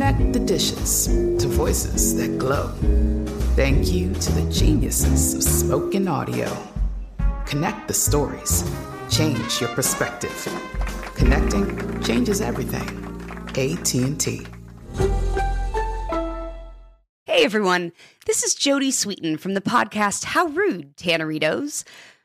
Connect 0.00 0.32
the 0.32 0.40
dishes 0.40 1.08
to 1.08 1.46
voices 1.46 2.16
that 2.16 2.38
glow. 2.38 2.68
Thank 3.54 3.92
you 3.92 4.14
to 4.14 4.32
the 4.32 4.50
geniuses 4.50 5.34
of 5.34 5.42
spoken 5.42 6.08
audio. 6.08 6.50
Connect 7.44 7.86
the 7.86 7.92
stories. 7.92 8.64
Change 9.10 9.60
your 9.60 9.68
perspective. 9.74 10.32
Connecting 11.16 12.02
changes 12.02 12.40
everything. 12.40 12.88
AT&T. 13.50 14.46
Hey 17.26 17.44
everyone, 17.44 17.92
this 18.24 18.42
is 18.42 18.54
Jodie 18.54 18.88
Sweetin 18.88 19.38
from 19.38 19.52
the 19.52 19.60
podcast 19.60 20.24
How 20.24 20.46
Rude, 20.46 20.96
Tanneritos. 20.96 21.84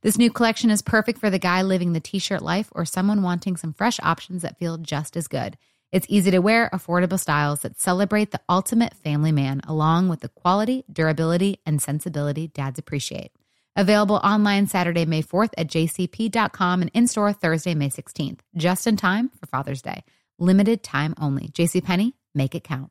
This 0.00 0.18
new 0.18 0.30
collection 0.30 0.70
is 0.70 0.82
perfect 0.82 1.18
for 1.18 1.30
the 1.30 1.38
guy 1.38 1.62
living 1.62 1.92
the 1.92 2.00
t 2.00 2.18
shirt 2.18 2.42
life 2.42 2.68
or 2.72 2.84
someone 2.84 3.22
wanting 3.22 3.56
some 3.56 3.72
fresh 3.72 4.00
options 4.02 4.42
that 4.42 4.58
feel 4.58 4.78
just 4.78 5.16
as 5.16 5.28
good. 5.28 5.58
It's 5.92 6.06
easy 6.08 6.30
to 6.30 6.38
wear, 6.38 6.70
affordable 6.72 7.20
styles 7.20 7.60
that 7.60 7.78
celebrate 7.78 8.30
the 8.30 8.40
ultimate 8.48 8.94
family 8.94 9.30
man, 9.30 9.60
along 9.68 10.08
with 10.08 10.20
the 10.20 10.30
quality, 10.30 10.84
durability, 10.90 11.60
and 11.66 11.82
sensibility 11.82 12.48
dads 12.48 12.78
appreciate. 12.78 13.30
Available 13.76 14.16
online 14.16 14.66
Saturday, 14.66 15.04
May 15.04 15.22
4th 15.22 15.50
at 15.58 15.68
jcp.com 15.68 16.82
and 16.82 16.90
in 16.94 17.06
store 17.06 17.32
Thursday, 17.32 17.74
May 17.74 17.90
16th, 17.90 18.40
just 18.56 18.86
in 18.86 18.96
time 18.96 19.30
for 19.38 19.46
Father's 19.46 19.82
Day. 19.82 20.02
Limited 20.38 20.82
time 20.82 21.14
only. 21.20 21.48
JCPenney, 21.48 22.14
make 22.34 22.54
it 22.54 22.64
count. 22.64 22.90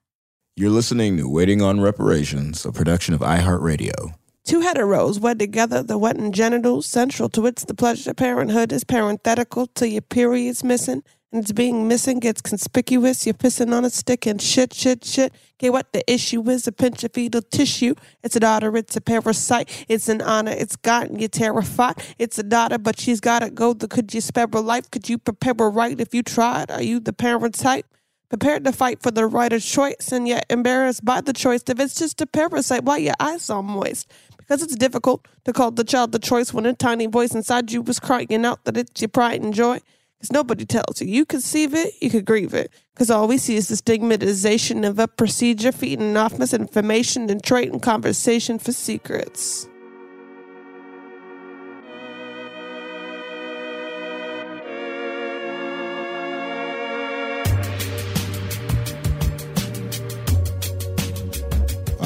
You're 0.55 0.69
listening 0.69 1.17
to 1.17 1.27
Waiting 1.29 1.61
on 1.61 1.81
Reparations, 1.81 2.65
a 2.65 2.71
production 2.71 3.13
of 3.13 3.21
iHeartRadio. 3.21 4.13
Two 4.43 4.61
heteros 4.61 5.19
wed 5.19 5.39
together, 5.39 5.83
the 5.83 5.97
wet 5.97 6.17
and 6.17 6.33
genitals 6.33 6.87
central 6.87 7.29
to 7.29 7.41
which 7.41 7.65
the 7.65 7.75
pleasure. 7.75 8.11
Of 8.11 8.17
parenthood 8.17 8.71
is 8.71 8.83
parenthetical 8.83 9.67
till 9.67 9.87
your 9.87 10.01
period's 10.01 10.63
missing. 10.63 11.03
And 11.31 11.43
it's 11.43 11.53
being 11.53 11.87
missing 11.87 12.19
gets 12.19 12.41
conspicuous. 12.41 13.25
You're 13.25 13.35
pissing 13.35 13.73
on 13.73 13.85
a 13.85 13.89
stick 13.89 14.25
and 14.25 14.41
shit, 14.41 14.73
shit, 14.73 15.05
shit. 15.05 15.31
Okay, 15.55 15.69
what 15.69 15.93
the 15.93 16.03
issue 16.11 16.49
is 16.49 16.67
a 16.67 16.73
pinch 16.73 17.03
of 17.05 17.13
fetal 17.13 17.41
tissue. 17.41 17.95
It's 18.23 18.35
a 18.35 18.39
daughter, 18.41 18.75
it's 18.75 18.97
a 18.97 19.01
parasite. 19.01 19.85
It's 19.87 20.09
an 20.09 20.21
honor, 20.21 20.51
it's 20.51 20.75
gotten 20.75 21.19
you 21.19 21.29
terrified. 21.29 22.03
It's 22.19 22.37
a 22.37 22.43
daughter, 22.43 22.77
but 22.77 22.99
she's 22.99 23.21
gotta 23.21 23.49
go. 23.49 23.73
The, 23.73 23.87
could 23.87 24.13
you 24.13 24.19
spare 24.19 24.47
her 24.51 24.59
life? 24.59 24.91
Could 24.91 25.07
you 25.07 25.17
prepare 25.17 25.53
her 25.59 25.69
right 25.69 25.97
if 26.01 26.13
you 26.13 26.23
tried? 26.23 26.69
Are 26.71 26.81
you 26.81 26.99
the 26.99 27.13
parent 27.13 27.55
type? 27.55 27.85
Prepared 28.31 28.63
to 28.63 28.71
fight 28.71 29.01
for 29.01 29.11
the 29.11 29.27
right 29.27 29.51
of 29.51 29.61
choice 29.61 30.11
and 30.13 30.25
yet 30.25 30.45
embarrassed 30.49 31.03
by 31.03 31.19
the 31.19 31.33
choice. 31.33 31.63
If 31.67 31.79
it's 31.81 31.95
just 31.95 32.21
a 32.21 32.25
parasite, 32.25 32.85
why 32.85 32.97
your 32.97 33.13
eyes 33.19 33.49
all 33.49 33.61
moist? 33.61 34.09
Because 34.51 34.63
it's 34.63 34.75
difficult 34.75 35.25
to 35.45 35.53
call 35.53 35.71
the 35.71 35.85
child 35.85 36.11
the 36.11 36.19
choice 36.19 36.53
when 36.53 36.65
a 36.65 36.73
tiny 36.73 37.05
voice 37.05 37.33
inside 37.33 37.71
you 37.71 37.81
was 37.81 38.01
crying 38.01 38.43
out 38.43 38.61
that 38.65 38.75
it's 38.75 39.01
your 39.01 39.07
pride 39.07 39.41
and 39.41 39.53
joy. 39.53 39.79
Because 40.17 40.33
nobody 40.33 40.65
tells 40.65 41.01
you. 41.01 41.07
You 41.07 41.25
conceive 41.25 41.73
it, 41.73 41.93
you 42.01 42.09
could 42.09 42.25
grieve 42.25 42.53
it. 42.53 42.69
Because 42.93 43.09
all 43.09 43.29
we 43.29 43.37
see 43.37 43.55
is 43.55 43.69
the 43.69 43.77
stigmatization 43.77 44.83
of 44.83 44.99
a 44.99 45.07
procedure 45.07 45.71
feeding 45.71 46.17
off 46.17 46.37
misinformation 46.37 47.29
and 47.29 47.41
trading 47.41 47.79
conversation 47.79 48.59
for 48.59 48.73
secrets. 48.73 49.69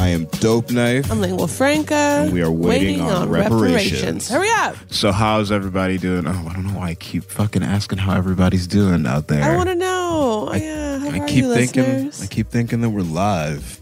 I 0.05 0.09
am 0.09 0.25
Dope 0.25 0.69
Knife. 0.69 1.11
I'm 1.11 1.19
Lingua 1.19 1.47
Franca. 1.47 1.95
And 1.95 2.31
we 2.31 2.43
are 2.43 2.51
waiting 2.51 3.01
on 3.01 3.27
reparations. 3.27 4.29
Hurry 4.29 4.51
up. 4.51 4.75
So 4.91 5.11
how's 5.11 5.51
everybody 5.51 5.97
doing? 5.97 6.27
Oh, 6.27 6.47
I 6.47 6.53
don't 6.53 6.67
know 6.67 6.77
why 6.77 6.89
I 6.89 6.93
keep 6.93 7.23
fucking 7.23 7.63
asking 7.63 7.97
how 7.97 8.15
everybody's 8.15 8.67
doing 8.67 9.07
out 9.07 9.27
there. 9.29 9.41
I 9.41 9.55
want 9.55 9.69
to 9.69 9.73
know. 9.73 10.49
I, 10.51 10.57
oh, 10.57 10.63
yeah, 10.63 10.99
how 10.99 11.07
I 11.07 11.19
are 11.21 11.27
keep 11.27 11.37
you, 11.37 11.55
thinking 11.55 11.83
listeners? 11.85 12.21
I 12.21 12.27
keep 12.27 12.49
thinking 12.49 12.81
that 12.81 12.91
we're 12.91 13.01
live. 13.01 13.81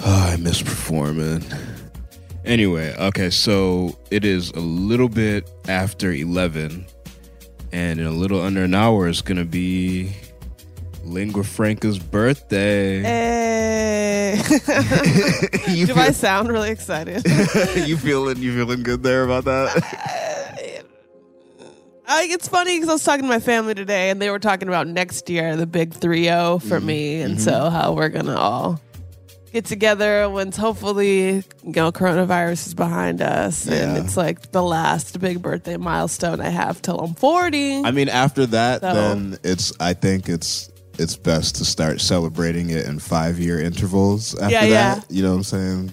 Oh, 0.00 0.30
I 0.32 0.36
miss 0.36 0.62
performing. 0.62 1.44
Anyway, 2.46 2.96
okay, 2.96 3.28
so 3.28 3.98
it 4.10 4.24
is 4.24 4.52
a 4.52 4.60
little 4.60 5.10
bit 5.10 5.50
after 5.68 6.10
11 6.10 6.86
and 7.70 8.00
in 8.00 8.06
a 8.06 8.12
little 8.12 8.40
under 8.40 8.64
an 8.64 8.74
hour 8.74 9.08
it's 9.08 9.20
going 9.20 9.36
to 9.36 9.44
be 9.44 10.10
Lingua 11.04 11.44
Franca's 11.44 11.98
birthday. 11.98 13.02
Hey. 13.02 14.42
Do 15.86 15.94
I 15.94 16.12
sound 16.12 16.48
really 16.48 16.70
excited? 16.70 17.24
you 17.86 17.96
feeling 17.96 18.38
you 18.38 18.54
feeling 18.54 18.82
good 18.82 19.02
there 19.02 19.24
about 19.24 19.44
that? 19.44 20.76
I, 22.06 22.24
it's 22.24 22.48
funny 22.48 22.76
because 22.76 22.88
I 22.88 22.92
was 22.94 23.04
talking 23.04 23.22
to 23.22 23.28
my 23.28 23.38
family 23.38 23.74
today, 23.74 24.10
and 24.10 24.20
they 24.20 24.30
were 24.30 24.40
talking 24.40 24.66
about 24.66 24.88
next 24.88 25.30
year, 25.30 25.56
the 25.56 25.66
big 25.66 25.94
3 25.94 26.24
0 26.24 26.58
for 26.58 26.78
mm-hmm. 26.78 26.86
me, 26.86 27.20
and 27.20 27.34
mm-hmm. 27.34 27.42
so 27.42 27.70
how 27.70 27.92
we're 27.92 28.08
going 28.08 28.26
to 28.26 28.36
all 28.36 28.80
get 29.52 29.64
together 29.64 30.28
once 30.28 30.56
hopefully, 30.56 31.36
you 31.36 31.44
know, 31.64 31.92
coronavirus 31.92 32.68
is 32.68 32.74
behind 32.74 33.20
us. 33.20 33.66
And 33.66 33.96
it's 33.96 34.16
like 34.16 34.52
the 34.52 34.62
last 34.62 35.18
big 35.20 35.42
birthday 35.42 35.76
milestone 35.76 36.40
I 36.40 36.50
have 36.50 36.80
till 36.82 36.98
I'm 37.00 37.14
40. 37.14 37.84
I 37.84 37.90
mean, 37.90 38.08
after 38.08 38.46
that, 38.46 38.80
So- 38.80 38.92
then 38.92 39.38
it's. 39.42 39.72
I 39.80 39.94
think 39.94 40.28
it's 40.28 40.69
it's 41.00 41.16
best 41.16 41.56
to 41.56 41.64
start 41.64 42.00
celebrating 42.00 42.70
it 42.70 42.86
in 42.86 42.98
five 42.98 43.38
year 43.38 43.60
intervals. 43.60 44.34
After 44.34 44.52
Yeah, 44.52 44.64
yeah. 44.64 44.94
that, 44.96 45.10
you 45.10 45.22
know 45.22 45.30
what 45.30 45.36
I'm 45.36 45.42
saying. 45.44 45.92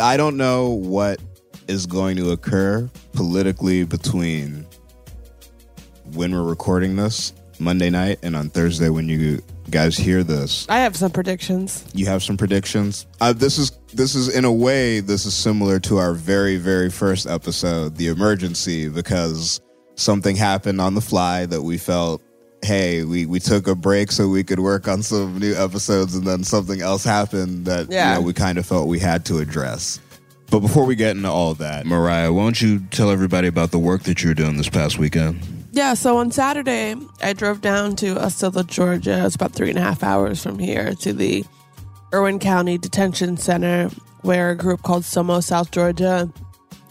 I 0.00 0.16
don't 0.16 0.36
know 0.36 0.70
what 0.70 1.20
is 1.68 1.86
going 1.86 2.16
to 2.16 2.30
occur 2.30 2.88
politically 3.12 3.84
between 3.84 4.66
when 6.12 6.32
we're 6.32 6.42
recording 6.42 6.96
this 6.96 7.32
Monday 7.58 7.90
night 7.90 8.18
and 8.22 8.36
on 8.36 8.50
Thursday 8.50 8.88
when 8.88 9.08
you 9.08 9.42
guys 9.70 9.96
hear 9.96 10.22
this. 10.22 10.66
I 10.68 10.78
have 10.78 10.96
some 10.96 11.10
predictions. 11.10 11.84
You 11.94 12.06
have 12.06 12.22
some 12.22 12.36
predictions. 12.36 13.06
Uh, 13.20 13.32
this 13.32 13.58
is 13.58 13.72
this 13.92 14.14
is 14.14 14.34
in 14.34 14.44
a 14.44 14.52
way 14.52 15.00
this 15.00 15.26
is 15.26 15.34
similar 15.34 15.80
to 15.80 15.98
our 15.98 16.14
very 16.14 16.56
very 16.56 16.90
first 16.90 17.26
episode, 17.26 17.96
the 17.96 18.08
emergency, 18.08 18.88
because 18.88 19.60
something 19.96 20.36
happened 20.36 20.80
on 20.80 20.94
the 20.94 21.00
fly 21.00 21.46
that 21.46 21.62
we 21.62 21.78
felt. 21.78 22.22
Hey, 22.64 23.04
we, 23.04 23.26
we 23.26 23.40
took 23.40 23.66
a 23.68 23.74
break 23.74 24.10
so 24.10 24.26
we 24.28 24.42
could 24.42 24.58
work 24.58 24.88
on 24.88 25.02
some 25.02 25.38
new 25.38 25.54
episodes, 25.54 26.14
and 26.14 26.26
then 26.26 26.42
something 26.44 26.80
else 26.80 27.04
happened 27.04 27.66
that 27.66 27.90
Yeah. 27.90 28.14
you 28.14 28.20
know, 28.20 28.26
we 28.26 28.32
kind 28.32 28.56
of 28.56 28.64
felt 28.64 28.88
we 28.88 28.98
had 28.98 29.26
to 29.26 29.38
address. 29.38 30.00
But 30.50 30.60
before 30.60 30.86
we 30.86 30.94
get 30.96 31.14
into 31.16 31.28
all 31.30 31.52
that, 31.54 31.84
Mariah, 31.84 32.32
why 32.32 32.42
don't 32.44 32.62
you 32.62 32.80
tell 32.90 33.10
everybody 33.10 33.48
about 33.48 33.70
the 33.70 33.78
work 33.78 34.04
that 34.04 34.22
you 34.22 34.30
were 34.30 34.34
doing 34.34 34.56
this 34.56 34.68
past 34.70 34.98
weekend? 34.98 35.40
Yeah, 35.72 35.92
so 35.92 36.16
on 36.16 36.30
Saturday, 36.30 36.94
I 37.22 37.34
drove 37.34 37.60
down 37.60 37.96
to 37.96 38.14
Ocilla, 38.14 38.66
Georgia. 38.66 39.26
It's 39.26 39.34
about 39.34 39.52
three 39.52 39.68
and 39.70 39.78
a 39.78 39.82
half 39.82 40.02
hours 40.02 40.42
from 40.42 40.58
here 40.58 40.94
to 40.94 41.12
the 41.12 41.44
Irwin 42.14 42.38
County 42.38 42.78
Detention 42.78 43.36
Center, 43.36 43.90
where 44.22 44.50
a 44.50 44.56
group 44.56 44.82
called 44.82 45.02
Somo 45.02 45.42
South 45.42 45.70
Georgia 45.70 46.30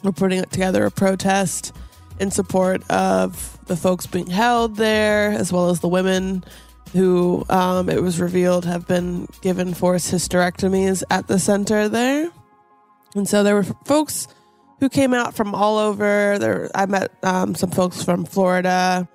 were 0.03 0.11
putting 0.11 0.43
together 0.43 0.85
a 0.85 0.91
protest 0.91 1.73
in 2.19 2.31
support 2.31 2.81
of 2.89 3.57
the 3.67 3.75
folks 3.75 4.05
being 4.07 4.27
held 4.27 4.75
there, 4.75 5.31
as 5.31 5.51
well 5.51 5.69
as 5.69 5.79
the 5.79 5.87
women 5.87 6.43
who 6.91 7.43
um, 7.49 7.89
it 7.89 8.01
was 8.01 8.19
revealed 8.21 8.65
have 8.65 8.87
been 8.87 9.27
given 9.41 9.73
forced 9.73 10.11
hysterectomies 10.13 11.03
at 11.09 11.27
the 11.27 11.39
center 11.39 11.89
there. 11.89 12.29
And 13.15 13.27
so 13.27 13.43
there 13.43 13.55
were 13.55 13.63
folks 13.85 14.27
who 14.79 14.89
came 14.89 15.13
out 15.13 15.33
from 15.33 15.55
all 15.55 15.77
over. 15.77 16.37
There, 16.39 16.69
I 16.75 16.85
met 16.85 17.11
um, 17.23 17.55
some 17.55 17.71
folks 17.71 18.03
from 18.03 18.25
Florida, 18.25 19.07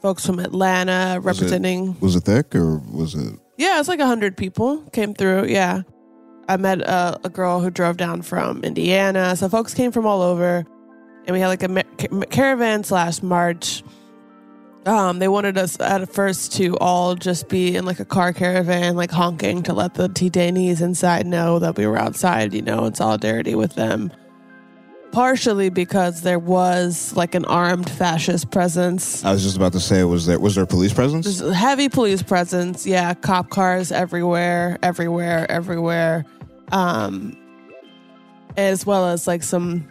folks 0.00 0.24
from 0.24 0.38
Atlanta, 0.38 1.20
Was 1.22 1.38
it- 1.40 1.44
representing. 1.44 1.96
Was 2.00 2.16
it 2.16 2.24
thick 2.24 2.54
or 2.54 2.78
was 2.92 3.14
it? 3.14 3.34
Yeah, 3.58 3.80
it's 3.80 3.88
like 3.88 4.00
a 4.00 4.06
hundred 4.06 4.36
people 4.36 4.78
came 4.92 5.12
through. 5.14 5.46
Yeah, 5.46 5.82
I 6.48 6.56
met 6.56 6.80
a, 6.80 7.18
a 7.24 7.28
girl 7.28 7.60
who 7.60 7.70
drove 7.70 7.96
down 7.96 8.22
from 8.22 8.62
Indiana. 8.62 9.34
So 9.34 9.48
folks 9.48 9.74
came 9.74 9.90
from 9.92 10.06
all 10.06 10.22
over, 10.22 10.64
and 11.28 11.34
we 11.34 11.40
had 11.40 11.48
like 11.48 11.62
a 11.62 11.68
ma- 11.68 12.24
caravan 12.30 12.82
slash 12.82 13.22
march. 13.22 13.84
Um, 14.86 15.18
they 15.18 15.28
wanted 15.28 15.58
us 15.58 15.78
at 15.78 16.10
first 16.10 16.54
to 16.54 16.74
all 16.78 17.14
just 17.14 17.50
be 17.50 17.76
in 17.76 17.84
like 17.84 18.00
a 18.00 18.06
car 18.06 18.32
caravan, 18.32 18.96
like 18.96 19.10
honking 19.10 19.62
to 19.64 19.74
let 19.74 19.94
the 19.94 20.08
detainees 20.08 20.80
inside 20.80 21.26
know 21.26 21.58
that 21.58 21.76
we 21.76 21.86
were 21.86 21.98
outside, 21.98 22.54
you 22.54 22.62
know, 22.62 22.86
in 22.86 22.94
solidarity 22.94 23.54
with 23.54 23.74
them. 23.74 24.10
Partially 25.12 25.68
because 25.68 26.22
there 26.22 26.38
was 26.38 27.14
like 27.14 27.34
an 27.34 27.44
armed 27.44 27.90
fascist 27.90 28.50
presence 28.50 29.24
I 29.24 29.32
was 29.32 29.42
just 29.42 29.56
about 29.56 29.72
to 29.72 29.80
say, 29.80 30.04
was 30.04 30.26
there 30.26 30.38
was 30.38 30.54
there 30.54 30.64
police 30.64 30.94
presence? 30.94 31.26
there's 31.26 31.42
a 31.42 31.54
heavy 31.54 31.90
police 31.90 32.22
presence. 32.22 32.86
Yeah, 32.86 33.12
cop 33.12 33.50
cars 33.50 33.92
everywhere, 33.92 34.78
everywhere, 34.82 35.50
everywhere. 35.50 36.24
Um, 36.72 37.36
as 38.56 38.86
well 38.86 39.06
as 39.06 39.26
like 39.26 39.42
some 39.42 39.86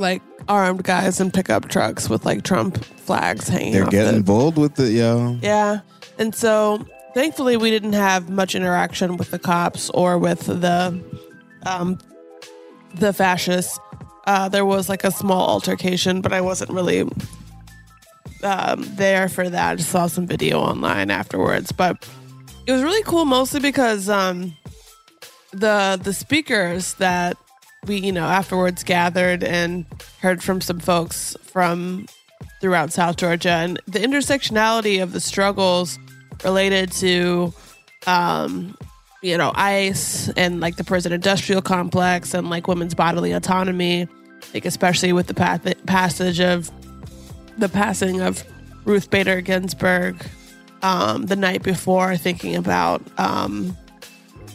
like 0.00 0.22
armed 0.48 0.82
guys 0.82 1.20
in 1.20 1.30
pickup 1.30 1.68
trucks 1.68 2.08
with 2.08 2.24
like 2.24 2.42
Trump 2.42 2.82
flags 2.84 3.48
hanging. 3.48 3.72
They're 3.72 3.84
off 3.84 3.90
getting 3.90 4.18
the- 4.18 4.24
bold 4.24 4.56
with 4.58 4.78
it, 4.80 4.92
yo. 4.92 5.38
yeah, 5.42 5.80
and 6.18 6.34
so 6.34 6.84
thankfully 7.14 7.56
we 7.56 7.70
didn't 7.70 7.92
have 7.92 8.28
much 8.30 8.54
interaction 8.54 9.16
with 9.16 9.30
the 9.30 9.38
cops 9.38 9.90
or 9.90 10.18
with 10.18 10.40
the 10.46 11.00
um 11.66 11.98
the 12.94 13.12
fascists. 13.12 13.78
Uh, 14.26 14.48
there 14.48 14.64
was 14.64 14.88
like 14.88 15.02
a 15.04 15.10
small 15.10 15.48
altercation, 15.48 16.20
but 16.20 16.32
I 16.32 16.40
wasn't 16.40 16.70
really 16.70 17.08
um, 18.42 18.84
there 18.96 19.28
for 19.28 19.48
that. 19.48 19.70
I 19.72 19.74
just 19.76 19.90
saw 19.90 20.06
some 20.06 20.26
video 20.26 20.60
online 20.60 21.10
afterwards, 21.10 21.72
but 21.72 22.08
it 22.66 22.72
was 22.72 22.82
really 22.82 23.02
cool, 23.04 23.24
mostly 23.24 23.60
because 23.60 24.08
um, 24.08 24.56
the 25.52 25.98
the 26.02 26.12
speakers 26.12 26.94
that 26.94 27.36
we 27.86 27.96
you 27.96 28.12
know 28.12 28.24
afterwards 28.24 28.84
gathered 28.84 29.42
and 29.42 29.84
heard 30.20 30.42
from 30.42 30.60
some 30.60 30.80
folks 30.80 31.36
from 31.42 32.06
throughout 32.60 32.92
South 32.92 33.16
Georgia. 33.16 33.50
And 33.50 33.80
the 33.86 33.98
intersectionality 33.98 35.02
of 35.02 35.12
the 35.12 35.20
struggles 35.20 35.98
related 36.44 36.92
to 36.92 37.52
um 38.06 38.76
you 39.22 39.36
know 39.36 39.52
ICE 39.54 40.30
and 40.36 40.60
like 40.60 40.76
the 40.76 40.84
prison 40.84 41.12
industrial 41.12 41.62
complex 41.62 42.32
and 42.34 42.48
like 42.48 42.66
women's 42.66 42.94
bodily 42.94 43.32
autonomy 43.32 44.08
like 44.54 44.64
especially 44.64 45.12
with 45.12 45.26
the 45.26 45.34
path- 45.34 45.86
passage 45.86 46.40
of 46.40 46.70
the 47.58 47.68
passing 47.68 48.20
of 48.20 48.42
Ruth 48.84 49.10
Bader 49.10 49.40
Ginsburg 49.40 50.16
um, 50.82 51.26
the 51.26 51.36
night 51.36 51.62
before, 51.62 52.16
thinking 52.16 52.56
about 52.56 53.02
um, 53.18 53.76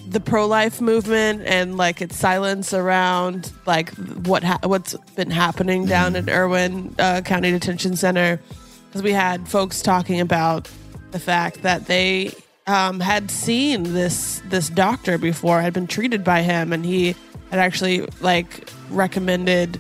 the 0.08 0.20
pro-life 0.20 0.82
movement 0.82 1.42
and 1.46 1.78
like 1.78 2.02
its 2.02 2.18
silence 2.18 2.74
around 2.74 3.52
like 3.66 3.90
what 4.28 4.44
ha- 4.44 4.60
what's 4.64 4.96
been 5.16 5.32
happening 5.32 5.86
down 5.86 6.16
in 6.16 6.30
Irwin 6.30 6.94
uh, 7.00 7.22
County 7.22 7.52
Detention 7.52 7.96
Center, 7.96 8.40
because 8.88 9.02
we 9.02 9.12
had 9.12 9.48
folks 9.48 9.82
talking 9.82 10.20
about 10.20 10.70
the 11.12 11.20
fact 11.20 11.64
that 11.64 11.88
they 11.88 12.32
um, 12.68 13.00
had 13.00 13.32
seen 13.32 13.84
this 13.94 14.42
this 14.50 14.70
doctor 14.70 15.18
before, 15.18 15.62
had 15.62 15.74
been 15.74 15.88
treated 15.88 16.24
by 16.24 16.42
him, 16.42 16.72
and 16.72 16.86
he 16.86 17.16
had 17.50 17.60
actually 17.60 18.08
like 18.22 18.70
recommended 18.90 19.80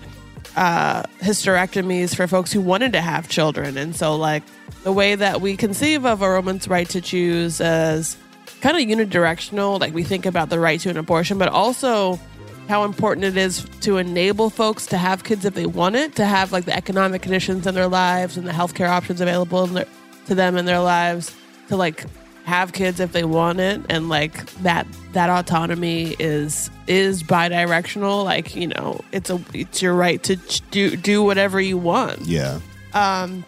uh, 0.56 1.04
hysterectomies 1.20 2.16
for 2.16 2.28
folks 2.28 2.52
who 2.52 2.62
wanted 2.62 2.94
to 2.94 3.02
have 3.02 3.28
children. 3.28 3.78
And 3.78 3.96
so, 3.96 4.16
like, 4.16 4.44
the 4.84 4.92
way 4.92 5.16
that 5.16 5.42
we 5.42 5.58
conceive 5.58 6.06
of 6.06 6.22
a 6.22 6.30
woman's 6.30 6.68
right 6.68 6.88
to 6.90 7.02
choose 7.02 7.60
as 7.60 8.18
kind 8.62 8.78
of 8.78 8.98
unidirectional, 8.98 9.80
like, 9.80 9.94
we 9.94 10.04
think 10.04 10.26
about 10.26 10.50
the 10.50 10.60
right 10.60 10.80
to 10.82 10.90
an 10.90 10.98
abortion, 10.98 11.38
but 11.38 11.50
also 11.50 12.20
how 12.68 12.84
important 12.84 13.26
it 13.26 13.38
is 13.38 13.66
to 13.82 13.98
enable 13.98 14.50
folks 14.50 14.86
to 14.88 14.98
have 14.98 15.24
kids 15.24 15.46
if 15.46 15.54
they 15.54 15.66
want 15.66 15.96
it, 15.96 16.16
to 16.16 16.26
have 16.26 16.52
like 16.52 16.66
the 16.66 16.76
economic 16.76 17.22
conditions 17.22 17.68
in 17.68 17.76
their 17.76 17.88
lives 17.88 18.38
and 18.38 18.48
the 18.48 18.52
healthcare 18.52 18.90
options 18.90 19.22
available 19.22 19.66
in 19.66 19.74
their, 19.76 19.86
to 20.26 20.36
them 20.36 20.58
in 20.58 20.66
their 20.66 20.80
lives 20.80 21.36
to 21.68 21.76
like 21.76 22.06
have 22.46 22.74
kids 22.74 23.00
if 23.00 23.12
they 23.12 23.24
want 23.24 23.60
it. 23.60 23.82
And 23.90 24.10
like 24.10 24.46
that 24.58 24.88
that 25.14 25.30
autonomy 25.30 26.16
is 26.20 26.70
is 26.88 27.24
bidirectional. 27.24 28.24
Like 28.24 28.56
you 28.56 28.68
know 28.68 29.02
it's 29.12 29.30
a 29.30 29.40
it's 29.54 29.82
your 29.82 29.94
right 29.94 30.22
to 30.24 30.38
ch- 30.38 30.62
do 30.72 30.96
do 30.96 31.24
whatever 31.24 31.62
you 31.62 31.78
want. 31.78 32.22
Yeah. 32.22 32.60
Um, 32.94 33.46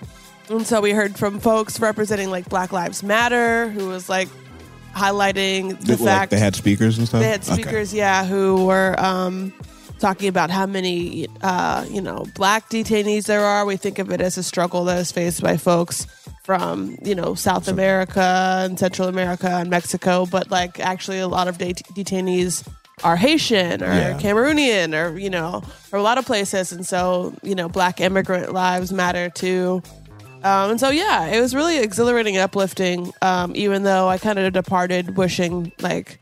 and 0.49 0.65
so 0.65 0.81
we 0.81 0.91
heard 0.91 1.17
from 1.17 1.39
folks 1.39 1.79
representing 1.79 2.29
like 2.29 2.49
black 2.49 2.71
lives 2.71 3.01
matter 3.01 3.69
who 3.69 3.87
was 3.87 4.09
like 4.09 4.29
highlighting 4.97 5.79
the 5.85 5.93
like, 5.97 5.99
fact 6.05 6.31
they 6.31 6.39
had 6.39 6.55
speakers 6.55 6.97
and 6.97 7.07
stuff. 7.07 7.21
they 7.21 7.29
had 7.29 7.41
Okay. 7.43 7.53
speakers, 7.53 7.93
yeah, 7.93 8.25
who 8.25 8.65
were 8.65 8.95
um, 8.99 9.53
talking 9.99 10.27
about 10.27 10.49
how 10.49 10.65
many, 10.65 11.27
uh, 11.41 11.85
you 11.89 12.01
know, 12.01 12.25
black 12.35 12.69
detainees 12.69 13.25
there 13.25 13.43
are. 13.45 13.65
We 13.65 13.77
think 13.77 13.99
of 13.99 14.11
it 14.11 14.21
as 14.21 14.37
a 14.37 14.43
struggle 14.43 14.85
that 14.85 14.97
is 14.99 15.11
faced 15.11 15.41
by 15.41 15.57
folks 15.57 16.05
from, 16.43 16.97
you 17.03 17.15
know, 17.15 17.35
South 17.35 17.67
America 17.67 18.21
and 18.63 18.77
Central 18.79 19.07
America 19.07 19.49
and 19.49 19.69
Mexico, 19.69 20.25
but 20.25 20.49
like 20.51 20.79
actually 20.79 21.19
a 21.19 21.27
lot 21.27 21.47
of 21.47 21.57
det- 21.57 21.83
detainees 21.93 22.65
are 23.03 23.15
Haitian 23.17 23.83
or 23.83 23.87
Yeah. 23.93 24.17
Cameroonian 24.19 24.93
or, 24.95 25.17
you 25.19 25.29
know, 25.29 25.61
from 25.89 25.99
a 25.99 26.03
lot 26.03 26.17
of 26.17 26.25
places. 26.25 26.71
And 26.71 26.85
so, 26.85 27.33
you 27.43 27.53
know, 27.53 27.67
black 27.69 27.99
immigrant 28.01 28.53
lives 28.53 28.91
matter 28.93 29.29
too. 29.29 29.81
Um, 30.43 30.71
and 30.71 30.79
so, 30.79 30.89
yeah, 30.89 31.25
it 31.27 31.41
was 31.41 31.55
really 31.55 31.79
exhilarating 31.79 32.35
and 32.37 32.43
uplifting, 32.43 33.11
um, 33.21 33.53
even 33.55 33.83
though 33.83 34.07
I 34.07 34.17
kind 34.17 34.37
of 34.39 34.53
departed 34.53 35.17
wishing, 35.17 35.71
like, 35.81 36.19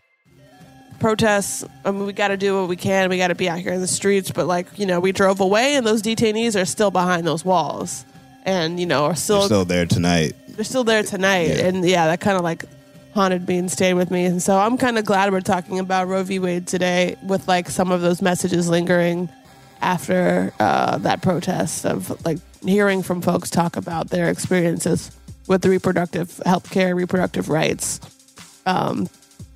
protests. 1.00 1.64
I 1.84 1.92
mean, 1.92 2.06
we 2.06 2.14
got 2.14 2.30
to 2.30 2.38
do 2.38 2.60
what 2.60 2.70
we 2.70 2.76
can. 2.78 3.10
We 3.10 3.18
got 3.18 3.28
to 3.28 3.36
be 3.36 3.50
out 3.50 3.60
here 3.60 3.74
in 3.74 3.82
the 3.82 3.88
streets. 3.88 4.32
But, 4.32 4.48
like, 4.48 4.68
you 4.80 4.86
know, 4.86 5.00
we 5.00 5.12
drove 5.12 5.40
away 5.42 5.76
and 5.76 5.86
those 5.86 6.02
detainees 6.02 6.60
are 6.60 6.66
still 6.66 6.92
behind 6.92 7.28
those 7.28 7.44
walls 7.44 8.06
and, 8.44 8.80
you 8.80 8.86
know, 8.86 9.04
are 9.04 9.10
They're 9.10 9.16
still, 9.16 9.42
still 9.44 9.66
there 9.66 9.86
tonight. 9.86 10.34
they're 10.50 10.64
still 10.66 10.84
there 10.84 11.04
tonight. 11.04 11.50
Yeah. 11.50 11.66
And, 11.68 11.86
yeah, 11.86 12.08
that 12.08 12.22
kind 12.22 12.38
of 12.38 12.44
like 12.44 12.64
haunted 13.14 13.48
me 13.48 13.58
and 13.58 13.70
stayed 13.70 13.94
with 13.96 14.10
me. 14.12 14.26
And 14.26 14.42
so 14.42 14.58
I'm 14.58 14.78
kind 14.78 14.98
of 14.98 15.06
glad 15.06 15.32
we're 15.32 15.42
talking 15.42 15.80
about 15.80 16.08
Roe 16.08 16.24
v. 16.24 16.40
Wade 16.40 16.68
today 16.68 17.18
with, 17.22 17.48
like, 17.48 17.70
some 17.70 17.92
of 17.92 18.02
those 18.02 18.22
messages 18.22 18.70
lingering 18.70 19.30
after 19.82 20.54
uh, 20.60 20.98
that 21.00 21.22
protest 21.22 21.86
of 21.86 22.26
like 22.26 22.40
hearing 22.68 23.04
from 23.04 23.22
folks 23.22 23.50
talk 23.50 23.78
about 23.78 24.10
their 24.10 24.30
experiences 24.30 25.12
with 25.48 25.66
reproductive 25.66 26.42
health 26.46 26.70
care, 26.72 26.96
reproductive 26.96 27.50
rights, 27.50 28.00
um, 28.66 29.08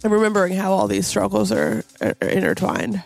and 0.04 0.13
remembering 0.13 0.54
how 0.54 0.72
all 0.72 0.88
these 0.88 1.08
struggles 1.08 1.51
are, 1.51 1.84
are 2.01 2.16
intertwined. 2.22 3.04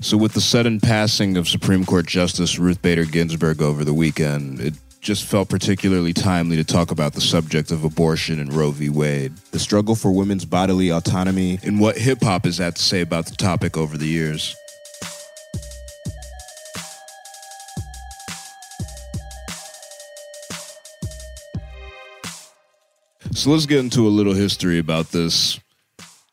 So, 0.00 0.16
with 0.16 0.32
the 0.34 0.40
sudden 0.40 0.78
passing 0.78 1.36
of 1.36 1.48
Supreme 1.48 1.84
Court 1.84 2.06
Justice 2.06 2.58
Ruth 2.58 2.80
Bader 2.82 3.04
Ginsburg 3.04 3.60
over 3.60 3.84
the 3.84 3.94
weekend, 3.94 4.60
it 4.60 4.74
just 5.00 5.24
felt 5.24 5.48
particularly 5.48 6.12
timely 6.12 6.56
to 6.56 6.64
talk 6.64 6.90
about 6.90 7.14
the 7.14 7.20
subject 7.20 7.70
of 7.70 7.84
abortion 7.84 8.38
and 8.38 8.52
Roe 8.52 8.70
v. 8.70 8.90
Wade, 8.90 9.34
The 9.52 9.58
struggle 9.58 9.94
for 9.94 10.12
women's 10.12 10.44
bodily 10.44 10.90
autonomy. 10.90 11.58
and 11.62 11.80
what 11.80 11.96
hip 11.96 12.22
hop 12.22 12.44
has 12.44 12.58
had 12.58 12.76
to 12.76 12.82
say 12.82 13.00
about 13.00 13.26
the 13.26 13.34
topic 13.36 13.76
over 13.76 13.96
the 13.96 14.06
years. 14.06 14.54
So 23.38 23.50
let's 23.50 23.66
get 23.66 23.78
into 23.78 24.04
a 24.04 24.10
little 24.10 24.34
history 24.34 24.80
about 24.80 25.12
this 25.12 25.60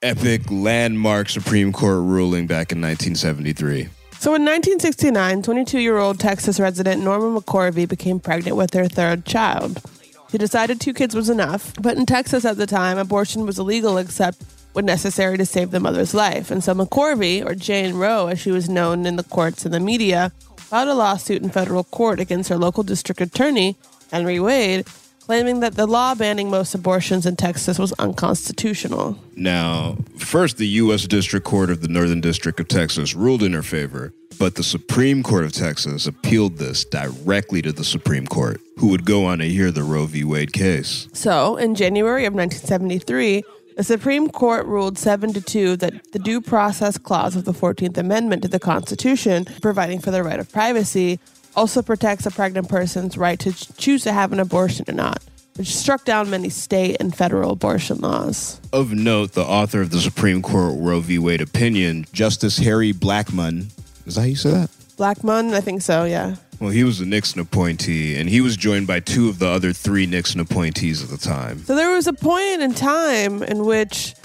epic 0.02 0.50
landmark 0.50 1.30
Supreme 1.30 1.72
Court 1.72 1.98
ruling 1.98 2.48
back 2.48 2.72
in 2.72 2.82
1973. 2.82 3.84
So 4.14 4.34
in 4.34 4.44
1969, 4.44 5.44
22 5.44 5.80
year 5.82 6.00
old 6.00 6.20
Texas 6.20 6.60
resident 6.60 7.04
Norma 7.04 7.40
McCorvey 7.40 7.88
became 7.88 8.20
pregnant 8.20 8.58
with 8.58 8.74
her 8.74 8.88
third 8.88 9.24
child. 9.24 9.84
She 10.32 10.40
decided 10.40 10.82
two 10.82 10.96
kids 10.96 11.14
was 11.14 11.30
enough, 11.30 11.74
but 11.80 11.96
in 11.96 12.08
Texas 12.08 12.44
at 12.44 12.58
the 12.58 12.66
time, 12.66 12.98
abortion 12.98 13.46
was 13.46 13.60
illegal 13.60 14.00
except 14.00 14.42
when 14.74 14.88
necessary 14.88 15.38
to 15.38 15.46
save 15.46 15.70
the 15.70 15.80
mother's 15.80 16.16
life. 16.16 16.50
And 16.50 16.64
so 16.64 16.74
McCorvey, 16.74 17.46
or 17.46 17.54
Jane 17.54 17.94
Roe 17.94 18.26
as 18.30 18.40
she 18.40 18.50
was 18.50 18.68
known 18.68 19.06
in 19.06 19.16
the 19.16 19.24
courts 19.24 19.64
and 19.64 19.72
the 19.72 19.80
media, 19.80 20.32
filed 20.58 20.90
a 20.90 20.96
lawsuit 20.96 21.44
in 21.44 21.52
federal 21.52 21.84
court 21.84 22.20
against 22.20 22.50
her 22.50 22.58
local 22.58 22.82
district 22.82 23.22
attorney, 23.22 23.76
Henry 24.10 24.40
Wade, 24.40 24.88
claiming 25.26 25.60
that 25.60 25.74
the 25.74 25.88
law 25.88 26.14
banning 26.14 26.52
most 26.52 26.76
abortions 26.76 27.26
in 27.26 27.36
Texas 27.36 27.80
was 27.80 27.92
unconstitutional. 27.94 29.18
Now, 29.36 29.98
first, 30.20 30.58
the 30.58 30.68
U.S. 30.68 31.08
District 31.08 31.44
Court 31.44 31.72
of 31.72 31.82
the 31.82 31.88
Northern 31.88 32.22
District 32.22 32.60
of 32.60 32.68
Texas 32.68 33.16
ruled 33.16 33.42
in 33.42 33.54
her 33.54 33.64
favor, 33.64 34.14
but 34.38 34.54
the 34.54 34.64
Supreme 34.64 35.24
Court 35.24 35.44
of 35.44 35.52
Texas 35.52 36.06
appealed 36.06 36.60
this 36.60 36.86
directly 36.86 37.64
to 37.64 37.72
the 37.72 37.84
Supreme 37.84 38.28
Court, 38.28 38.62
who 38.78 38.90
would 38.90 39.04
go 39.04 39.26
on 39.26 39.40
to 39.40 39.46
hear 39.46 39.72
the 39.72 39.82
Roe 39.82 40.06
v. 40.06 40.24
Wade 40.24 40.54
case. 40.54 41.08
So, 41.14 41.56
in 41.56 41.74
January 41.74 42.26
of 42.26 42.36
1973, 42.36 43.44
the 43.78 43.84
Supreme 43.84 44.30
Court 44.30 44.68
ruled 44.68 45.00
7 45.00 45.34
to 45.34 45.42
2 45.42 45.76
that 45.78 46.12
the 46.12 46.20
Due 46.20 46.40
Process 46.40 47.00
Clause 47.00 47.36
of 47.36 47.46
the 47.46 47.52
14th 47.52 47.98
Amendment 47.98 48.44
to 48.44 48.48
the 48.48 48.60
Constitution, 48.60 49.46
providing 49.60 50.00
for 50.00 50.12
the 50.12 50.24
right 50.24 50.40
of 50.40 50.52
privacy, 50.52 51.20
also 51.56 51.82
protects 51.82 52.26
a 52.26 52.32
pregnant 52.32 52.70
person's 52.70 53.18
right 53.18 53.40
to 53.40 53.54
choose 53.78 54.04
to 54.04 54.14
have 54.14 54.32
an 54.34 54.40
abortion 54.40 54.86
or 54.88 54.94
not, 54.94 55.24
which 55.56 55.76
struck 55.76 56.06
down 56.06 56.30
many 56.30 56.50
state 56.50 56.98
and 57.00 57.16
federal 57.16 57.52
abortion 57.52 58.00
laws. 58.00 58.60
Of 58.74 58.92
note, 58.94 59.34
the 59.34 59.44
author 59.44 59.82
of 59.82 59.90
the 59.92 60.00
Supreme 60.00 60.42
Court 60.42 60.74
Roe 60.78 61.00
v. 61.00 61.18
Wade 61.20 61.42
opinion, 61.42 62.06
Justice 62.12 62.58
Harry 62.58 62.94
Blackmun. 62.94 63.72
Is 64.06 64.16
that 64.16 64.22
how 64.22 64.28
you 64.28 64.36
say 64.36 64.52
that? 64.52 64.70
Blackmun, 64.98 65.54
I 65.54 65.62
think 65.62 65.82
so, 65.82 66.06
yeah. 66.06 66.36
well, 66.60 66.70
he 66.70 66.84
was 66.84 67.02
a 67.02 67.06
Nixon 67.06 67.42
appointee, 67.42 68.16
and 68.18 68.30
he 68.30 68.40
was 68.40 68.56
joined 68.56 68.88
by 68.88 69.00
two 69.02 69.28
of 69.28 69.40
the 69.40 69.48
other 69.48 69.74
three 69.74 70.06
Nixon 70.06 70.40
appointees 70.40 71.04
at 71.04 71.10
the 71.10 71.18
time. 71.18 71.60
So 71.66 71.76
there 71.76 71.92
was 71.92 72.08
a 72.08 72.14
point 72.14 72.62
in 72.62 72.74
time 72.74 73.44
in 73.44 73.66
which 73.66 74.16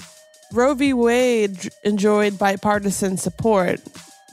Roe 0.53 0.73
v. 0.73 0.93
Wade 0.93 1.69
enjoyed 1.83 2.37
bipartisan 2.39 3.17
support 3.17 3.81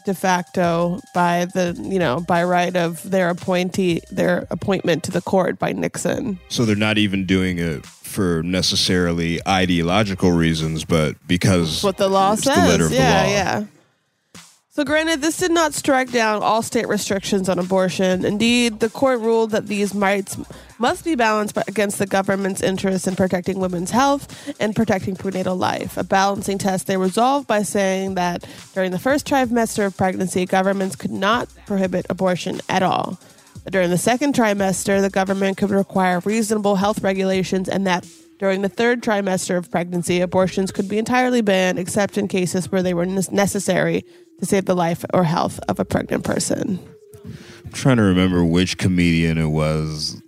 de 0.08 0.14
facto 0.14 0.98
by 1.12 1.44
the 1.52 1.78
you 1.82 1.98
know 1.98 2.18
by 2.20 2.42
right 2.42 2.74
of 2.76 3.02
their 3.10 3.28
appointee 3.28 4.00
their 4.10 4.46
appointment 4.50 5.02
to 5.04 5.10
the 5.10 5.20
court 5.20 5.58
by 5.58 5.70
Nixon. 5.70 6.40
So 6.48 6.64
they're 6.64 6.76
not 6.76 6.96
even 6.96 7.26
doing 7.26 7.58
it 7.58 7.84
for 7.84 8.42
necessarily 8.42 9.38
ideological 9.46 10.32
reasons, 10.32 10.86
but 10.86 11.14
because 11.28 11.84
what 11.84 11.98
the 11.98 12.08
law 12.08 12.36
says. 12.36 12.56
the 12.56 12.62
letter 12.62 12.86
of 12.86 12.92
yeah, 12.92 13.22
the 13.22 13.28
law. 13.28 13.34
yeah. 13.34 13.64
So, 14.78 14.84
granted, 14.84 15.22
this 15.22 15.38
did 15.38 15.50
not 15.50 15.74
strike 15.74 16.12
down 16.12 16.40
all 16.40 16.62
state 16.62 16.86
restrictions 16.86 17.48
on 17.48 17.58
abortion. 17.58 18.24
Indeed, 18.24 18.78
the 18.78 18.88
court 18.88 19.18
ruled 19.18 19.50
that 19.50 19.66
these 19.66 19.92
rights 19.92 20.38
must 20.78 21.04
be 21.04 21.16
balanced 21.16 21.58
against 21.66 21.98
the 21.98 22.06
government's 22.06 22.62
interest 22.62 23.08
in 23.08 23.16
protecting 23.16 23.58
women's 23.58 23.90
health 23.90 24.54
and 24.60 24.76
protecting 24.76 25.16
prenatal 25.16 25.56
life. 25.56 25.96
A 25.96 26.04
balancing 26.04 26.58
test 26.58 26.86
they 26.86 26.96
resolved 26.96 27.48
by 27.48 27.64
saying 27.64 28.14
that 28.14 28.48
during 28.72 28.92
the 28.92 29.00
first 29.00 29.26
trimester 29.26 29.84
of 29.84 29.96
pregnancy, 29.96 30.46
governments 30.46 30.94
could 30.94 31.10
not 31.10 31.48
prohibit 31.66 32.06
abortion 32.08 32.60
at 32.68 32.84
all. 32.84 33.18
But 33.64 33.72
during 33.72 33.90
the 33.90 33.98
second 33.98 34.36
trimester, 34.36 35.00
the 35.00 35.10
government 35.10 35.56
could 35.56 35.70
require 35.70 36.20
reasonable 36.20 36.76
health 36.76 37.02
regulations, 37.02 37.68
and 37.68 37.84
that 37.88 38.06
during 38.38 38.62
the 38.62 38.68
third 38.68 39.02
trimester 39.02 39.56
of 39.56 39.70
pregnancy, 39.70 40.20
abortions 40.20 40.70
could 40.70 40.88
be 40.88 40.98
entirely 40.98 41.40
banned 41.40 41.78
except 41.78 42.16
in 42.16 42.28
cases 42.28 42.70
where 42.70 42.82
they 42.82 42.94
were 42.94 43.06
necessary 43.06 44.04
to 44.40 44.46
save 44.46 44.64
the 44.66 44.76
life 44.76 45.04
or 45.12 45.24
health 45.24 45.58
of 45.68 45.80
a 45.80 45.84
pregnant 45.84 46.24
person. 46.24 46.78
I'm 47.24 47.72
trying 47.72 47.96
to 47.96 48.02
remember 48.04 48.44
which 48.44 48.78
comedian 48.78 49.38
it 49.38 49.48
was. 49.48 50.22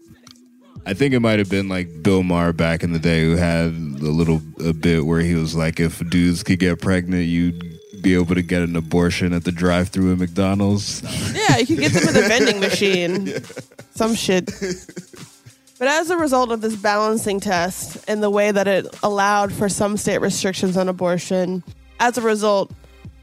I 0.87 0.95
think 0.95 1.15
it 1.15 1.21
might 1.21 1.39
have 1.39 1.51
been 1.51 1.69
like 1.69 2.03
Bill 2.03 2.23
Maher 2.23 2.53
back 2.53 2.83
in 2.83 2.93
the 2.93 2.99
day 2.99 3.23
who 3.23 3.37
had 3.37 3.67
a 3.67 4.11
little 4.11 4.41
a 4.65 4.73
bit 4.73 5.07
where 5.07 5.21
he 5.21 5.35
was 5.35 5.55
like, 5.55 5.79
if 5.79 6.07
dudes 6.11 6.43
could 6.43 6.59
get 6.59 6.81
pregnant, 6.81 7.27
you'd 7.27 7.63
be 8.03 8.15
able 8.15 8.35
to 8.35 8.43
get 8.43 8.63
an 8.63 8.75
abortion 8.77 9.33
at 9.33 9.45
the 9.45 9.53
drive-through 9.53 10.13
at 10.13 10.19
McDonald's. 10.19 11.03
Yeah, 11.35 11.59
you 11.59 11.67
could 11.67 11.79
get 11.79 11.93
them 11.93 12.07
with 12.07 12.17
a 12.17 12.29
vending 12.29 12.61
machine. 12.69 13.33
Some 13.95 14.15
shit. 14.15 14.51
But 15.81 15.89
as 15.89 16.11
a 16.11 16.17
result 16.19 16.53
of 16.53 16.61
this 16.61 16.77
balancing 16.77 17.41
test 17.41 18.05
and 18.07 18.23
the 18.23 18.29
way 18.29 18.53
that 18.53 18.69
it 18.69 18.87
allowed 19.03 19.51
for 19.51 19.71
some 19.71 19.97
state 19.97 20.19
restrictions 20.19 20.77
on 20.77 20.91
abortion, 20.91 21.65
as 21.99 22.19
a 22.19 22.21
result, 22.21 22.71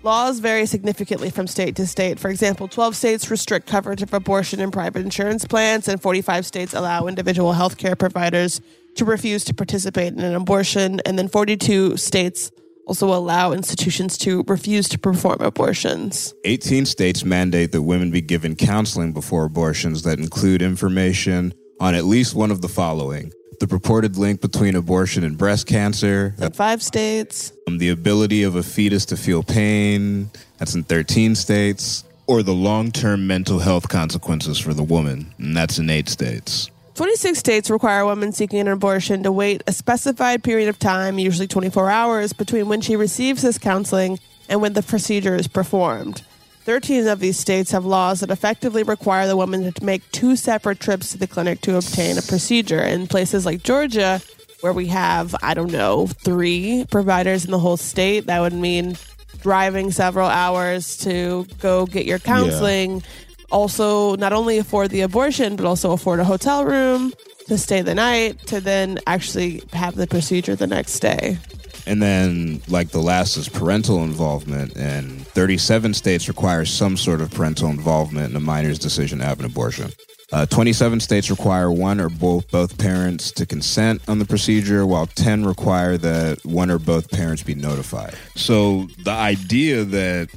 laws 0.02 0.40
vary 0.40 0.66
significantly 0.66 1.30
from 1.30 1.46
state 1.46 1.76
to 1.76 1.86
state. 1.86 2.18
For 2.18 2.30
example, 2.32 2.68
12 2.68 2.96
states 2.96 3.30
restrict 3.30 3.68
coverage 3.68 4.02
of 4.02 4.12
abortion 4.12 4.60
in 4.60 4.72
private 4.72 5.04
insurance 5.04 5.46
plans, 5.46 5.88
and 5.88 6.02
45 6.02 6.48
states 6.48 6.74
allow 6.74 7.06
individual 7.06 7.54
health 7.54 7.78
care 7.78 7.96
providers 7.96 8.60
to 8.96 9.06
refuse 9.06 9.44
to 9.44 9.54
participate 9.54 10.14
in 10.14 10.22
an 10.22 10.34
abortion, 10.34 11.00
and 11.02 11.20
then 11.20 11.28
42 11.28 11.96
states 11.98 12.50
also 12.88 13.14
allow 13.14 13.52
institutions 13.52 14.18
to 14.18 14.44
refuse 14.48 14.90
to 14.90 14.98
perform 14.98 15.42
abortions. 15.42 16.34
18 16.44 16.88
states 16.88 17.24
mandate 17.24 17.72
that 17.72 17.84
women 17.84 18.10
be 18.10 18.22
given 18.22 18.56
counseling 18.56 19.14
before 19.14 19.44
abortions 19.44 20.02
that 20.02 20.18
include 20.18 20.64
information 20.64 21.54
on 21.80 21.96
at 21.96 22.06
least 22.06 22.36
one 22.36 22.52
of 22.52 22.62
the 22.62 22.68
following. 22.68 23.32
The 23.60 23.68
purported 23.68 24.18
link 24.18 24.42
between 24.42 24.76
abortion 24.76 25.24
and 25.24 25.38
breast 25.38 25.66
cancer, 25.66 26.36
In 26.40 26.52
five 26.52 26.84
states, 26.84 27.54
um, 27.68 27.80
the 27.80 27.90
ability 27.90 28.44
of 28.44 28.56
a 28.56 28.64
fetus 28.64 29.06
to 29.06 29.18
feel 29.18 29.42
pain, 29.42 30.30
that's 30.58 30.76
in 30.76 30.84
13 30.84 31.34
states, 31.34 32.04
or 32.28 32.44
the 32.44 32.54
long-term 32.54 33.26
mental 33.26 33.60
health 33.60 33.90
consequences 33.90 34.60
for 34.60 34.74
the 34.74 34.84
woman, 34.84 35.34
and 35.40 35.58
that's 35.58 35.80
in 35.80 35.90
eight 35.90 36.10
states. 36.10 36.70
26 36.96 37.38
states 37.38 37.70
require 37.70 38.02
a 38.02 38.06
woman 38.06 38.32
seeking 38.32 38.60
an 38.60 38.68
abortion 38.68 39.24
to 39.24 39.32
wait 39.32 39.64
a 39.68 39.72
specified 39.72 40.44
period 40.44 40.68
of 40.68 40.78
time, 40.78 41.18
usually 41.20 41.48
24 41.48 41.90
hours, 41.90 42.34
between 42.34 42.68
when 42.68 42.82
she 42.82 42.96
receives 42.96 43.42
this 43.42 43.58
counseling 43.58 44.20
and 44.50 44.62
when 44.62 44.74
the 44.74 44.84
procedure 44.84 45.36
is 45.36 45.48
performed. 45.48 46.24
13 46.68 47.08
of 47.08 47.22
these 47.22 47.40
states 47.40 47.72
have 47.72 47.86
laws 47.86 48.20
that 48.20 48.30
effectively 48.30 48.84
require 48.84 49.26
the 49.26 49.38
woman 49.38 49.72
to 49.72 49.86
make 49.86 50.04
two 50.12 50.36
separate 50.36 50.82
trips 50.82 51.12
to 51.12 51.18
the 51.18 51.26
clinic 51.26 51.62
to 51.62 51.78
obtain 51.78 52.18
a 52.18 52.22
procedure. 52.22 52.82
In 52.82 53.08
places 53.08 53.46
like 53.46 53.64
Georgia, 53.64 54.22
where 54.60 54.74
we 54.74 54.88
have, 54.88 55.34
I 55.42 55.54
don't 55.54 55.72
know, 55.72 56.08
three 56.08 56.86
providers 56.92 57.46
in 57.46 57.52
the 57.52 57.58
whole 57.58 57.78
state, 57.78 58.26
that 58.26 58.42
would 58.42 58.52
mean 58.52 58.98
driving 59.40 59.92
several 59.92 60.28
hours 60.28 60.98
to 60.98 61.48
go 61.62 61.86
get 61.86 62.06
your 62.06 62.20
counseling. 62.20 63.02
Also, 63.50 64.18
not 64.18 64.34
only 64.34 64.58
afford 64.58 64.90
the 64.92 65.00
abortion, 65.00 65.56
but 65.56 65.66
also 65.66 65.94
afford 65.94 66.20
a 66.20 66.26
hotel 66.26 66.66
room 66.66 67.14
to 67.48 67.58
stay 67.58 67.82
the 67.82 67.96
night, 67.96 68.40
to 68.48 68.60
then 68.60 69.00
actually 69.08 69.64
have 69.72 69.96
the 69.96 70.06
procedure 70.06 70.54
the 70.54 70.68
next 70.68 71.00
day. 71.00 71.38
And 71.88 72.02
then, 72.02 72.62
like 72.68 72.90
the 72.90 73.00
last 73.00 73.38
is 73.38 73.48
parental 73.48 74.04
involvement, 74.04 74.76
and 74.76 75.26
37 75.28 75.94
states 75.94 76.28
require 76.28 76.66
some 76.66 76.98
sort 76.98 77.22
of 77.22 77.32
parental 77.32 77.70
involvement 77.70 78.32
in 78.32 78.36
a 78.36 78.42
minor's 78.42 78.78
decision 78.78 79.20
to 79.20 79.26
have 79.26 79.40
an 79.40 79.46
abortion. 79.46 79.92
Uh, 80.34 80.46
27 80.46 81.00
states 81.00 81.30
require 81.30 81.72
one 81.72 82.02
or 82.02 82.10
both 82.10 82.52
both 82.52 82.78
parents 82.78 83.32
to 83.32 83.46
consent 83.46 84.02
on 84.10 84.20
the 84.20 84.26
procedure, 84.26 84.86
while 84.86 85.06
10 85.06 85.46
require 85.46 85.98
that 85.98 86.46
one 86.46 86.70
or 86.70 86.78
both 86.78 87.10
parents 87.10 87.42
be 87.42 87.56
notified. 87.56 88.14
So 88.36 88.88
the 89.06 89.12
idea 89.12 89.86
that 89.86 90.30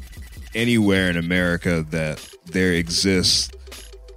anywhere 0.54 1.11
in 1.11 1.16
America 1.16 1.85
that 1.90 2.25
there 2.47 2.75
exists 2.75 3.50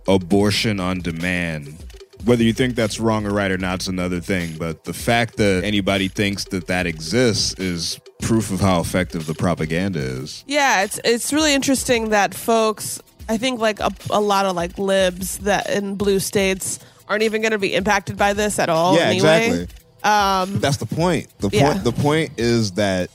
abortion 0.07 0.79
on 0.79 0.99
demand, 1.01 1.82
whether 2.25 2.43
you 2.43 2.53
think 2.53 2.75
that's 2.75 2.99
wrong 2.99 3.25
or 3.25 3.31
right 3.31 3.51
or 3.51 3.57
not 3.57 3.81
is 3.81 3.87
another 3.87 4.19
thing, 4.19 4.55
but 4.57 4.83
the 4.83 4.93
fact 4.93 5.37
that 5.37 5.63
anybody 5.63 6.07
thinks 6.07 6.45
that 6.45 6.67
that 6.67 6.85
exists 6.87 7.53
is 7.59 7.99
proof 8.21 8.51
of 8.51 8.59
how 8.61 8.79
effective 8.79 9.25
the 9.25 9.33
propaganda 9.33 9.99
is. 9.99 10.43
Yeah, 10.47 10.83
it's 10.83 10.99
it's 11.03 11.33
really 11.33 11.53
interesting 11.53 12.09
that 12.09 12.33
folks, 12.33 13.01
I 13.27 13.37
think 13.37 13.59
like 13.59 13.79
a, 13.79 13.91
a 14.09 14.21
lot 14.21 14.45
of 14.45 14.55
like 14.55 14.77
libs 14.77 15.39
that 15.39 15.69
in 15.69 15.95
blue 15.95 16.19
states 16.19 16.79
aren't 17.07 17.23
even 17.23 17.41
going 17.41 17.51
to 17.51 17.57
be 17.59 17.73
impacted 17.75 18.17
by 18.17 18.33
this 18.33 18.59
at 18.59 18.69
all. 18.69 18.95
yeah, 18.95 19.01
anyway. 19.03 19.15
exactly. 19.47 19.61
Um, 20.03 20.53
but 20.53 20.61
that's 20.61 20.77
the 20.77 20.85
point. 20.85 21.27
The 21.39 21.49
point. 21.49 21.53
Yeah. 21.53 21.73
The 21.77 21.91
point 21.91 22.31
is 22.37 22.71
that 22.73 23.09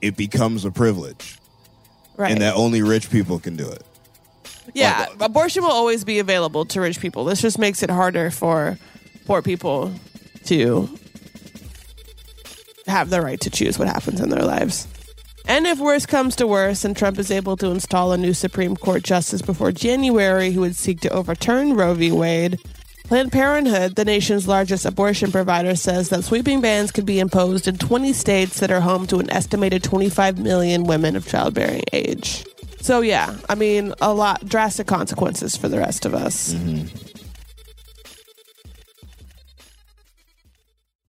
it 0.00 0.16
becomes 0.16 0.64
a 0.64 0.70
privilege, 0.70 1.38
Right. 2.16 2.30
and 2.32 2.40
that 2.40 2.54
only 2.54 2.82
rich 2.82 3.10
people 3.10 3.38
can 3.38 3.56
do 3.56 3.68
it. 3.68 3.82
Yeah, 4.74 5.06
abortion 5.20 5.62
will 5.62 5.70
always 5.70 6.04
be 6.04 6.18
available 6.18 6.64
to 6.66 6.80
rich 6.80 7.00
people. 7.00 7.24
This 7.24 7.40
just 7.40 7.58
makes 7.58 7.82
it 7.82 7.90
harder 7.90 8.30
for 8.30 8.78
poor 9.26 9.42
people 9.42 9.92
to 10.44 10.88
have 12.86 13.10
the 13.10 13.20
right 13.20 13.40
to 13.40 13.50
choose 13.50 13.78
what 13.78 13.88
happens 13.88 14.20
in 14.20 14.30
their 14.30 14.44
lives. 14.44 14.86
And 15.46 15.66
if 15.66 15.78
worse 15.78 16.04
comes 16.04 16.36
to 16.36 16.46
worse, 16.46 16.84
and 16.84 16.94
Trump 16.96 17.18
is 17.18 17.30
able 17.30 17.56
to 17.56 17.68
install 17.68 18.12
a 18.12 18.18
new 18.18 18.34
Supreme 18.34 18.76
Court 18.76 19.02
justice 19.02 19.40
before 19.40 19.72
January 19.72 20.50
who 20.50 20.60
would 20.60 20.76
seek 20.76 21.00
to 21.00 21.10
overturn 21.10 21.74
Roe 21.74 21.94
v. 21.94 22.12
Wade, 22.12 22.58
Planned 23.04 23.32
Parenthood, 23.32 23.96
the 23.96 24.04
nation's 24.04 24.46
largest 24.46 24.84
abortion 24.84 25.32
provider, 25.32 25.74
says 25.74 26.10
that 26.10 26.24
sweeping 26.24 26.60
bans 26.60 26.92
could 26.92 27.06
be 27.06 27.18
imposed 27.18 27.66
in 27.66 27.78
20 27.78 28.12
states 28.12 28.60
that 28.60 28.70
are 28.70 28.82
home 28.82 29.06
to 29.06 29.18
an 29.18 29.30
estimated 29.30 29.82
25 29.82 30.38
million 30.38 30.84
women 30.84 31.16
of 31.16 31.26
childbearing 31.26 31.82
age. 31.94 32.44
So, 32.80 33.00
yeah, 33.00 33.36
I 33.48 33.54
mean, 33.54 33.92
a 34.00 34.12
lot, 34.14 34.46
drastic 34.46 34.86
consequences 34.86 35.56
for 35.56 35.68
the 35.68 35.78
rest 35.78 36.06
of 36.06 36.14
us. 36.14 36.54
Mm-hmm. 36.54 36.86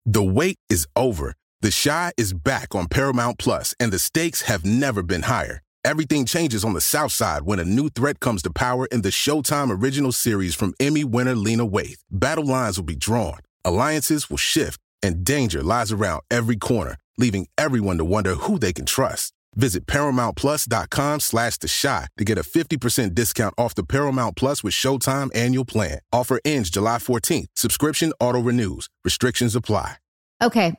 The 0.06 0.24
wait 0.24 0.58
is 0.70 0.88
over. 0.96 1.36
The 1.62 1.72
Chi 1.84 2.14
is 2.18 2.34
back 2.34 2.74
on 2.74 2.88
Paramount 2.88 3.40
Plus, 3.40 3.76
and 3.80 3.92
the 3.92 4.00
stakes 4.00 4.44
have 4.44 4.64
never 4.64 5.04
been 5.04 5.24
higher. 5.24 5.62
Everything 5.84 6.26
changes 6.26 6.64
on 6.64 6.74
the 6.74 6.82
South 6.82 7.12
Side 7.12 7.44
when 7.44 7.60
a 7.60 7.66
new 7.66 7.90
threat 7.90 8.20
comes 8.20 8.42
to 8.44 8.52
power 8.52 8.86
in 8.88 9.02
the 9.02 9.10
Showtime 9.10 9.70
original 9.70 10.12
series 10.12 10.56
from 10.56 10.74
Emmy 10.80 11.04
winner 11.04 11.36
Lena 11.36 11.68
Waithe. 11.68 12.00
Battle 12.10 12.46
lines 12.46 12.78
will 12.78 12.86
be 12.86 12.96
drawn, 12.96 13.40
alliances 13.66 14.30
will 14.30 14.38
shift 14.38 14.80
and 15.04 15.24
danger 15.24 15.64
lies 15.64 15.92
around 15.92 16.22
every 16.30 16.56
corner, 16.56 16.96
leaving 17.18 17.48
everyone 17.58 17.98
to 17.98 18.06
wonder 18.06 18.36
who 18.36 18.60
they 18.60 18.74
can 18.74 18.86
trust. 18.86 19.34
Visit 19.58 19.88
ParamountPlus.com 19.88 21.20
slash 21.20 21.58
The 21.58 21.68
Shot 21.68 22.10
to 22.18 22.24
get 22.24 22.38
a 22.38 22.44
50% 22.44 23.14
discount 23.14 23.56
off 23.58 23.76
the 23.76 23.84
Paramount 23.84 24.38
Plus 24.38 24.64
with 24.64 24.74
Showtime 24.74 25.36
annual 25.36 25.66
plan. 25.66 26.00
Offer 26.14 26.40
ends 26.46 26.70
July 26.70 26.98
14th. 26.98 27.48
Subscription 27.56 28.14
auto-renews. 28.20 28.88
Restrictions 29.04 29.56
apply. 29.56 29.96
Okay. 30.42 30.74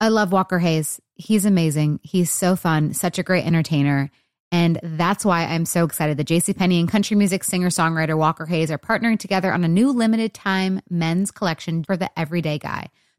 I 0.00 0.08
love 0.08 0.32
Walker 0.32 0.58
Hayes. 0.58 1.00
He's 1.14 1.46
amazing. 1.46 2.00
He's 2.02 2.30
so 2.30 2.56
fun, 2.56 2.92
such 2.92 3.18
a 3.18 3.22
great 3.22 3.46
entertainer. 3.46 4.10
And 4.52 4.78
that's 4.82 5.24
why 5.24 5.46
I'm 5.46 5.64
so 5.64 5.84
excited 5.84 6.18
that 6.18 6.28
JCPenney 6.28 6.78
and 6.78 6.88
country 6.88 7.16
music 7.16 7.42
singer 7.42 7.70
songwriter 7.70 8.16
Walker 8.16 8.46
Hayes 8.46 8.70
are 8.70 8.78
partnering 8.78 9.18
together 9.18 9.52
on 9.52 9.64
a 9.64 9.68
new 9.68 9.90
limited 9.90 10.34
time 10.34 10.80
men's 10.90 11.30
collection 11.30 11.82
for 11.82 11.96
the 11.96 12.10
everyday 12.18 12.58
guy. 12.58 12.90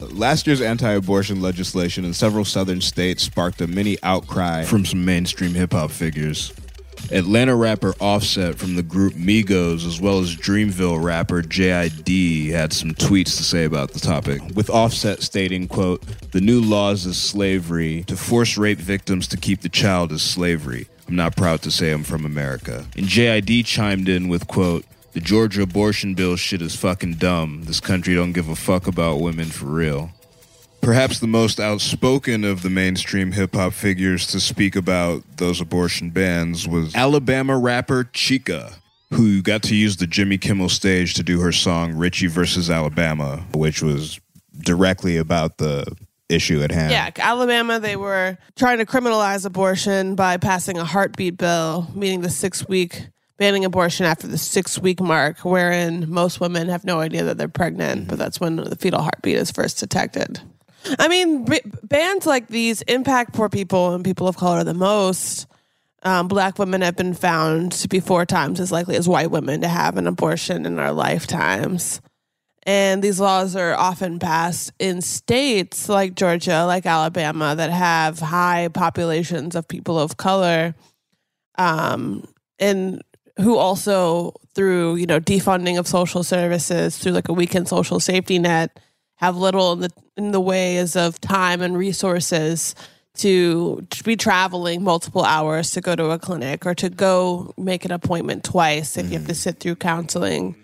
Last 0.00 0.46
year's 0.46 0.60
anti 0.60 0.92
abortion 0.92 1.42
legislation 1.42 2.04
in 2.04 2.14
several 2.14 2.44
southern 2.44 2.80
states 2.80 3.24
sparked 3.24 3.60
a 3.60 3.66
mini 3.66 3.98
outcry 4.04 4.62
from 4.62 4.84
some 4.84 5.04
mainstream 5.04 5.54
hip 5.54 5.72
hop 5.72 5.90
figures. 5.90 6.52
Atlanta 7.10 7.56
rapper 7.56 7.94
Offset 8.00 8.56
from 8.56 8.76
the 8.76 8.82
group 8.82 9.14
Migos, 9.14 9.86
as 9.86 10.00
well 10.00 10.20
as 10.20 10.36
Dreamville 10.36 11.02
rapper 11.02 11.42
JID, 11.42 12.50
had 12.50 12.72
some 12.72 12.90
tweets 12.94 13.36
to 13.38 13.44
say 13.44 13.64
about 13.64 13.92
the 13.92 13.98
topic. 13.98 14.40
With 14.54 14.70
Offset 14.70 15.22
stating, 15.22 15.66
quote, 15.66 16.02
The 16.30 16.40
new 16.40 16.60
laws 16.60 17.04
is 17.04 17.16
slavery. 17.16 18.04
To 18.04 18.16
force 18.16 18.56
rape 18.56 18.78
victims 18.78 19.26
to 19.28 19.36
keep 19.36 19.62
the 19.62 19.68
child 19.68 20.12
is 20.12 20.22
slavery. 20.22 20.86
I'm 21.08 21.16
not 21.16 21.36
proud 21.36 21.62
to 21.62 21.70
say 21.70 21.90
I'm 21.90 22.04
from 22.04 22.24
America. 22.24 22.86
And 22.96 23.06
JID 23.06 23.64
chimed 23.64 24.08
in 24.08 24.28
with, 24.28 24.46
quote, 24.46 24.84
the 25.12 25.20
Georgia 25.20 25.62
abortion 25.62 26.14
bill 26.14 26.36
shit 26.36 26.62
is 26.62 26.76
fucking 26.76 27.14
dumb. 27.14 27.64
This 27.64 27.80
country 27.80 28.14
don't 28.14 28.32
give 28.32 28.48
a 28.48 28.56
fuck 28.56 28.86
about 28.86 29.20
women 29.20 29.46
for 29.46 29.66
real. 29.66 30.10
Perhaps 30.80 31.18
the 31.18 31.26
most 31.26 31.58
outspoken 31.58 32.44
of 32.44 32.62
the 32.62 32.70
mainstream 32.70 33.32
hip 33.32 33.54
hop 33.54 33.72
figures 33.72 34.26
to 34.28 34.40
speak 34.40 34.76
about 34.76 35.24
those 35.36 35.60
abortion 35.60 36.10
bans 36.10 36.68
was 36.68 36.94
Alabama 36.94 37.58
rapper 37.58 38.04
Chika, 38.04 38.74
who 39.12 39.42
got 39.42 39.62
to 39.64 39.74
use 39.74 39.96
the 39.96 40.06
Jimmy 40.06 40.38
Kimmel 40.38 40.68
stage 40.68 41.14
to 41.14 41.22
do 41.22 41.40
her 41.40 41.52
song 41.52 41.94
Richey 41.94 42.28
versus 42.28 42.70
Alabama, 42.70 43.44
which 43.54 43.82
was 43.82 44.20
directly 44.56 45.16
about 45.16 45.58
the 45.58 45.84
issue 46.28 46.62
at 46.62 46.70
hand. 46.70 46.92
Yeah, 46.92 47.10
Alabama, 47.16 47.80
they 47.80 47.96
were 47.96 48.38
trying 48.56 48.78
to 48.78 48.86
criminalize 48.86 49.44
abortion 49.44 50.14
by 50.14 50.36
passing 50.36 50.78
a 50.78 50.84
heartbeat 50.84 51.36
bill, 51.38 51.88
meaning 51.94 52.20
the 52.20 52.30
six 52.30 52.68
week 52.68 53.08
banning 53.38 53.64
abortion 53.64 54.04
after 54.04 54.26
the 54.26 54.36
six 54.36 54.78
week 54.78 55.00
mark, 55.00 55.38
wherein 55.44 56.10
most 56.10 56.40
women 56.40 56.68
have 56.68 56.84
no 56.84 57.00
idea 57.00 57.24
that 57.24 57.38
they're 57.38 57.48
pregnant, 57.48 58.08
but 58.08 58.18
that's 58.18 58.40
when 58.40 58.56
the 58.56 58.76
fetal 58.76 59.00
heartbeat 59.00 59.36
is 59.36 59.50
first 59.50 59.78
detected. 59.78 60.40
I 60.98 61.08
mean, 61.08 61.44
b- 61.44 61.60
bans 61.82 62.26
like 62.26 62.48
these 62.48 62.82
impact 62.82 63.34
poor 63.34 63.48
people 63.48 63.94
and 63.94 64.04
people 64.04 64.28
of 64.28 64.36
color 64.36 64.64
the 64.64 64.74
most. 64.74 65.46
Um, 66.02 66.28
black 66.28 66.58
women 66.58 66.82
have 66.82 66.96
been 66.96 67.14
found 67.14 67.72
to 67.72 67.88
be 67.88 68.00
four 68.00 68.24
times 68.24 68.60
as 68.60 68.70
likely 68.70 68.96
as 68.96 69.08
white 69.08 69.30
women 69.30 69.62
to 69.62 69.68
have 69.68 69.96
an 69.96 70.06
abortion 70.06 70.64
in 70.64 70.78
our 70.78 70.92
lifetimes. 70.92 72.00
And 72.62 73.02
these 73.02 73.18
laws 73.18 73.56
are 73.56 73.74
often 73.74 74.18
passed 74.18 74.72
in 74.78 75.00
states 75.00 75.88
like 75.88 76.14
Georgia, 76.14 76.64
like 76.66 76.86
Alabama, 76.86 77.54
that 77.56 77.70
have 77.70 78.20
high 78.20 78.68
populations 78.68 79.56
of 79.56 79.66
people 79.66 79.98
of 79.98 80.16
color. 80.16 80.74
Um, 81.56 82.28
and 82.58 83.02
who 83.40 83.56
also 83.56 84.34
through 84.54 84.96
you 84.96 85.06
know 85.06 85.20
defunding 85.20 85.78
of 85.78 85.86
social 85.86 86.22
services 86.22 86.98
through 86.98 87.12
like 87.12 87.28
a 87.28 87.32
weekend 87.32 87.68
social 87.68 88.00
safety 88.00 88.38
net 88.38 88.78
have 89.16 89.36
little 89.36 89.72
in 89.72 89.80
the 89.80 89.90
in 90.16 90.32
the 90.32 90.40
ways 90.40 90.96
of 90.96 91.20
time 91.20 91.60
and 91.62 91.76
resources 91.76 92.74
to, 93.18 93.84
to 93.90 94.04
be 94.04 94.16
traveling 94.16 94.82
multiple 94.82 95.24
hours 95.24 95.72
to 95.72 95.80
go 95.80 95.94
to 95.94 96.10
a 96.10 96.18
clinic 96.18 96.64
or 96.64 96.74
to 96.74 96.88
go 96.88 97.52
make 97.56 97.84
an 97.84 97.90
appointment 97.90 98.44
twice 98.44 98.96
if 98.96 99.06
you 99.10 99.18
have 99.18 99.26
to 99.26 99.34
sit 99.34 99.58
through 99.60 99.76
counseling. 99.76 100.56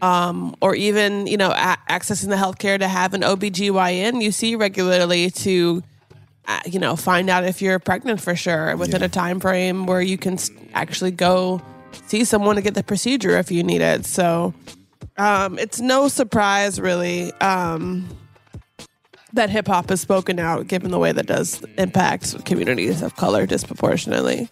Um, 0.00 0.54
or 0.62 0.76
even 0.76 1.26
you 1.26 1.36
know 1.36 1.50
a- 1.50 1.78
accessing 1.90 2.28
the 2.28 2.36
healthcare 2.36 2.78
to 2.78 2.86
have 2.86 3.14
an 3.14 3.22
OBGYN 3.22 4.22
you 4.22 4.30
see 4.30 4.54
regularly 4.54 5.28
to 5.30 5.82
uh, 6.46 6.60
you 6.66 6.78
know 6.78 6.94
find 6.94 7.28
out 7.28 7.42
if 7.42 7.60
you're 7.60 7.80
pregnant 7.80 8.20
for 8.20 8.36
sure 8.36 8.76
within 8.76 9.02
a 9.02 9.08
time 9.08 9.40
frame 9.40 9.86
where 9.86 10.00
you 10.00 10.16
can 10.16 10.38
actually 10.72 11.10
go 11.10 11.60
see 12.06 12.24
someone 12.24 12.56
to 12.56 12.62
get 12.62 12.74
the 12.74 12.82
procedure 12.82 13.36
if 13.38 13.50
you 13.50 13.62
need 13.62 13.80
it. 13.80 14.06
So 14.06 14.54
um, 15.16 15.58
it's 15.58 15.80
no 15.80 16.08
surprise, 16.08 16.80
really, 16.80 17.32
um, 17.34 18.08
that 19.32 19.50
hip 19.50 19.66
hop 19.66 19.90
has 19.90 20.00
spoken 20.00 20.38
out, 20.38 20.68
given 20.68 20.90
the 20.90 20.98
way 20.98 21.12
that 21.12 21.26
does 21.26 21.62
impact 21.76 22.44
communities 22.44 23.02
of 23.02 23.16
color 23.16 23.44
disproportionately. 23.46 24.48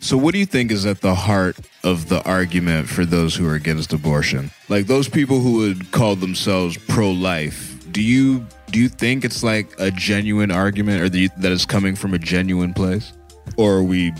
So, 0.00 0.16
what 0.16 0.34
do 0.34 0.38
you 0.38 0.46
think 0.46 0.70
is 0.70 0.84
at 0.84 1.00
the 1.00 1.14
heart 1.14 1.56
of 1.82 2.08
the 2.08 2.22
argument 2.24 2.88
for 2.88 3.04
those 3.04 3.34
who 3.34 3.48
are 3.48 3.54
against 3.54 3.92
abortion? 3.92 4.50
Like 4.68 4.86
those 4.86 5.08
people 5.08 5.40
who 5.40 5.58
would 5.58 5.90
call 5.90 6.16
themselves 6.16 6.76
pro-life. 6.76 7.72
Do 7.92 8.02
you 8.02 8.46
do 8.70 8.80
you 8.80 8.88
think 8.88 9.24
it's 9.24 9.42
like 9.42 9.68
a 9.78 9.90
genuine 9.90 10.50
argument, 10.50 11.02
or 11.02 11.08
that 11.08 11.52
it's 11.52 11.64
coming 11.64 11.96
from 11.96 12.14
a 12.14 12.18
genuine 12.18 12.74
place, 12.74 13.12
or 13.56 13.76
are 13.76 13.82
we, 13.82 14.12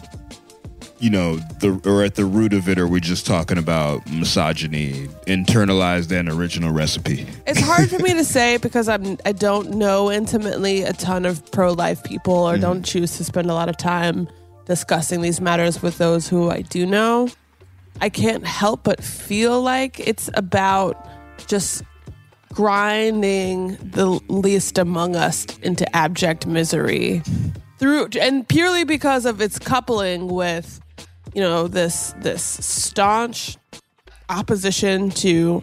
you 0.99 1.11
know, 1.11 1.37
the 1.37 1.81
or 1.85 2.03
at 2.03 2.15
the 2.15 2.25
root 2.25 2.53
of 2.53 2.69
it, 2.69 2.79
are 2.79 2.87
we 2.87 3.01
just 3.01 3.27
talking 3.27 3.59
about 3.59 4.09
misogyny, 4.11 5.09
internalized 5.27 6.11
and 6.11 6.29
original 6.29 6.73
recipe? 6.73 7.27
It's 7.47 7.61
hard 7.61 7.91
for 7.91 7.99
me 7.99 8.15
to 8.15 8.25
say 8.37 8.57
because 8.57 8.89
I'm 8.89 9.19
I 9.25 9.33
don't 9.33 9.73
know 9.73 10.11
intimately 10.11 10.83
a 10.83 10.93
ton 10.93 11.27
of 11.27 11.51
pro 11.53 11.73
life 11.73 12.03
people 12.03 12.35
or 12.35 12.53
mm-hmm. 12.53 12.63
don't 12.63 12.83
choose 12.85 13.17
to 13.19 13.25
spend 13.25 13.51
a 13.51 13.55
lot 13.55 13.69
of 13.69 13.77
time 13.77 14.29
discussing 14.65 15.21
these 15.21 15.41
matters 15.41 15.83
with 15.83 15.99
those 15.99 16.29
who 16.29 16.51
I 16.51 16.63
do 16.63 16.87
know. 16.87 17.29
I 18.01 18.09
can't 18.09 18.47
help 18.47 18.85
but 18.85 19.03
feel 19.03 19.63
like 19.63 20.01
it's 20.01 20.29
about 20.35 21.09
just 21.47 21.83
grinding 22.53 23.77
the 23.77 24.07
least 24.29 24.79
among 24.79 25.15
us 25.15 25.47
into 25.59 25.85
abject 25.95 26.47
misery 26.47 27.23
through 27.79 28.09
and 28.21 28.49
purely 28.49 28.85
because 28.85 29.27
of 29.27 29.41
its 29.41 29.59
coupling 29.59 30.29
with 30.29 30.81
you 31.37 31.42
know 31.42 31.68
this 31.68 32.14
this 32.22 32.42
staunch 32.42 33.59
opposition 34.31 35.11
to 35.11 35.62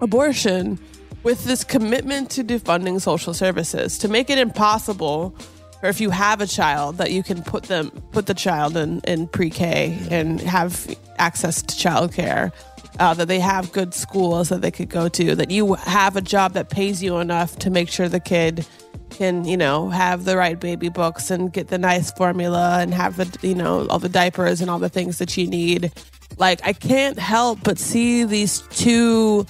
abortion 0.00 0.78
with 1.22 1.44
this 1.44 1.62
commitment 1.62 2.30
to 2.30 2.42
defunding 2.42 2.98
social 2.98 3.34
services 3.34 3.98
to 3.98 4.08
make 4.08 4.30
it 4.30 4.38
impossible 4.38 5.36
or 5.82 5.90
if 5.90 6.00
you 6.00 6.08
have 6.08 6.40
a 6.40 6.46
child 6.46 6.96
that 6.96 7.12
you 7.12 7.22
can 7.22 7.42
put 7.42 7.64
them 7.64 7.90
put 8.10 8.24
the 8.24 8.32
child 8.32 8.74
in 8.74 9.00
in 9.00 9.28
pre-K 9.28 9.98
and 10.10 10.40
have 10.40 10.88
access 11.18 11.62
to 11.62 11.74
childcare. 11.74 12.50
Uh, 12.98 13.14
that 13.14 13.28
they 13.28 13.40
have 13.40 13.72
good 13.72 13.94
schools 13.94 14.50
that 14.50 14.60
they 14.60 14.70
could 14.70 14.90
go 14.90 15.08
to. 15.08 15.34
That 15.34 15.50
you 15.50 15.74
have 15.74 16.16
a 16.16 16.20
job 16.20 16.52
that 16.52 16.68
pays 16.68 17.02
you 17.02 17.16
enough 17.16 17.56
to 17.60 17.70
make 17.70 17.88
sure 17.88 18.10
the 18.10 18.20
kid 18.20 18.66
can 19.10 19.44
you 19.44 19.56
know 19.56 19.88
have 19.90 20.24
the 20.24 20.36
right 20.36 20.58
baby 20.58 20.88
books 20.88 21.30
and 21.30 21.52
get 21.52 21.68
the 21.68 21.78
nice 21.78 22.10
formula 22.12 22.78
and 22.80 22.94
have 22.94 23.16
the 23.16 23.46
you 23.46 23.54
know 23.54 23.86
all 23.88 23.98
the 23.98 24.08
diapers 24.08 24.60
and 24.60 24.70
all 24.70 24.78
the 24.78 24.88
things 24.88 25.18
that 25.18 25.36
you 25.36 25.46
need. 25.46 25.92
Like 26.38 26.60
i 26.64 26.72
can't 26.72 27.18
help 27.18 27.58
but 27.62 27.78
see 27.78 28.24
these 28.24 28.62
two 28.70 29.46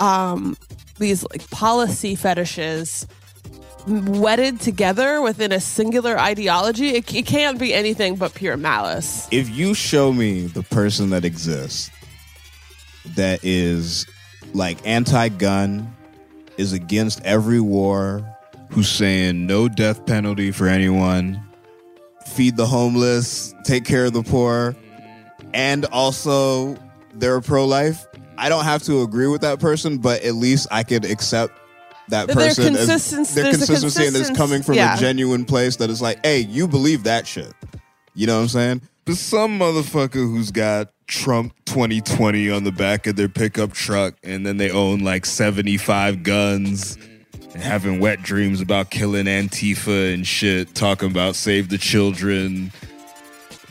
um 0.00 0.56
these 0.98 1.24
like 1.30 1.48
policy 1.50 2.14
fetishes 2.14 3.06
wedded 3.86 4.60
together 4.60 5.20
within 5.20 5.52
a 5.52 5.60
singular 5.60 6.18
ideology. 6.18 6.90
It, 6.96 7.14
it 7.14 7.26
can't 7.26 7.58
be 7.58 7.74
anything 7.74 8.16
but 8.16 8.34
pure 8.34 8.56
malice. 8.56 9.28
If 9.30 9.50
you 9.50 9.74
show 9.74 10.12
me 10.12 10.46
the 10.46 10.62
person 10.62 11.10
that 11.10 11.24
exists 11.24 11.90
that 13.16 13.40
is 13.42 14.06
like 14.54 14.78
anti-gun 14.86 15.94
is 16.56 16.72
against 16.72 17.22
every 17.22 17.60
war 17.60 18.33
Who's 18.74 18.88
saying 18.88 19.46
no 19.46 19.68
death 19.68 20.04
penalty 20.04 20.50
for 20.50 20.66
anyone? 20.66 21.40
feed 22.26 22.56
the 22.56 22.66
homeless 22.66 23.54
take 23.64 23.84
care 23.84 24.06
of 24.06 24.12
the 24.12 24.22
poor 24.22 24.74
and 25.52 25.84
also 25.86 26.74
they're 27.14 27.40
pro-life 27.40 28.06
i 28.38 28.48
don't 28.48 28.64
have 28.64 28.82
to 28.82 29.02
agree 29.02 29.26
with 29.26 29.42
that 29.42 29.60
person 29.60 29.98
but 29.98 30.22
at 30.22 30.34
least 30.34 30.66
i 30.70 30.82
could 30.82 31.04
accept 31.04 31.52
that 32.08 32.26
their 32.26 32.34
person 32.34 32.74
as 32.74 32.86
consistence- 32.88 33.34
their 33.34 33.50
consistency 33.50 34.06
and 34.06 34.16
it's 34.16 34.30
coming 34.30 34.62
from 34.62 34.74
yeah. 34.74 34.96
a 34.96 34.98
genuine 34.98 35.44
place 35.44 35.76
that 35.76 35.90
is 35.90 36.00
like 36.02 36.18
hey 36.24 36.40
you 36.40 36.66
believe 36.66 37.04
that 37.04 37.26
shit 37.26 37.52
you 38.14 38.26
know 38.26 38.36
what 38.36 38.42
i'm 38.42 38.48
saying 38.48 38.82
But 39.04 39.16
some 39.16 39.58
motherfucker 39.58 40.14
who's 40.14 40.50
got 40.50 40.88
Trump 41.06 41.54
2020 41.66 42.50
on 42.50 42.64
the 42.64 42.72
back 42.72 43.06
of 43.06 43.16
their 43.16 43.28
pickup 43.28 43.74
truck 43.74 44.14
and 44.24 44.46
then 44.46 44.56
they 44.56 44.70
own 44.70 45.00
like 45.00 45.26
75 45.26 46.22
guns 46.22 46.96
and 47.54 47.62
having 47.62 48.00
wet 48.00 48.20
dreams 48.22 48.60
about 48.60 48.90
killing 48.90 49.26
Antifa 49.26 50.12
and 50.12 50.26
shit, 50.26 50.74
talking 50.74 51.10
about 51.10 51.36
save 51.36 51.68
the 51.68 51.78
children, 51.78 52.72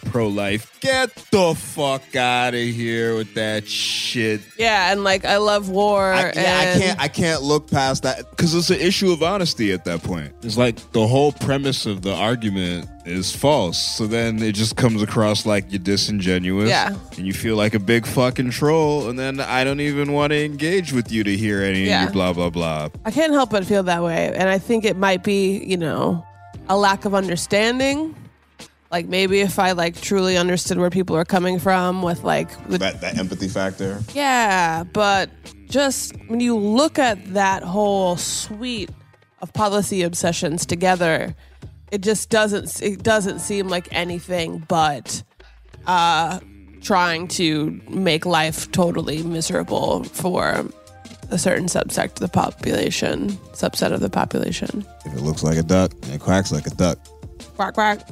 pro 0.06 0.28
life. 0.28 0.80
Get 0.80 1.14
the 1.32 1.54
fuck 1.56 2.16
out 2.16 2.54
of 2.54 2.60
here 2.60 3.16
with 3.16 3.34
that 3.36 3.68
shit. 3.68 4.42
yeah 4.58 4.92
and 4.92 5.04
like 5.04 5.24
i 5.26 5.38
love 5.38 5.70
war 5.70 6.12
I, 6.12 6.22
and 6.24 6.36
yeah, 6.36 6.60
I 6.60 6.80
can't. 6.80 7.00
I 7.02 7.08
can't 7.08 7.42
look 7.42 7.70
past 7.72 8.04
that. 8.04 8.30
Because 8.32 8.54
it's 8.54 8.70
an 8.70 8.80
issue 8.80 9.12
of 9.12 9.24
honesty 9.24 9.72
at 9.72 9.86
that 9.86 10.04
point. 10.04 10.34
It's 10.44 10.58
like 10.58 10.76
the 10.92 11.08
whole 11.08 11.32
premise 11.32 11.86
of 11.86 12.02
the 12.02 12.14
argument 12.14 12.90
is 13.06 13.36
false. 13.36 13.78
So 13.78 14.08
then 14.08 14.42
it 14.42 14.54
just 14.56 14.76
comes 14.76 15.02
across 15.02 15.46
like 15.46 15.66
you're 15.72 15.80
disingenuous. 15.80 16.70
Yeah. 16.70 16.96
And 17.18 17.26
you 17.28 17.34
feel 17.34 17.56
like 17.56 17.74
a 17.74 17.80
big 17.80 18.06
fucking 18.06 18.52
troll. 18.52 19.10
And 19.10 19.18
then 19.20 19.40
I 19.40 19.64
don't 19.64 19.80
even 19.82 20.12
want 20.14 20.32
to 20.32 20.44
engage 20.44 20.92
with 20.94 21.12
you 21.12 21.24
to 21.24 21.36
hear 21.36 21.62
any 21.64 21.86
Yeah. 21.86 22.00
of 22.04 22.04
your 22.08 22.14
blah, 22.14 22.34
blah, 22.34 22.50
blah. 22.50 22.90
I 23.06 23.12
can't 23.12 23.34
help 23.34 23.50
but 23.52 23.66
feel 23.66 23.84
that 23.84 24.04
way. 24.04 24.34
And 24.36 24.50
I 24.50 24.58
think 24.58 24.86
it 24.86 24.96
might 24.98 25.24
be, 25.24 25.64
you 25.66 25.78
know, 25.78 26.26
a 26.70 26.78
lack 26.78 27.04
of 27.06 27.14
understanding. 27.14 28.16
Like 28.94 29.08
maybe 29.08 29.40
if 29.42 29.58
I 29.58 29.72
like 29.72 30.00
truly 30.00 30.38
understood 30.38 30.78
where 30.78 30.92
people 30.92 31.16
are 31.16 31.26
coming 31.26 31.58
from 31.58 32.04
with 32.04 32.24
like 32.24 32.48
the 32.68 32.78
That 32.78 33.02
that 33.02 33.18
empathy 33.18 33.48
factor. 33.48 34.00
Yeah, 34.14 34.84
but 34.84 35.32
just 35.68 36.16
when 36.28 36.40
you 36.40 36.56
look 36.56 37.00
at 37.00 37.34
that 37.34 37.64
whole 37.64 38.18
suite 38.18 38.92
of 39.42 39.52
policy 39.54 40.04
obsessions 40.04 40.68
together, 40.68 41.34
it 41.92 42.02
just 42.02 42.30
doesn't 42.30 42.84
it 42.84 43.02
doesn't 43.02 43.40
seem 43.40 43.68
like 43.68 43.88
anything 43.92 44.64
but 44.68 45.24
uh 45.88 46.40
trying 46.84 47.28
to 47.30 47.82
make 47.90 48.28
life 48.28 48.72
totally 48.74 49.24
miserable 49.24 50.04
for 50.04 50.64
a 51.32 51.40
certain 51.40 51.66
subsect 51.66 52.12
of 52.12 52.20
the 52.20 52.28
population, 52.28 53.32
subset 53.54 53.92
of 53.92 54.02
the 54.02 54.10
population. 54.12 54.86
If 55.04 55.14
it 55.16 55.22
looks 55.22 55.42
like 55.42 55.58
a 55.58 55.64
duck, 55.64 55.94
it 56.12 56.20
quacks 56.20 56.52
like 56.52 56.68
a 56.68 56.76
duck. 56.76 57.00
Quack 57.56 57.74
quack. 57.74 58.08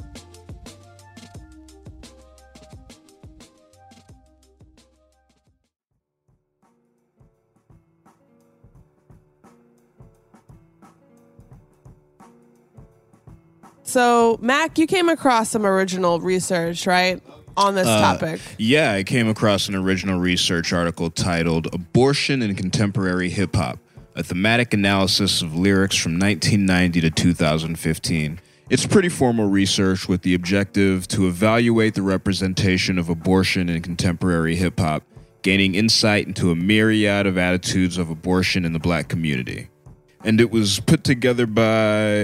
So, 13.92 14.38
Mac, 14.40 14.78
you 14.78 14.86
came 14.86 15.10
across 15.10 15.50
some 15.50 15.66
original 15.66 16.18
research, 16.18 16.86
right, 16.86 17.22
on 17.58 17.74
this 17.74 17.86
uh, 17.86 18.00
topic. 18.00 18.40
Yeah, 18.56 18.92
I 18.92 19.02
came 19.02 19.28
across 19.28 19.68
an 19.68 19.74
original 19.74 20.18
research 20.18 20.72
article 20.72 21.10
titled 21.10 21.66
Abortion 21.74 22.40
in 22.40 22.54
Contemporary 22.54 23.28
Hip 23.28 23.54
Hop 23.54 23.78
A 24.14 24.22
Thematic 24.22 24.72
Analysis 24.72 25.42
of 25.42 25.54
Lyrics 25.54 25.94
from 25.94 26.12
1990 26.12 27.02
to 27.02 27.10
2015. 27.10 28.40
It's 28.70 28.86
pretty 28.86 29.10
formal 29.10 29.50
research 29.50 30.08
with 30.08 30.22
the 30.22 30.32
objective 30.32 31.06
to 31.08 31.28
evaluate 31.28 31.92
the 31.92 32.00
representation 32.00 32.98
of 32.98 33.10
abortion 33.10 33.68
in 33.68 33.82
contemporary 33.82 34.56
hip 34.56 34.80
hop, 34.80 35.02
gaining 35.42 35.74
insight 35.74 36.26
into 36.26 36.50
a 36.50 36.56
myriad 36.56 37.26
of 37.26 37.36
attitudes 37.36 37.98
of 37.98 38.08
abortion 38.08 38.64
in 38.64 38.72
the 38.72 38.78
black 38.78 39.08
community. 39.08 39.68
And 40.24 40.40
it 40.40 40.50
was 40.50 40.80
put 40.80 41.04
together 41.04 41.46
by. 41.46 41.62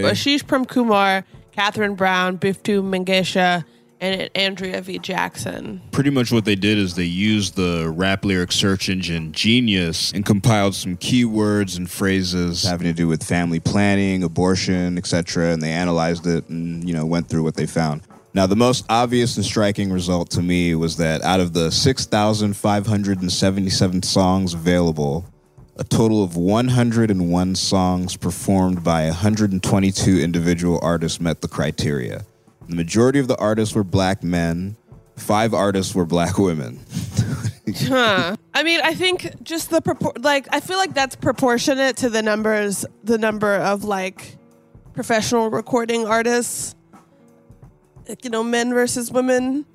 Ashish 0.07 0.45
Premkumar, 0.45 1.25
Catherine 1.59 1.97
Brown, 1.97 2.39
Biftu 2.39 2.85
Mengesha, 2.85 3.65
and 4.01 4.31
Andrea 4.37 4.81
V. 4.81 5.01
Jackson. 5.01 5.81
pretty 5.91 6.11
much 6.11 6.31
what 6.31 6.45
they 6.45 6.55
did 6.55 6.79
is 6.79 6.95
they 6.95 7.03
used 7.03 7.57
the 7.57 7.93
rap 7.97 8.25
lyric 8.25 8.53
search 8.53 8.89
engine 8.89 9.33
Genius 9.33 10.13
and 10.13 10.25
compiled 10.25 10.77
some 10.77 10.97
keywords 10.97 11.77
and 11.77 11.91
phrases. 11.91 12.63
having 12.63 12.87
to 12.87 12.93
do 12.93 13.09
with 13.09 13.25
family 13.25 13.59
planning, 13.59 14.23
abortion, 14.23 14.97
etc. 14.97 15.49
And 15.49 15.61
they 15.61 15.73
analyzed 15.73 16.29
it 16.29 16.49
and 16.49 16.89
you 16.89 16.95
know 16.95 17.05
went 17.05 17.29
through 17.29 17.43
what 17.43 17.57
they 17.57 17.67
found. 17.67 18.03
Now, 18.35 18.47
the 18.47 18.55
most 18.55 18.87
obvious 18.89 19.37
and 19.37 19.45
striking 19.45 19.91
result 19.91 20.31
to 20.31 20.43
me 20.43 20.77
was 20.77 20.97
that 20.99 21.23
out 21.23 21.41
of 21.41 21.55
the 21.55 21.73
6,577 21.73 24.03
songs 24.03 24.55
available, 24.55 25.25
a 25.79 25.85
total 25.85 26.23
of 26.25 26.37
101 26.37 27.55
songs 27.55 28.17
performed 28.17 28.83
by 28.83 29.05
122 29.05 30.19
individual 30.19 30.81
artists 30.83 31.21
met 31.21 31.41
the 31.41 31.49
criteria. 31.49 32.25
The 32.69 32.75
majority 32.75 33.19
of 33.21 33.29
the 33.29 33.37
artists 33.37 33.75
were 33.75 33.85
black 33.85 34.23
men. 34.23 34.77
Five 35.17 35.55
artists 35.55 35.95
were 35.95 36.05
black 36.05 36.39
women. 36.39 36.81
Huh. 37.77 38.35
I 38.55 38.63
mean, 38.63 38.81
I 38.83 38.95
think 38.95 39.43
just 39.43 39.69
the 39.69 39.83
propor- 39.83 40.25
like 40.25 40.49
I 40.51 40.61
feel 40.61 40.79
like 40.79 40.95
that's 40.95 41.15
proportionate 41.17 41.99
to 41.99 42.09
the 42.09 42.23
numbers, 42.23 42.87
the 43.05 43.19
number 43.19 43.57
of 43.57 43.85
like 43.85 44.39
professional 44.95 45.51
recording 45.51 46.07
artists. 46.07 46.75
Like, 48.09 48.25
you 48.25 48.31
know, 48.31 48.43
men 48.43 48.73
versus 48.73 49.13
women. 49.13 49.67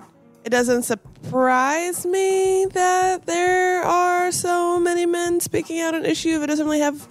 It 0.44 0.50
doesn't 0.50 0.82
surprise 0.82 2.04
me 2.04 2.66
that 2.66 3.24
there 3.24 3.82
are 3.82 4.30
so 4.30 4.78
many 4.78 5.06
men 5.06 5.40
speaking 5.40 5.80
out 5.80 5.94
on 5.94 6.04
an 6.04 6.06
issue 6.06 6.36
if 6.36 6.42
it 6.42 6.48
doesn't 6.48 6.66
really 6.66 6.80
have 6.80 7.08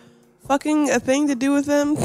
fucking 0.47 0.91
a 0.91 0.99
thing 0.99 1.27
to 1.29 1.35
do 1.35 1.51
with 1.51 1.65
them. 1.65 1.97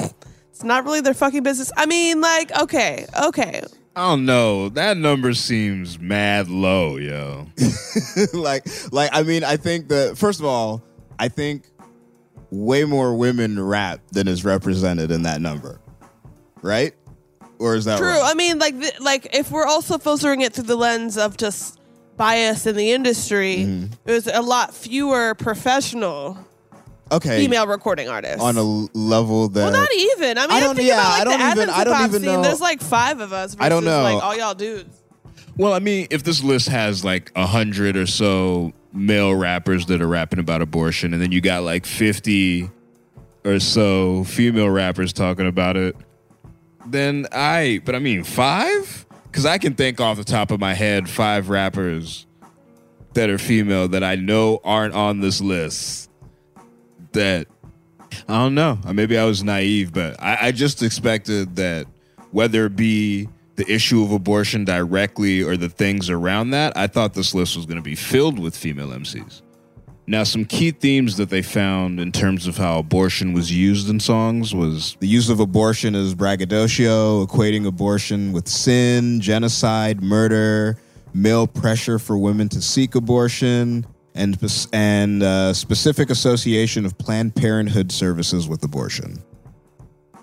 It's 0.50 0.64
not 0.64 0.84
really 0.84 1.02
their 1.02 1.12
fucking 1.12 1.42
business. 1.42 1.70
I 1.76 1.84
mean, 1.84 2.22
like, 2.22 2.50
okay, 2.62 3.04
okay. 3.26 3.60
I 3.94 4.08
don't 4.08 4.24
know. 4.24 4.70
That 4.70 4.96
number 4.96 5.34
seems 5.34 5.98
mad 5.98 6.48
low, 6.48 6.96
yo. 6.96 7.48
like 8.32 8.66
like 8.90 9.10
I 9.12 9.22
mean 9.22 9.44
I 9.44 9.56
think 9.56 9.88
that 9.88 10.16
first 10.16 10.40
of 10.40 10.46
all 10.46 10.82
I 11.18 11.28
think 11.28 11.68
way 12.50 12.84
more 12.84 13.14
women 13.14 13.62
rap 13.62 14.00
than 14.12 14.28
is 14.28 14.44
represented 14.44 15.10
in 15.10 15.22
that 15.24 15.42
number, 15.42 15.78
right? 16.62 16.94
Or 17.59 17.75
is 17.75 17.85
that 17.87 17.99
True. 17.99 18.09
wrong? 18.09 18.21
I 18.25 18.35
mean, 18.35 18.59
like, 18.59 18.79
th- 18.81 19.01
like 19.01 19.35
if 19.35 19.51
we're 19.51 19.66
also 19.66 19.99
filtering 19.99 20.42
it 20.42 20.53
through 20.53 20.64
the 20.64 20.77
lens 20.77 21.18
of 21.18 21.37
just 21.37 21.79
bias 22.16 22.66
in 22.66 22.77
the 22.77 22.92
industry, 22.92 23.57
Mm-hmm. 23.59 23.92
there's 24.05 24.27
a 24.29 24.40
lot 24.42 24.75
fewer 24.75 25.35
professional 25.35 26.38
okay, 27.11 27.38
female 27.40 27.66
recording 27.66 28.09
artists. 28.09 28.40
on 28.42 28.57
a 28.57 28.62
level 28.62 29.49
that 29.49 29.61
well, 29.61 29.73
not 29.73 29.88
even. 29.94 30.38
I 30.38 30.42
mean, 30.42 30.51
I 30.51 30.57
I 30.57 30.61
don't- 30.61 30.77
think 30.77 30.88
yeah, 30.88 30.94
about 30.94 31.11
like 31.11 31.21
I 31.21 31.25
don't 31.25 31.38
the 31.38 31.44
even- 31.47 31.68
Athens 31.68 31.71
I 31.79 31.85
don't 31.85 31.92
hip-hop 31.94 32.09
even 32.11 32.23
scene. 32.23 32.33
know- 32.33 32.42
There's 32.42 32.61
like 32.61 32.81
five 32.81 33.21
of 33.21 33.33
us. 33.33 33.55
Versus 33.55 33.64
I 33.66 33.68
don't 33.68 33.85
know. 33.85 34.03
Like 34.03 34.23
all 34.23 34.37
y'all 34.37 34.55
dudes. 34.55 34.94
Well, 35.57 35.73
I 35.73 35.81
mean, 35.81 36.07
if 36.11 36.23
this 36.23 36.42
list 36.44 36.68
has 36.68 37.05
like 37.05 37.33
a 37.35 37.47
hundred 37.47 37.97
or 37.97 38.07
so 38.07 38.73
male 38.92 39.35
rappers 39.35 39.87
that 39.87 40.01
are 40.01 40.07
rapping 40.07 40.38
about 40.38 40.62
abortion, 40.62 41.12
and 41.12 41.21
then 41.21 41.33
you 41.33 41.40
got 41.40 41.64
like 41.64 41.85
fifty 41.87 42.71
or 43.44 43.59
so 43.59 44.23
female 44.25 44.71
rappers 44.71 45.12
talking 45.12 45.47
about 45.49 45.77
it, 45.77 45.97
then 46.86 47.26
I. 47.32 47.80
But 47.84 47.94
I 47.94 47.98
mean, 47.98 48.24
five? 48.24 49.06
Because 49.24 49.46
I 49.46 49.58
can 49.58 49.74
think 49.74 50.00
off 50.00 50.16
the 50.16 50.24
top 50.24 50.50
of 50.50 50.58
my 50.60 50.74
head 50.74 51.08
five 51.08 51.48
rappers 51.48 52.26
that 53.14 53.30
are 53.30 53.38
female 53.38 53.88
that 53.88 54.02
I 54.02 54.14
know 54.16 54.60
aren't 54.64 54.94
on 54.94 55.20
this 55.20 55.40
list. 55.40 56.10
That 57.12 57.46
I 58.28 58.34
don't 58.34 58.54
know. 58.54 58.78
Uh, 58.84 58.92
Maybe 58.92 59.18
I 59.18 59.24
was 59.24 59.42
naive, 59.42 59.92
but 59.92 60.20
I, 60.22 60.48
I 60.48 60.52
just 60.52 60.82
expected 60.82 61.56
that 61.56 61.86
whether 62.30 62.66
it 62.66 62.76
be 62.76 63.28
the 63.56 63.70
issue 63.70 64.02
of 64.02 64.12
abortion 64.12 64.64
directly 64.64 65.42
or 65.42 65.56
the 65.56 65.68
things 65.68 66.10
around 66.10 66.50
that, 66.50 66.76
I 66.76 66.86
thought 66.86 67.14
this 67.14 67.34
list 67.34 67.56
was 67.56 67.66
going 67.66 67.76
to 67.76 67.82
be 67.82 67.96
filled 67.96 68.38
with 68.38 68.56
female 68.56 68.90
MCs. 68.90 69.42
Now, 70.09 70.25
some 70.25 70.47
key 70.47 70.71
themes 70.71 71.18
that 71.18 71.29
they 71.29 71.42
found 71.42 72.01
in 72.01 72.12
terms 72.12 72.47
of 72.47 72.57
how 72.57 72.79
abortion 72.79 73.35
was 73.35 73.53
used 73.53 73.90
in 73.90 74.01
songs 74.01 74.55
was 74.55 74.97
The 75.01 75.07
use 75.07 75.29
of 75.29 75.38
abortion 75.38 75.94
as 75.94 76.14
braggadocio, 76.14 77.27
equating 77.27 77.66
abortion 77.66 78.33
with 78.33 78.49
sin, 78.49 79.21
genocide, 79.21 80.03
murder, 80.03 80.79
male 81.12 81.47
pressure 81.47 81.99
for 81.99 82.16
women 82.16 82.49
to 82.49 82.62
seek 82.62 82.94
abortion, 82.94 83.85
and 84.14 84.38
and 84.73 85.23
uh, 85.23 85.53
specific 85.53 86.09
association 86.09 86.87
of 86.87 86.97
Planned 86.97 87.37
Parenthood 87.37 87.92
services 87.92 88.49
with 88.49 88.64
abortion. 88.64 89.23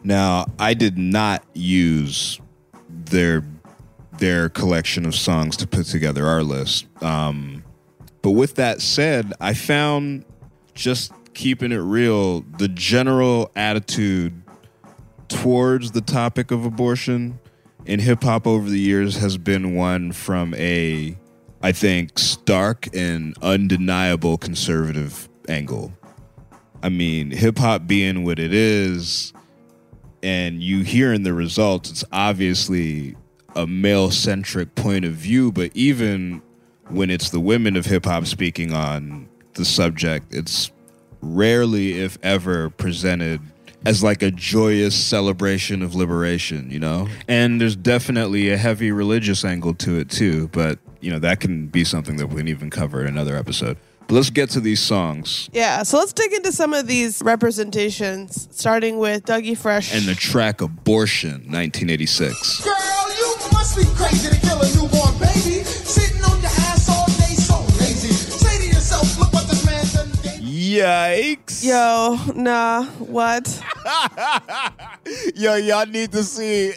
Now, 0.04 0.48
I 0.58 0.74
did 0.74 0.98
not 0.98 1.44
use 1.54 2.42
their 2.90 3.46
their 4.18 4.50
collection 4.50 5.06
of 5.06 5.14
songs 5.14 5.56
to 5.58 5.68
put 5.68 5.86
together 5.86 6.26
our 6.26 6.42
list. 6.42 6.88
Um, 7.04 7.65
but 8.26 8.32
with 8.32 8.56
that 8.56 8.82
said, 8.82 9.34
I 9.40 9.54
found 9.54 10.26
just 10.74 11.14
keeping 11.36 11.72
it 11.72 11.78
real, 11.78 12.42
the 12.42 12.68
general 12.68 13.52
attitude 13.56 14.42
towards 15.28 15.92
the 15.92 16.02
topic 16.02 16.50
of 16.50 16.66
abortion 16.66 17.38
in 17.86 18.00
hip 18.00 18.24
hop 18.24 18.48
over 18.48 18.68
the 18.68 18.80
years 18.80 19.18
has 19.18 19.38
been 19.38 19.76
one 19.76 20.12
from 20.12 20.56
a, 20.56 21.16
I 21.62 21.72
think, 21.72 22.18
stark 22.18 22.88
and 22.96 23.38
undeniable 23.44 24.40
conservative 24.40 25.30
angle. 25.48 25.94
I 26.82 26.90
mean, 26.90 27.30
hip 27.30 27.60
hop 27.60 27.86
being 27.86 28.24
what 28.24 28.40
it 28.40 28.56
is, 28.56 29.34
and 30.24 30.64
you 30.64 30.82
hearing 30.82 31.22
the 31.22 31.34
results, 31.36 31.92
it's 31.92 32.04
obviously 32.12 33.16
a 33.56 33.68
male 33.68 34.10
centric 34.10 34.74
point 34.74 35.06
of 35.06 35.14
view, 35.14 35.52
but 35.52 35.70
even 35.76 36.42
when 36.90 37.10
it's 37.10 37.30
the 37.30 37.40
women 37.40 37.76
of 37.76 37.86
hip 37.86 38.06
hop 38.06 38.26
speaking 38.26 38.74
on 38.74 39.28
the 39.54 39.66
subject, 39.66 40.34
it's 40.34 40.72
rarely, 41.22 42.00
if 42.00 42.18
ever, 42.24 42.70
presented 42.70 43.42
as 43.86 44.04
like 44.04 44.22
a 44.24 44.32
joyous 44.32 44.96
celebration 44.96 45.82
of 45.82 45.94
liberation, 45.96 46.72
you 46.72 46.80
know? 46.80 47.08
And 47.28 47.62
there's 47.62 47.76
definitely 47.76 48.50
a 48.50 48.58
heavy 48.58 48.92
religious 48.92 49.46
angle 49.46 49.76
to 49.76 50.00
it 50.00 50.10
too, 50.10 50.48
but 50.50 50.80
you 51.02 51.12
know, 51.12 51.20
that 51.20 51.40
can 51.40 51.68
be 51.68 51.84
something 51.84 52.18
that 52.18 52.28
we 52.28 52.38
can 52.38 52.48
even 52.48 52.70
cover 52.70 53.02
in 53.02 53.08
another 53.08 53.36
episode. 53.36 53.78
But 54.08 54.16
let's 54.16 54.30
get 54.30 54.50
to 54.52 54.60
these 54.60 54.80
songs. 54.80 55.50
Yeah, 55.52 55.84
so 55.84 55.98
let's 55.98 56.14
dig 56.14 56.34
into 56.34 56.52
some 56.52 56.74
of 56.74 56.88
these 56.88 57.22
representations, 57.24 58.48
starting 58.52 58.98
with 58.98 59.26
Dougie 59.26 59.58
Fresh. 59.58 59.94
And 59.94 60.06
the 60.06 60.16
track 60.16 60.62
Abortion, 60.62 61.52
1986. 61.52 62.64
Girl, 62.64 62.76
Yikes. 70.80 71.64
Yo, 71.64 72.18
nah, 72.36 72.86
what? 73.00 73.62
Yo, 75.36 75.56
y'all 75.56 75.86
need 75.86 76.12
to 76.12 76.24
see 76.24 76.74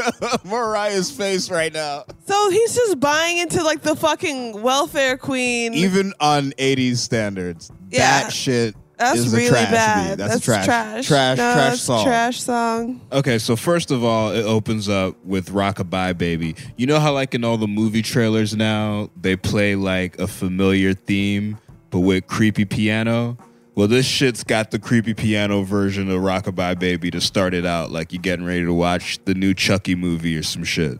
Mariah's 0.44 1.10
face 1.10 1.50
right 1.50 1.72
now. 1.72 2.04
So 2.26 2.50
he's 2.50 2.74
just 2.74 3.00
buying 3.00 3.38
into 3.38 3.62
like 3.62 3.82
the 3.82 3.96
fucking 3.96 4.62
welfare 4.62 5.16
queen. 5.16 5.74
Even 5.74 6.12
on 6.20 6.52
80s 6.52 6.96
standards, 6.98 7.70
Yeah. 7.90 8.22
that 8.24 8.32
shit 8.32 8.74
That's 8.98 9.18
is 9.20 9.34
really 9.34 9.50
bad. 9.50 10.18
That's, 10.18 10.34
That's 10.34 10.44
trash, 10.44 10.64
trash. 10.66 11.06
trash, 11.08 11.38
No, 11.38 11.52
trash 11.54 11.70
that's 11.70 11.80
song. 11.82 12.04
Trash 12.04 12.40
song. 12.42 13.00
Okay, 13.10 13.38
so 13.38 13.56
first 13.56 13.90
of 13.90 14.04
all, 14.04 14.30
it 14.32 14.44
opens 14.44 14.88
up 14.88 15.16
with 15.24 15.50
Rockabye 15.50 16.16
Baby. 16.18 16.54
You 16.76 16.86
know 16.86 17.00
how, 17.00 17.12
like, 17.14 17.34
in 17.34 17.42
all 17.44 17.56
the 17.56 17.66
movie 17.68 18.02
trailers 18.02 18.54
now, 18.54 19.10
they 19.20 19.36
play 19.36 19.74
like 19.74 20.18
a 20.18 20.26
familiar 20.26 20.92
theme, 20.94 21.58
but 21.90 22.00
with 22.00 22.26
creepy 22.26 22.64
piano? 22.64 23.36
Well, 23.74 23.88
this 23.88 24.06
shit's 24.06 24.44
got 24.44 24.70
the 24.70 24.78
creepy 24.78 25.14
piano 25.14 25.62
version 25.62 26.10
of 26.10 26.20
Rockabye 26.20 26.78
Baby 26.78 27.10
to 27.12 27.20
start 27.20 27.54
it 27.54 27.64
out, 27.64 27.90
like 27.90 28.12
you're 28.12 28.20
getting 28.20 28.44
ready 28.44 28.64
to 28.64 28.74
watch 28.74 29.18
the 29.24 29.34
new 29.34 29.54
Chucky 29.54 29.94
movie 29.94 30.36
or 30.36 30.42
some 30.42 30.64
shit. 30.64 30.98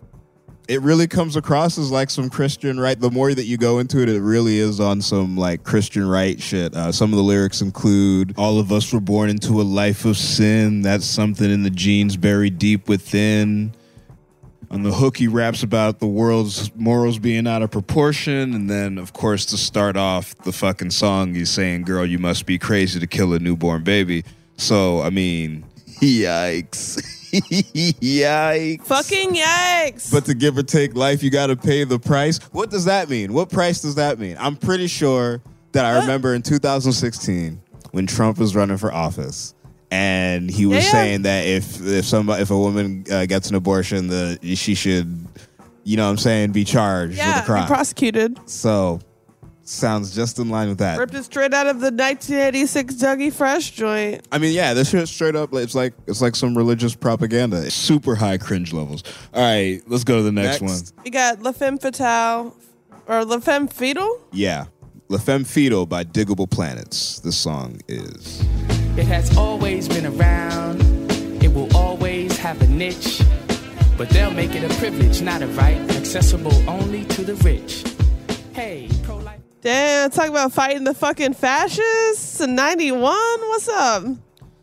It 0.69 0.81
really 0.83 1.09
comes 1.09 1.35
across 1.35 1.79
as 1.79 1.91
like 1.91 2.11
some 2.11 2.31
Christian 2.31 2.79
right. 2.79 2.99
The 2.99 3.11
more 3.11 3.35
that 3.35 3.43
you 3.43 3.57
go 3.57 3.81
into 3.81 4.01
it, 4.03 4.09
it 4.09 4.21
really 4.21 4.59
is 4.59 4.79
on 4.79 5.03
some 5.03 5.37
like 5.37 5.65
Christian 5.65 6.09
right 6.09 6.41
shit. 6.41 6.75
Uh, 6.77 6.93
some 6.93 7.13
of 7.13 7.17
the 7.17 7.25
lyrics 7.25 7.61
include 7.61 8.35
All 8.39 8.61
of 8.61 8.71
us 8.71 8.93
were 8.93 9.01
born 9.01 9.31
into 9.31 9.61
a 9.61 9.65
life 9.65 10.05
of 10.05 10.17
sin. 10.17 10.83
That's 10.83 11.05
something 11.05 11.51
in 11.51 11.65
the 11.65 11.71
genes 11.71 12.17
buried 12.17 12.59
deep 12.59 12.89
within. 12.89 13.73
On 14.73 14.85
the 14.85 14.93
hook, 14.93 15.17
he 15.17 15.27
raps 15.27 15.65
about 15.65 15.99
the 15.99 16.07
world's 16.07 16.75
morals 16.77 17.19
being 17.19 17.49
out 17.49 17.63
of 17.63 17.73
proportion. 17.73 18.55
And 18.55 18.71
then, 18.71 18.99
of 18.99 19.13
course, 19.13 19.45
to 19.47 19.57
start 19.57 19.97
off 19.97 20.37
the 20.39 20.53
fucking 20.53 20.93
song, 20.93 21.35
he's 21.35 21.51
saying, 21.51 21.83
Girl, 21.83 22.07
you 22.07 22.21
must 22.21 22.47
be 22.47 22.57
crazy 22.57 23.01
to 23.01 23.07
kill 23.09 23.35
a 23.35 23.41
newborn 23.41 23.83
baby. 23.83 24.25
So, 24.57 25.03
I 25.03 25.11
mean, 25.11 25.65
yikes. 26.01 27.03
yikes. 27.33 28.87
Fucking 28.87 29.35
yikes. 29.35 30.13
But 30.13 30.25
to 30.27 30.35
give 30.35 30.57
or 30.57 30.63
take 30.63 30.95
life, 30.95 31.23
you 31.25 31.31
got 31.31 31.49
to 31.49 31.57
pay 31.57 31.83
the 31.83 31.99
price. 31.99 32.39
What 32.53 32.71
does 32.71 32.85
that 32.85 33.09
mean? 33.09 33.33
What 33.33 33.51
price 33.51 33.83
does 33.83 33.97
that 33.97 34.21
mean? 34.21 34.37
I'm 34.39 34.57
pretty 34.57 34.87
sure 34.87 35.43
that 35.73 35.85
I 35.85 36.01
remember 36.01 36.35
in 36.35 36.43
2016 36.43 37.61
when 37.91 38.07
Trump 38.07 38.39
was 38.39 38.55
running 38.55 38.77
for 38.77 38.93
office, 38.93 39.55
and 39.91 40.51
he 40.51 40.67
was 40.67 40.79
Yeah, 40.79 40.83
yeah. 40.85 40.91
saying 40.93 41.23
that 41.23 41.47
if 41.47 41.85
if 41.87 42.05
somebody 42.05 42.43
if 42.43 42.51
a 42.51 42.59
woman 42.59 43.05
uh, 43.11 43.27
gets 43.27 43.49
an 43.51 43.57
abortion, 43.57 44.07
the 44.09 44.39
she 44.57 44.75
should, 44.75 45.27
you 45.85 45.97
know, 45.97 46.05
what 46.05 46.11
I'm 46.11 46.19
saying, 46.19 46.53
be 46.53 46.65
charged 46.65 47.17
yeah, 47.17 47.35
with 47.37 47.43
a 47.43 47.47
crime. 47.47 47.65
be 47.65 47.69
prosecuted. 47.69 48.39
so 48.49 49.01
sounds 49.63 50.13
just 50.13 50.39
in 50.41 50.49
line 50.49 50.69
with 50.69 50.79
that. 50.79 50.99
Ripped 50.99 51.15
it 51.15 51.23
straight 51.23 51.55
out 51.55 51.69
of 51.69 51.77
the 51.79 51.93
1986 51.93 52.95
Dougie 52.95 53.33
Fresh 53.33 53.71
joint. 53.71 54.27
I 54.33 54.39
mean, 54.39 54.53
yeah, 54.53 54.75
this 54.75 54.91
shit 54.91 55.07
straight 55.09 55.37
up. 55.37 55.55
It's 55.55 55.75
like 55.77 55.95
it's 56.09 56.21
like 56.21 56.35
some 56.35 56.57
religious 56.59 56.95
propaganda. 56.97 57.71
Super 57.71 58.17
high 58.17 58.37
cringe 58.39 58.73
levels. 58.73 59.05
All 59.33 59.41
right, 59.43 59.81
let's 59.87 60.03
go 60.05 60.17
to 60.17 60.23
the 60.25 60.33
next, 60.33 60.61
Next. 60.61 60.95
one. 60.97 61.05
We 61.05 61.11
got 61.11 61.43
La 61.43 61.53
Femme 61.53 61.79
Fatale 61.79 62.53
or 63.07 63.25
La 63.25 63.39
Femme 63.39 63.69
Fetal. 63.69 64.21
Yeah, 64.33 64.67
La 65.09 65.19
Femme 65.19 65.45
Fetal 65.45 65.87
by 65.87 66.03
Diggable 66.05 66.51
Planets. 66.51 67.21
This 67.21 67.37
song 67.37 67.81
is. 67.87 68.43
It 68.97 69.07
has 69.07 69.37
always 69.37 69.89
been 69.89 70.07
around. 70.07 70.81
It 71.43 71.53
will 71.55 71.75
always 71.77 72.37
have 72.39 72.61
a 72.61 72.67
niche. 72.67 73.23
But 73.97 74.11
they'll 74.11 74.33
make 74.33 74.55
it 74.55 74.65
a 74.65 74.75
privilege, 74.79 75.23
not 75.23 75.43
a 75.43 75.47
right, 75.49 75.79
accessible 75.97 76.55
only 76.69 77.05
to 77.07 77.23
the 77.23 77.35
rich. 77.37 77.85
Hey, 78.53 78.89
pro 79.03 79.17
life. 79.19 79.41
Damn, 79.61 80.11
talk 80.11 80.29
about 80.29 80.53
fighting 80.53 80.85
the 80.85 80.95
fucking 80.95 81.35
fascists 81.35 82.41
in 82.41 82.55
91. 82.55 83.01
What's 83.03 83.69
up? 83.69 84.05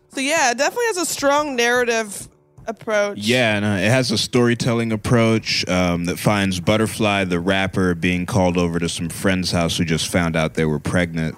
So, 0.10 0.22
yeah, 0.22 0.52
it 0.52 0.58
definitely 0.58 0.88
has 0.88 0.98
a 0.98 1.06
strong 1.06 1.56
narrative 1.56 2.28
approach. 2.66 3.20
Yeah, 3.20 3.56
and 3.56 3.66
uh, 3.66 3.86
it 3.86 3.90
has 3.90 4.12
a 4.12 4.18
storytelling 4.18 4.92
approach 4.92 5.68
um, 5.70 6.06
that 6.06 6.20
finds 6.20 6.60
Butterfly, 6.60 7.24
the 7.24 7.40
rapper, 7.40 7.96
being 7.96 8.26
called 8.26 8.58
over 8.58 8.78
to 8.80 8.90
some 8.90 9.10
friend's 9.10 9.52
house 9.52 9.78
who 9.78 9.86
just 9.86 10.12
found 10.12 10.36
out 10.36 10.56
they 10.56 10.66
were 10.66 10.80
pregnant. 10.80 11.38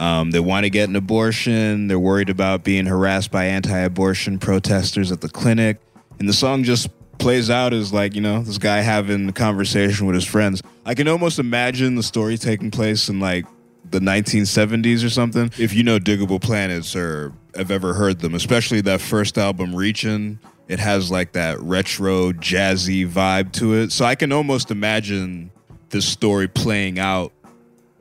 Um, 0.00 0.30
they 0.30 0.40
want 0.40 0.64
to 0.64 0.70
get 0.70 0.88
an 0.88 0.96
abortion. 0.96 1.86
They're 1.86 1.98
worried 1.98 2.30
about 2.30 2.64
being 2.64 2.86
harassed 2.86 3.30
by 3.30 3.44
anti 3.44 3.78
abortion 3.78 4.38
protesters 4.38 5.12
at 5.12 5.20
the 5.20 5.28
clinic. 5.28 5.78
And 6.18 6.26
the 6.26 6.32
song 6.32 6.64
just 6.64 6.88
plays 7.18 7.50
out 7.50 7.74
as 7.74 7.92
like, 7.92 8.14
you 8.14 8.22
know, 8.22 8.42
this 8.42 8.56
guy 8.56 8.78
having 8.78 9.28
a 9.28 9.32
conversation 9.32 10.06
with 10.06 10.14
his 10.14 10.24
friends. 10.24 10.62
I 10.86 10.94
can 10.94 11.06
almost 11.06 11.38
imagine 11.38 11.96
the 11.96 12.02
story 12.02 12.38
taking 12.38 12.70
place 12.70 13.10
in 13.10 13.20
like 13.20 13.44
the 13.90 14.00
1970s 14.00 15.04
or 15.04 15.10
something. 15.10 15.50
If 15.58 15.74
you 15.74 15.82
know 15.82 15.98
Diggable 15.98 16.40
Planets 16.40 16.96
or 16.96 17.34
have 17.54 17.70
ever 17.70 17.92
heard 17.92 18.20
them, 18.20 18.34
especially 18.34 18.80
that 18.82 19.02
first 19.02 19.36
album, 19.36 19.72
Reachin', 19.72 20.38
it 20.66 20.78
has 20.78 21.10
like 21.10 21.32
that 21.32 21.60
retro 21.60 22.32
jazzy 22.32 23.06
vibe 23.06 23.52
to 23.52 23.74
it. 23.74 23.92
So 23.92 24.06
I 24.06 24.14
can 24.14 24.32
almost 24.32 24.70
imagine 24.70 25.50
this 25.90 26.06
story 26.06 26.48
playing 26.48 26.98
out 26.98 27.32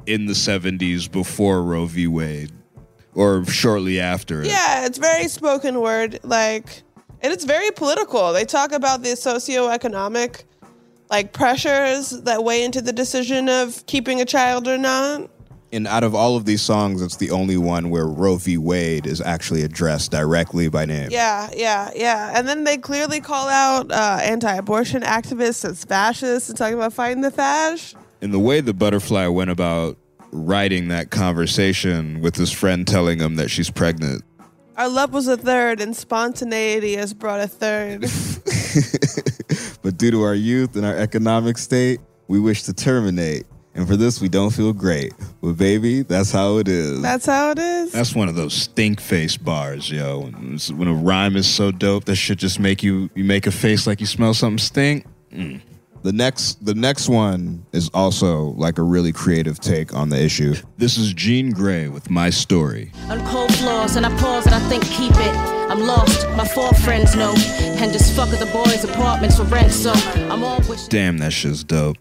in 0.10 0.26
the 0.26 0.34
70s 0.34 1.10
before 1.10 1.62
Roe 1.62 1.86
v. 1.86 2.08
Wade 2.08 2.52
or 3.14 3.46
shortly 3.46 4.00
after 4.00 4.42
it. 4.42 4.48
Yeah, 4.48 4.86
it's 4.86 4.98
very 4.98 5.28
spoken 5.28 5.82
word, 5.82 6.20
like, 6.24 6.82
and 7.22 7.32
it's 7.32 7.46
very 7.46 7.70
political. 7.72 8.34
They 8.34 8.46
talk 8.46 8.72
about 8.72 9.04
the 9.04 9.10
socioeconomic, 9.10 10.46
like, 11.12 11.32
pressures 11.32 12.10
that 12.10 12.44
weigh 12.44 12.64
into 12.64 12.82
the 12.82 12.92
decision 12.92 13.50
of 13.50 13.86
keeping 13.86 14.20
a 14.20 14.26
child 14.26 14.68
or 14.68 14.80
not. 14.80 15.30
And 15.72 15.86
out 15.86 16.04
of 16.04 16.16
all 16.16 16.36
of 16.36 16.46
these 16.46 16.64
songs, 16.64 17.04
it's 17.04 17.18
the 17.18 17.30
only 17.30 17.56
one 17.56 17.92
where 17.92 18.08
Roe 18.08 18.38
v. 18.38 18.58
Wade 18.58 19.06
is 19.06 19.22
actually 19.22 19.62
addressed 19.62 20.10
directly 20.10 20.68
by 20.68 20.86
name. 20.86 21.10
Yeah, 21.12 21.52
yeah, 21.56 21.92
yeah. 21.96 22.34
And 22.36 22.48
then 22.48 22.64
they 22.64 22.78
clearly 22.78 23.22
call 23.22 23.48
out 23.48 23.92
uh, 23.92 24.18
anti-abortion 24.24 25.04
activists 25.04 25.64
as 25.64 25.86
fascists 25.86 26.50
and 26.50 26.58
talking 26.58 26.74
about 26.74 26.94
fighting 26.94 27.22
the 27.22 27.30
fash. 27.30 27.94
And 28.20 28.34
the 28.34 28.40
way 28.40 28.62
the 28.62 28.74
butterfly 28.74 29.28
went 29.28 29.52
about 29.52 29.99
writing 30.32 30.90
that 30.90 31.12
conversation 31.12 32.22
with 32.22 32.36
his 32.36 32.52
friend 32.52 32.88
telling 32.88 33.20
him 33.20 33.36
that 33.36 33.50
she's 33.50 33.70
pregnant. 33.70 34.24
Our 34.78 34.88
love 34.88 35.12
was 35.12 35.28
a 35.28 35.36
third, 35.36 35.82
and 35.82 35.96
spontaneity 35.96 36.96
has 36.96 37.14
brought 37.14 37.42
a 37.42 37.48
third. 37.48 38.02
but 39.82 39.98
due 39.98 40.12
to 40.12 40.22
our 40.24 40.36
youth 40.36 40.76
and 40.78 40.86
our 40.86 40.96
economic 40.96 41.58
state, 41.58 42.00
we 42.30 42.40
wish 42.40 42.64
to 42.64 42.74
terminate. 42.74 43.46
And 43.76 43.88
for 43.88 43.96
this, 43.96 44.20
we 44.22 44.30
don't 44.30 44.52
feel 44.52 44.74
great. 44.74 45.14
But 45.42 45.54
baby, 45.54 46.04
that's 46.04 46.32
how 46.32 46.58
it 46.58 46.68
is. 46.68 47.02
That's 47.02 47.26
how 47.26 47.52
it 47.52 47.60
is. 47.60 47.92
That's 47.92 48.16
one 48.16 48.30
of 48.30 48.36
those 48.36 48.54
stink 48.54 49.00
face 49.00 49.38
bars, 49.38 49.90
yo. 49.92 50.24
When, 50.24 50.88
a 50.88 50.94
rhyme 50.94 51.36
is 51.36 51.48
so 51.48 51.72
dope, 51.72 52.06
that 52.06 52.16
should 52.16 52.40
just 52.40 52.60
make 52.60 52.82
you 52.82 53.10
you 53.16 53.24
make 53.24 53.48
a 53.48 53.52
face 53.52 53.86
like 53.86 54.00
you 54.00 54.06
smell 54.06 54.34
something 54.34 54.58
stink. 54.58 55.06
Mm. 55.32 55.62
The 56.02 56.14
next 56.14 56.66
the 56.66 56.74
next 56.76 57.10
one 57.10 57.66
is 57.74 57.90
also 57.94 58.52
like 58.52 58.78
a 58.78 58.84
really 58.84 59.12
creative 59.12 59.60
take 59.60 59.94
on 59.94 60.10
the 60.10 60.22
issue. 60.22 60.56
This 60.78 60.98
is 60.98 61.14
Jean 61.14 61.54
Grae 61.54 61.92
with 61.92 62.10
my 62.10 62.30
story. 62.30 62.92
On 63.10 63.20
cold 63.28 63.54
floors, 63.56 63.96
and 63.98 64.06
I 64.06 64.18
pause 64.18 64.46
and 64.46 64.56
I 64.56 64.60
think, 64.70 64.84
keep 64.86 65.12
it. 65.12 65.36
I'm 65.70 65.82
lost, 65.82 66.28
my 66.38 66.48
four 66.48 66.72
friends 66.74 67.16
know. 67.16 67.34
And 67.82 67.92
just 67.92 68.16
fuck 68.16 68.30
at 68.30 68.40
the 68.40 68.46
boys' 68.48 68.84
apartments 68.86 69.38
for 69.38 69.44
rent, 69.44 69.72
so 69.72 69.92
I'm 70.32 70.44
all 70.44 70.60
wishing. 70.70 70.88
Damn, 70.90 71.18
that 71.20 71.32
shit's 71.34 71.64
dope. 71.64 71.98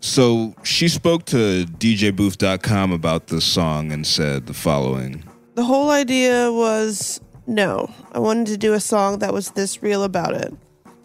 So 0.00 0.54
she 0.62 0.86
spoke 0.88 1.24
to 1.26 1.64
DJBooth.com 1.64 2.92
about 2.92 3.26
this 3.28 3.44
song 3.44 3.90
and 3.92 4.06
said 4.06 4.46
the 4.46 4.54
following. 4.54 5.24
the 5.54 5.64
whole 5.64 5.90
idea 5.90 6.52
was 6.52 7.20
no. 7.46 7.90
I 8.12 8.18
wanted 8.18 8.46
to 8.48 8.56
do 8.58 8.74
a 8.74 8.80
song 8.80 9.18
that 9.20 9.32
was 9.32 9.52
this 9.52 9.82
real 9.82 10.04
about 10.04 10.34
it. 10.34 10.54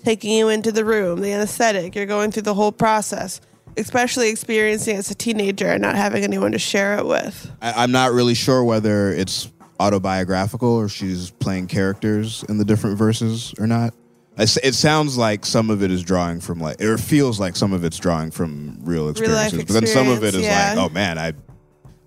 Taking 0.03 0.31
you 0.31 0.49
into 0.49 0.71
the 0.71 0.83
room, 0.83 1.21
the 1.21 1.31
anesthetic, 1.31 1.95
you're 1.95 2.05
going 2.05 2.31
through 2.31 2.43
the 2.43 2.53
whole 2.53 2.71
process, 2.73 3.39
especially 3.77 4.29
experiencing 4.29 4.95
it 4.95 4.99
as 4.99 5.11
a 5.11 5.15
teenager 5.15 5.67
and 5.67 5.81
not 5.81 5.95
having 5.95 6.23
anyone 6.23 6.51
to 6.51 6.59
share 6.59 6.97
it 6.97 7.05
with. 7.05 7.51
I, 7.61 7.83
I'm 7.83 7.91
not 7.91 8.11
really 8.11 8.33
sure 8.33 8.63
whether 8.63 9.11
it's 9.11 9.49
autobiographical 9.79 10.69
or 10.69 10.89
she's 10.89 11.31
playing 11.31 11.67
characters 11.67 12.43
in 12.49 12.57
the 12.57 12.65
different 12.65 12.97
verses 12.97 13.53
or 13.59 13.67
not. 13.67 13.93
It 14.35 14.73
sounds 14.73 15.15
like 15.15 15.45
some 15.45 15.69
of 15.69 15.83
it 15.83 15.91
is 15.91 16.01
drawing 16.01 16.39
from 16.39 16.59
like, 16.59 16.81
or 16.81 16.93
it 16.93 16.99
feels 16.99 17.39
like 17.39 17.55
some 17.55 17.71
of 17.71 17.83
it's 17.83 17.99
drawing 17.99 18.31
from 18.31 18.79
real 18.81 19.09
experiences. 19.09 19.63
but 19.65 19.73
then 19.73 19.85
some 19.85 20.09
of 20.09 20.23
it 20.23 20.33
is 20.33 20.41
yeah. 20.41 20.73
like, 20.73 20.77
oh 20.79 20.91
man, 20.91 21.19
I 21.19 21.33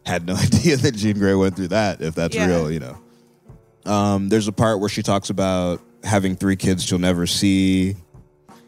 had 0.04 0.26
no 0.26 0.34
idea 0.36 0.76
that 0.76 0.96
Jean 0.96 1.16
Grae 1.16 1.38
went 1.38 1.54
through 1.54 1.68
that. 1.68 2.00
If 2.00 2.16
that's 2.16 2.34
Yeah. 2.34 2.46
real, 2.48 2.70
you 2.70 2.80
know. 2.80 2.98
Um, 3.90 4.28
there's 4.28 4.48
a 4.48 4.52
part 4.52 4.80
where 4.80 4.88
she 4.88 5.04
talks 5.04 5.30
about 5.30 5.80
having 6.06 6.36
three 6.36 6.56
kids 6.56 6.84
she'll 6.84 6.98
never 6.98 7.26
see. 7.26 7.96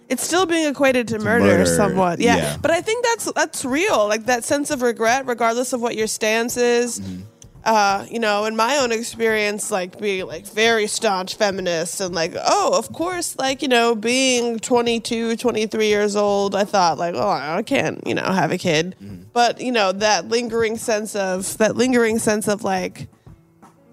It's 0.09 0.23
still 0.23 0.47
being 0.47 0.69
equated 0.69 1.09
to 1.09 1.19
murder, 1.19 1.45
murder, 1.45 1.67
somewhat. 1.67 2.19
Yeah. 2.19 2.37
yeah. 2.37 2.57
But 2.61 2.71
I 2.71 2.81
think 2.81 3.05
that's 3.05 3.33
that's 3.33 3.65
real. 3.65 4.09
Like 4.09 4.25
that 4.27 4.45
sense 4.45 4.71
of 4.71 4.83
regret, 4.83 5.27
regardless 5.27 5.73
of 5.73 5.81
what 5.81 5.97
your 5.97 6.07
stance 6.07 6.57
is. 6.57 7.01
Mm-hmm. 7.01 7.23
Uh, 7.65 8.07
you 8.09 8.19
know, 8.19 8.47
in 8.47 8.57
my 8.57 8.79
own 8.79 8.93
experience, 8.93 9.71
like 9.71 10.01
being 10.01 10.27
like 10.27 10.47
very 10.47 10.87
staunch 10.87 11.35
feminist 11.35 12.01
and 12.01 12.15
like, 12.15 12.33
oh, 12.47 12.79
of 12.79 12.91
course, 12.95 13.37
like, 13.37 13.61
you 13.61 13.69
know, 13.69 13.95
being 13.95 14.59
22, 14.59 15.37
23 15.37 15.87
years 15.87 16.17
old, 16.17 16.55
I 16.55 16.65
thought 16.65 16.97
like, 16.97 17.15
oh, 17.15 17.29
I 17.29 17.63
can't, 17.63 18.01
you 18.07 18.15
know, 18.15 18.23
have 18.23 18.53
a 18.53 18.59
kid. 18.59 18.95
Mm-hmm. 19.03 19.25
But, 19.35 19.61
you 19.61 19.73
know, 19.73 19.93
that 19.93 20.29
lingering 20.29 20.79
sense 20.79 21.15
of, 21.15 21.59
that 21.59 21.77
lingering 21.77 22.19
sense 22.19 22.49
of 22.49 22.65
like 22.65 23.09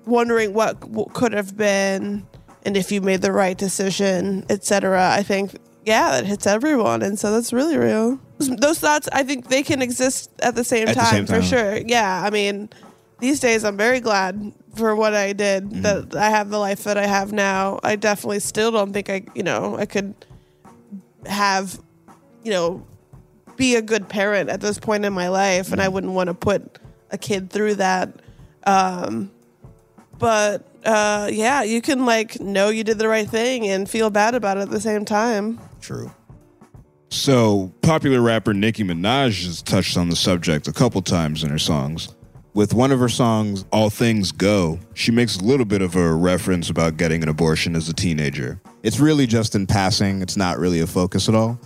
wondering 0.06 0.54
what 0.54 0.80
w- 0.80 1.10
could 1.14 1.34
have 1.34 1.58
been 1.58 2.26
and 2.66 2.76
if 2.76 2.92
you 2.92 3.00
made 3.02 3.22
the 3.22 3.32
right 3.32 3.58
decision, 3.58 4.46
etc. 4.50 5.12
I 5.12 5.24
think, 5.24 5.56
yeah, 5.86 6.12
that 6.12 6.26
hits 6.26 6.48
everyone. 6.48 7.02
And 7.04 7.18
so 7.18 7.32
that's 7.32 7.54
really 7.54 7.78
real. 7.78 8.20
Those 8.40 8.80
thoughts, 8.80 9.08
I 9.14 9.24
think 9.24 9.48
they 9.48 9.64
can 9.64 9.82
exist 9.82 10.32
at 10.42 10.56
the 10.56 10.64
same, 10.64 10.88
At 10.88 10.96
the 10.96 11.02
time, 11.02 11.26
for 11.26 11.42
sure. 11.42 11.78
Yeah. 11.78 12.24
I 12.26 12.30
mean, 12.32 12.70
these 13.20 13.40
days 13.40 13.64
I'm 13.64 13.78
very 13.78 14.00
glad 14.00 14.52
for 14.76 14.96
what 14.96 15.14
I 15.14 15.32
did 15.32 15.64
Mm-hmm. 15.70 15.82
that 15.84 16.16
I 16.16 16.30
have 16.30 16.50
the 16.50 16.58
life 16.60 16.84
that 16.84 16.98
I 16.98 17.06
have 17.06 17.32
now. 17.32 17.80
I 17.84 17.96
definitely 17.96 18.40
still 18.40 18.72
don't 18.72 18.92
think 18.92 19.10
I, 19.10 19.24
you 19.36 19.44
know, 19.44 19.78
I 19.78 19.86
could 19.86 20.14
have, 21.26 21.80
you 22.44 22.52
know, 22.52 22.86
be 23.56 23.76
a 23.76 23.82
good 23.82 24.10
parent 24.10 24.50
at 24.50 24.60
this 24.60 24.78
point 24.78 25.06
in 25.06 25.14
my 25.14 25.30
life, 25.30 25.72
and 25.72 25.82
I 25.82 25.88
wouldn't 25.88 26.12
want 26.12 26.28
to 26.28 26.34
put 26.34 26.78
a 27.12 27.18
kid 27.18 27.50
through 27.50 27.76
that. 27.76 28.10
Um, 28.66 29.32
but 30.20 30.68
uh, 30.86 31.30
yeah, 31.32 31.64
you 31.64 31.82
can 31.82 32.06
like 32.06 32.40
know 32.40 32.70
you 32.70 32.84
did 32.84 33.00
the 33.00 33.08
right 33.08 33.28
thing 33.28 33.68
and 33.68 33.90
feel 33.90 34.10
bad 34.10 34.36
about 34.36 34.58
it 34.58 34.62
at 34.62 34.70
the 34.70 34.82
same 34.82 35.06
time. 35.06 35.60
True. 35.82 36.12
So, 37.10 37.72
popular 37.82 38.20
rapper 38.22 38.54
Nicki 38.54 38.84
Minaj 38.84 39.46
has 39.46 39.62
touched 39.62 39.96
on 39.98 40.10
the 40.10 40.16
subject 40.16 40.68
a 40.68 40.74
couple 40.74 41.02
times 41.02 41.44
in 41.44 41.50
her 41.50 41.60
songs. 41.60 42.10
With 42.54 42.74
one 42.74 42.92
of 42.92 43.00
her 43.00 43.10
songs, 43.10 43.66
All 43.72 43.90
Things 43.90 44.32
Go, 44.32 44.80
she 44.94 45.12
makes 45.12 45.38
a 45.38 45.44
little 45.44 45.66
bit 45.66 45.82
of 45.82 45.96
a 45.96 46.14
reference 46.14 46.70
about 46.70 46.98
getting 46.98 47.22
an 47.22 47.30
abortion 47.30 47.76
as 47.76 47.90
a 47.90 47.94
teenager. 47.94 48.62
it's 48.82 49.00
really 49.00 49.28
just 49.28 49.56
in 49.56 49.68
passing. 49.68 50.22
It's 50.22 50.38
not 50.38 50.58
really 50.58 50.80
a 50.80 50.88
focus 50.88 51.28
at 51.28 51.36
all. 51.36 51.60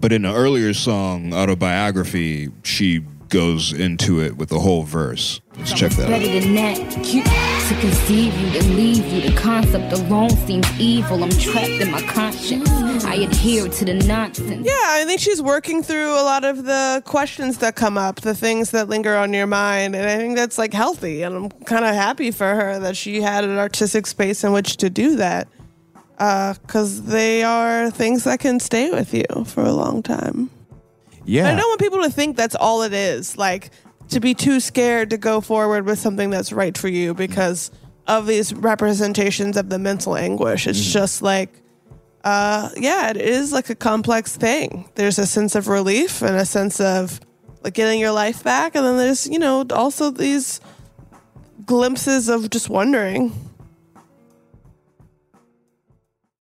But 0.00 0.12
in 0.12 0.24
an 0.24 0.34
earlier 0.34 0.72
song, 0.72 1.34
Autobiography, 1.34 2.50
she 2.62 3.00
goes 3.28 3.72
into 3.72 4.20
it 4.20 4.36
with 4.36 4.52
a 4.52 4.58
whole 4.60 4.84
verse. 4.84 5.40
Let's 5.58 5.72
check 5.72 5.92
that 5.92 6.04
out. 6.04 6.08
Better 6.08 6.40
than 6.40 6.54
that, 6.54 6.76
cute 7.04 7.24
to 7.24 7.80
conceive 7.80 8.38
you, 8.38 8.60
to 8.60 8.66
leave 8.68 9.06
you. 9.06 9.30
The 9.30 9.36
concept 9.36 9.92
alone 9.92 10.30
seems 10.30 10.68
evil. 10.78 11.24
I'm 11.24 11.30
trapped 11.30 11.68
in 11.68 11.90
my 11.90 12.02
conscience. 12.02 12.68
I 13.04 13.14
adhere 13.14 13.68
to 13.68 13.84
the 13.84 13.94
nonsense. 13.94 14.66
Yeah, 14.66 14.72
I 14.76 15.04
think 15.06 15.20
she's 15.20 15.42
working 15.42 15.82
through 15.82 16.12
a 16.12 16.22
lot 16.22 16.44
of 16.44 16.64
the 16.64 17.02
questions 17.04 17.58
that 17.58 17.74
come 17.74 17.98
up, 17.98 18.20
the 18.20 18.34
things 18.34 18.70
that 18.70 18.88
linger 18.88 19.16
on 19.16 19.32
your 19.32 19.46
mind, 19.46 19.96
and 19.96 20.06
I 20.08 20.16
think 20.16 20.36
that's 20.36 20.58
like 20.58 20.72
healthy. 20.72 21.22
And 21.22 21.34
I'm 21.34 21.50
kind 21.64 21.84
of 21.84 21.94
happy 21.94 22.30
for 22.30 22.54
her 22.54 22.78
that 22.78 22.96
she 22.96 23.20
had 23.20 23.42
an 23.44 23.58
artistic 23.58 24.06
space 24.06 24.44
in 24.44 24.52
which 24.52 24.76
to 24.78 24.90
do 24.90 25.16
that, 25.16 25.48
uh, 26.18 26.54
because 26.62 27.02
they 27.04 27.42
are 27.42 27.90
things 27.90 28.24
that 28.24 28.40
can 28.40 28.60
stay 28.60 28.90
with 28.90 29.14
you 29.14 29.24
for 29.46 29.64
a 29.64 29.72
long 29.72 30.02
time. 30.02 30.50
Yeah. 31.24 31.48
I 31.48 31.56
don't 31.56 31.68
want 31.68 31.80
people 31.80 32.02
to 32.02 32.10
think 32.10 32.36
that's 32.36 32.54
all 32.54 32.82
it 32.82 32.92
is. 32.92 33.36
Like 33.36 33.70
to 34.08 34.20
be 34.20 34.34
too 34.34 34.60
scared 34.60 35.10
to 35.10 35.18
go 35.18 35.40
forward 35.40 35.84
with 35.86 35.98
something 35.98 36.30
that's 36.30 36.52
right 36.52 36.76
for 36.76 36.88
you 36.88 37.14
because 37.14 37.70
of 38.06 38.26
these 38.26 38.54
representations 38.54 39.56
of 39.56 39.68
the 39.68 39.78
mental 39.78 40.16
anguish. 40.16 40.66
It's 40.66 40.92
just 40.92 41.22
like, 41.22 41.62
uh, 42.24 42.70
yeah, 42.76 43.10
it 43.10 43.16
is 43.16 43.52
like 43.52 43.70
a 43.70 43.74
complex 43.74 44.36
thing. 44.36 44.88
There's 44.94 45.18
a 45.18 45.26
sense 45.26 45.54
of 45.54 45.68
relief 45.68 46.22
and 46.22 46.36
a 46.36 46.46
sense 46.46 46.80
of 46.80 47.20
like 47.62 47.74
getting 47.74 47.98
your 47.98 48.12
life 48.12 48.44
back, 48.44 48.74
and 48.74 48.84
then 48.84 48.96
there's 48.96 49.26
you 49.26 49.38
know 49.38 49.66
also 49.70 50.10
these 50.10 50.60
glimpses 51.64 52.28
of 52.28 52.48
just 52.50 52.68
wondering. 52.68 53.32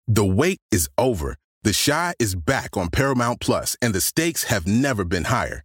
The 0.08 0.26
wait 0.26 0.60
is 0.72 0.88
over. 1.00 1.36
The 1.64 1.74
Chi 1.74 2.14
is 2.20 2.36
back 2.36 2.78
on 2.78 2.90
Paramount 2.90 3.40
Plus, 3.40 3.76
and 3.82 3.96
the 3.96 4.02
stakes 4.02 4.44
have 4.44 4.68
never 4.68 5.04
been 5.04 5.26
higher. 5.26 5.65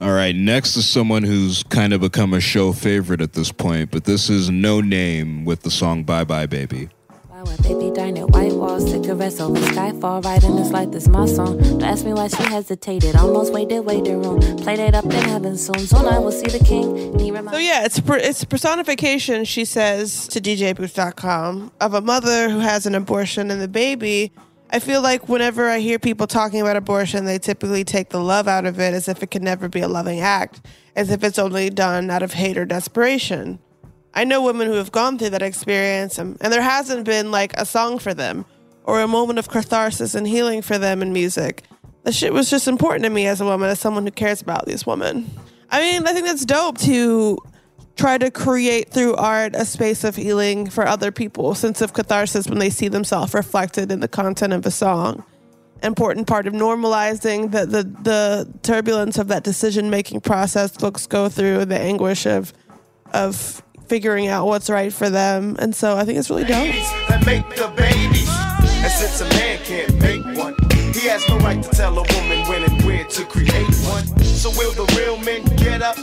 All 0.00 0.12
right, 0.12 0.34
next 0.34 0.76
is 0.76 0.88
someone 0.88 1.24
who's 1.24 1.64
kind 1.64 1.92
of 1.92 2.00
become 2.00 2.32
a 2.32 2.40
show 2.40 2.72
favorite 2.72 3.20
at 3.20 3.32
this 3.32 3.50
point, 3.50 3.90
but 3.90 4.04
this 4.04 4.30
is 4.30 4.48
Noname 4.48 5.44
with 5.44 5.62
the 5.62 5.70
song 5.72 6.04
Bye 6.04 6.22
Bye 6.24 6.46
Baby. 6.46 6.88
Baby 7.62 7.90
dine 7.90 8.16
at 8.16 8.30
White 8.30 8.52
Wall, 8.52 8.80
cigarettes 8.80 9.40
over 9.40 9.58
Skyfall, 9.60 10.24
riding 10.24 10.56
this 10.56 10.70
like 10.70 10.90
this 10.90 11.08
my 11.08 11.26
song. 11.26 11.58
Don't 11.58 11.82
ask 11.82 12.04
me 12.04 12.12
why 12.12 12.28
she 12.28 12.42
hesitated, 12.42 13.16
almost 13.16 13.52
waited, 13.52 13.80
waiting 13.80 14.22
room. 14.22 14.40
Played 14.58 14.78
it 14.78 14.94
up 14.94 15.04
in 15.04 15.10
heaven 15.10 15.56
soon, 15.56 15.80
so 15.80 15.98
I 15.98 16.18
will 16.18 16.32
see 16.32 16.46
the 16.46 16.64
king. 16.64 17.18
So 17.18 17.58
yeah, 17.58 17.84
it's 17.84 18.00
per, 18.00 18.16
it's 18.16 18.44
personification. 18.44 19.44
She 19.44 19.64
says 19.64 20.28
to 20.28 20.40
DJBooth.com 20.40 21.72
of 21.80 21.94
a 21.94 22.00
mother 22.00 22.48
who 22.48 22.60
has 22.60 22.86
an 22.86 22.94
abortion 22.94 23.50
and 23.50 23.60
the 23.60 23.68
baby. 23.68 24.32
I 24.70 24.80
feel 24.80 25.00
like 25.00 25.28
whenever 25.28 25.68
I 25.68 25.78
hear 25.78 25.98
people 25.98 26.26
talking 26.26 26.60
about 26.60 26.76
abortion, 26.76 27.24
they 27.24 27.38
typically 27.38 27.84
take 27.84 28.10
the 28.10 28.20
love 28.20 28.46
out 28.46 28.66
of 28.66 28.78
it 28.78 28.92
as 28.92 29.08
if 29.08 29.22
it 29.22 29.30
could 29.30 29.42
never 29.42 29.68
be 29.68 29.80
a 29.80 29.88
loving 29.88 30.20
act, 30.20 30.60
as 30.94 31.10
if 31.10 31.24
it's 31.24 31.38
only 31.38 31.70
done 31.70 32.10
out 32.10 32.22
of 32.22 32.34
hate 32.34 32.58
or 32.58 32.66
desperation. 32.66 33.58
I 34.12 34.24
know 34.24 34.42
women 34.42 34.66
who 34.68 34.74
have 34.74 34.92
gone 34.92 35.18
through 35.18 35.30
that 35.30 35.42
experience, 35.42 36.18
and, 36.18 36.36
and 36.40 36.52
there 36.52 36.62
hasn't 36.62 37.04
been 37.04 37.30
like 37.30 37.54
a 37.54 37.64
song 37.64 37.98
for 37.98 38.12
them 38.12 38.44
or 38.84 39.00
a 39.00 39.08
moment 39.08 39.38
of 39.38 39.48
catharsis 39.48 40.14
and 40.14 40.26
healing 40.26 40.60
for 40.60 40.76
them 40.76 41.00
in 41.00 41.12
music. 41.12 41.64
The 42.04 42.12
shit 42.12 42.32
was 42.32 42.50
just 42.50 42.68
important 42.68 43.04
to 43.04 43.10
me 43.10 43.26
as 43.26 43.40
a 43.40 43.44
woman, 43.44 43.70
as 43.70 43.80
someone 43.80 44.04
who 44.04 44.10
cares 44.10 44.42
about 44.42 44.66
these 44.66 44.86
women. 44.86 45.30
I 45.70 45.80
mean, 45.80 46.06
I 46.06 46.12
think 46.12 46.26
that's 46.26 46.44
dope 46.44 46.78
to 46.78 47.38
try 47.98 48.16
to 48.16 48.30
create 48.30 48.88
through 48.90 49.16
art 49.16 49.56
a 49.56 49.64
space 49.64 50.04
of 50.04 50.14
healing 50.16 50.70
for 50.70 50.86
other 50.86 51.10
people, 51.10 51.54
sense 51.54 51.82
of 51.82 51.92
catharsis 51.92 52.46
when 52.46 52.60
they 52.60 52.70
see 52.70 52.88
themselves 52.88 53.34
reflected 53.34 53.92
in 53.92 54.00
the 54.00 54.08
content 54.08 54.52
of 54.52 54.64
a 54.64 54.70
song. 54.70 55.24
Important 55.82 56.26
part 56.26 56.46
of 56.46 56.54
normalizing 56.54 57.50
the, 57.50 57.66
the, 57.66 57.82
the 57.82 58.48
turbulence 58.62 59.18
of 59.18 59.28
that 59.28 59.42
decision 59.42 59.90
making 59.90 60.20
process 60.20 60.70
folks 60.72 61.06
go 61.06 61.28
through, 61.28 61.66
the 61.66 61.78
anguish 61.78 62.24
of 62.24 62.54
of 63.12 63.62
figuring 63.86 64.28
out 64.28 64.46
what's 64.46 64.68
right 64.68 64.92
for 64.92 65.08
them. 65.08 65.56
And 65.58 65.74
so 65.74 65.96
I 65.96 66.04
think 66.04 66.18
it's 66.18 66.28
really 66.28 66.44
dope. 66.44 66.68
And 66.68 66.74
since 68.92 69.22
a 69.22 69.28
man 69.30 69.58
can't 69.64 69.98
make 69.98 70.22
one, 70.36 70.54
he 70.92 71.08
has 71.08 71.26
no 71.28 71.38
right 71.38 71.62
to 71.62 71.70
tell 71.70 71.98
a 71.98 72.02
woman 72.02 72.46
when 72.48 72.64
and 72.64 72.84
where 72.84 73.04
to 73.04 73.24
create 73.24 73.74
one. 73.84 74.04
So 74.22 74.50
will 74.50 74.72
the 74.72 74.84
real 74.94 75.16
men 75.18 75.42
get 75.56 75.80
up? 75.80 75.96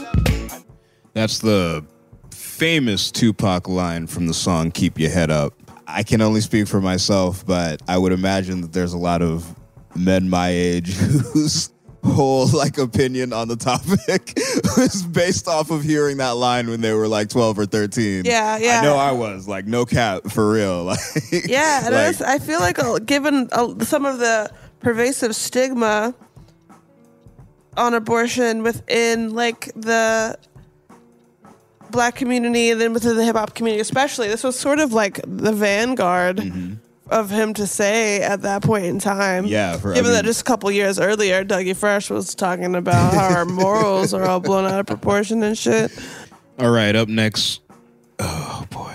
That's 1.16 1.38
the 1.38 1.82
famous 2.30 3.10
Tupac 3.10 3.70
line 3.70 4.06
from 4.06 4.26
the 4.26 4.34
song 4.34 4.70
Keep 4.70 4.98
Your 4.98 5.08
Head 5.08 5.30
Up. 5.30 5.54
I 5.86 6.02
can 6.02 6.20
only 6.20 6.42
speak 6.42 6.68
for 6.68 6.78
myself, 6.78 7.46
but 7.46 7.80
I 7.88 7.96
would 7.96 8.12
imagine 8.12 8.60
that 8.60 8.74
there's 8.74 8.92
a 8.92 8.98
lot 8.98 9.22
of 9.22 9.58
men 9.94 10.28
my 10.28 10.50
age 10.50 10.92
whose 11.32 11.70
whole 12.04 12.46
like 12.48 12.76
opinion 12.76 13.32
on 13.32 13.48
the 13.48 13.56
topic 13.56 14.34
was 14.76 15.04
based 15.04 15.48
off 15.48 15.70
of 15.70 15.82
hearing 15.82 16.18
that 16.18 16.36
line 16.36 16.68
when 16.68 16.82
they 16.82 16.92
were 16.92 17.08
like 17.08 17.30
12 17.30 17.60
or 17.60 17.64
13. 17.64 18.26
Yeah, 18.26 18.58
yeah. 18.58 18.80
I 18.80 18.84
know 18.84 18.96
I 18.96 19.12
was 19.12 19.48
like 19.48 19.64
no 19.64 19.86
cap 19.86 20.24
for 20.30 20.52
real. 20.52 20.84
Like 20.84 20.98
Yeah, 21.32 21.86
and 21.86 21.94
like, 21.94 22.28
I 22.28 22.38
feel 22.38 22.60
like 22.60 22.78
uh, 22.78 22.98
given 22.98 23.48
uh, 23.52 23.82
some 23.86 24.04
of 24.04 24.18
the 24.18 24.52
pervasive 24.80 25.34
stigma 25.34 26.14
on 27.74 27.94
abortion 27.94 28.62
within 28.62 29.34
like 29.34 29.72
the 29.74 30.38
black 31.96 32.14
community 32.14 32.70
and 32.70 32.80
then 32.80 32.92
within 32.92 33.16
the 33.16 33.24
hip 33.24 33.34
hop 33.34 33.54
community 33.54 33.80
especially, 33.80 34.28
this 34.28 34.44
was 34.44 34.58
sort 34.58 34.78
of 34.78 34.92
like 34.92 35.20
the 35.24 35.52
vanguard 35.52 36.36
mm-hmm. 36.36 36.74
of 37.10 37.30
him 37.30 37.54
to 37.54 37.66
say 37.66 38.22
at 38.22 38.42
that 38.42 38.62
point 38.62 38.84
in 38.84 38.98
time. 38.98 39.46
Yeah, 39.46 39.78
for- 39.78 39.92
I 39.92 39.94
given 39.96 40.12
that 40.12 40.24
just 40.24 40.42
a 40.42 40.44
couple 40.44 40.70
years 40.70 41.00
earlier, 41.00 41.44
Dougie 41.44 41.74
Fresh 41.74 42.10
was 42.10 42.34
talking 42.34 42.76
about 42.76 43.14
how 43.14 43.34
our 43.34 43.44
morals 43.62 44.14
are 44.14 44.24
all 44.24 44.40
blown 44.40 44.66
out 44.66 44.78
of 44.78 44.86
proportion 44.86 45.42
and 45.42 45.56
shit. 45.58 45.90
All 46.58 46.70
right, 46.70 46.94
up 46.94 47.08
next. 47.08 47.62
Oh 48.18 48.66
boy. 48.70 48.94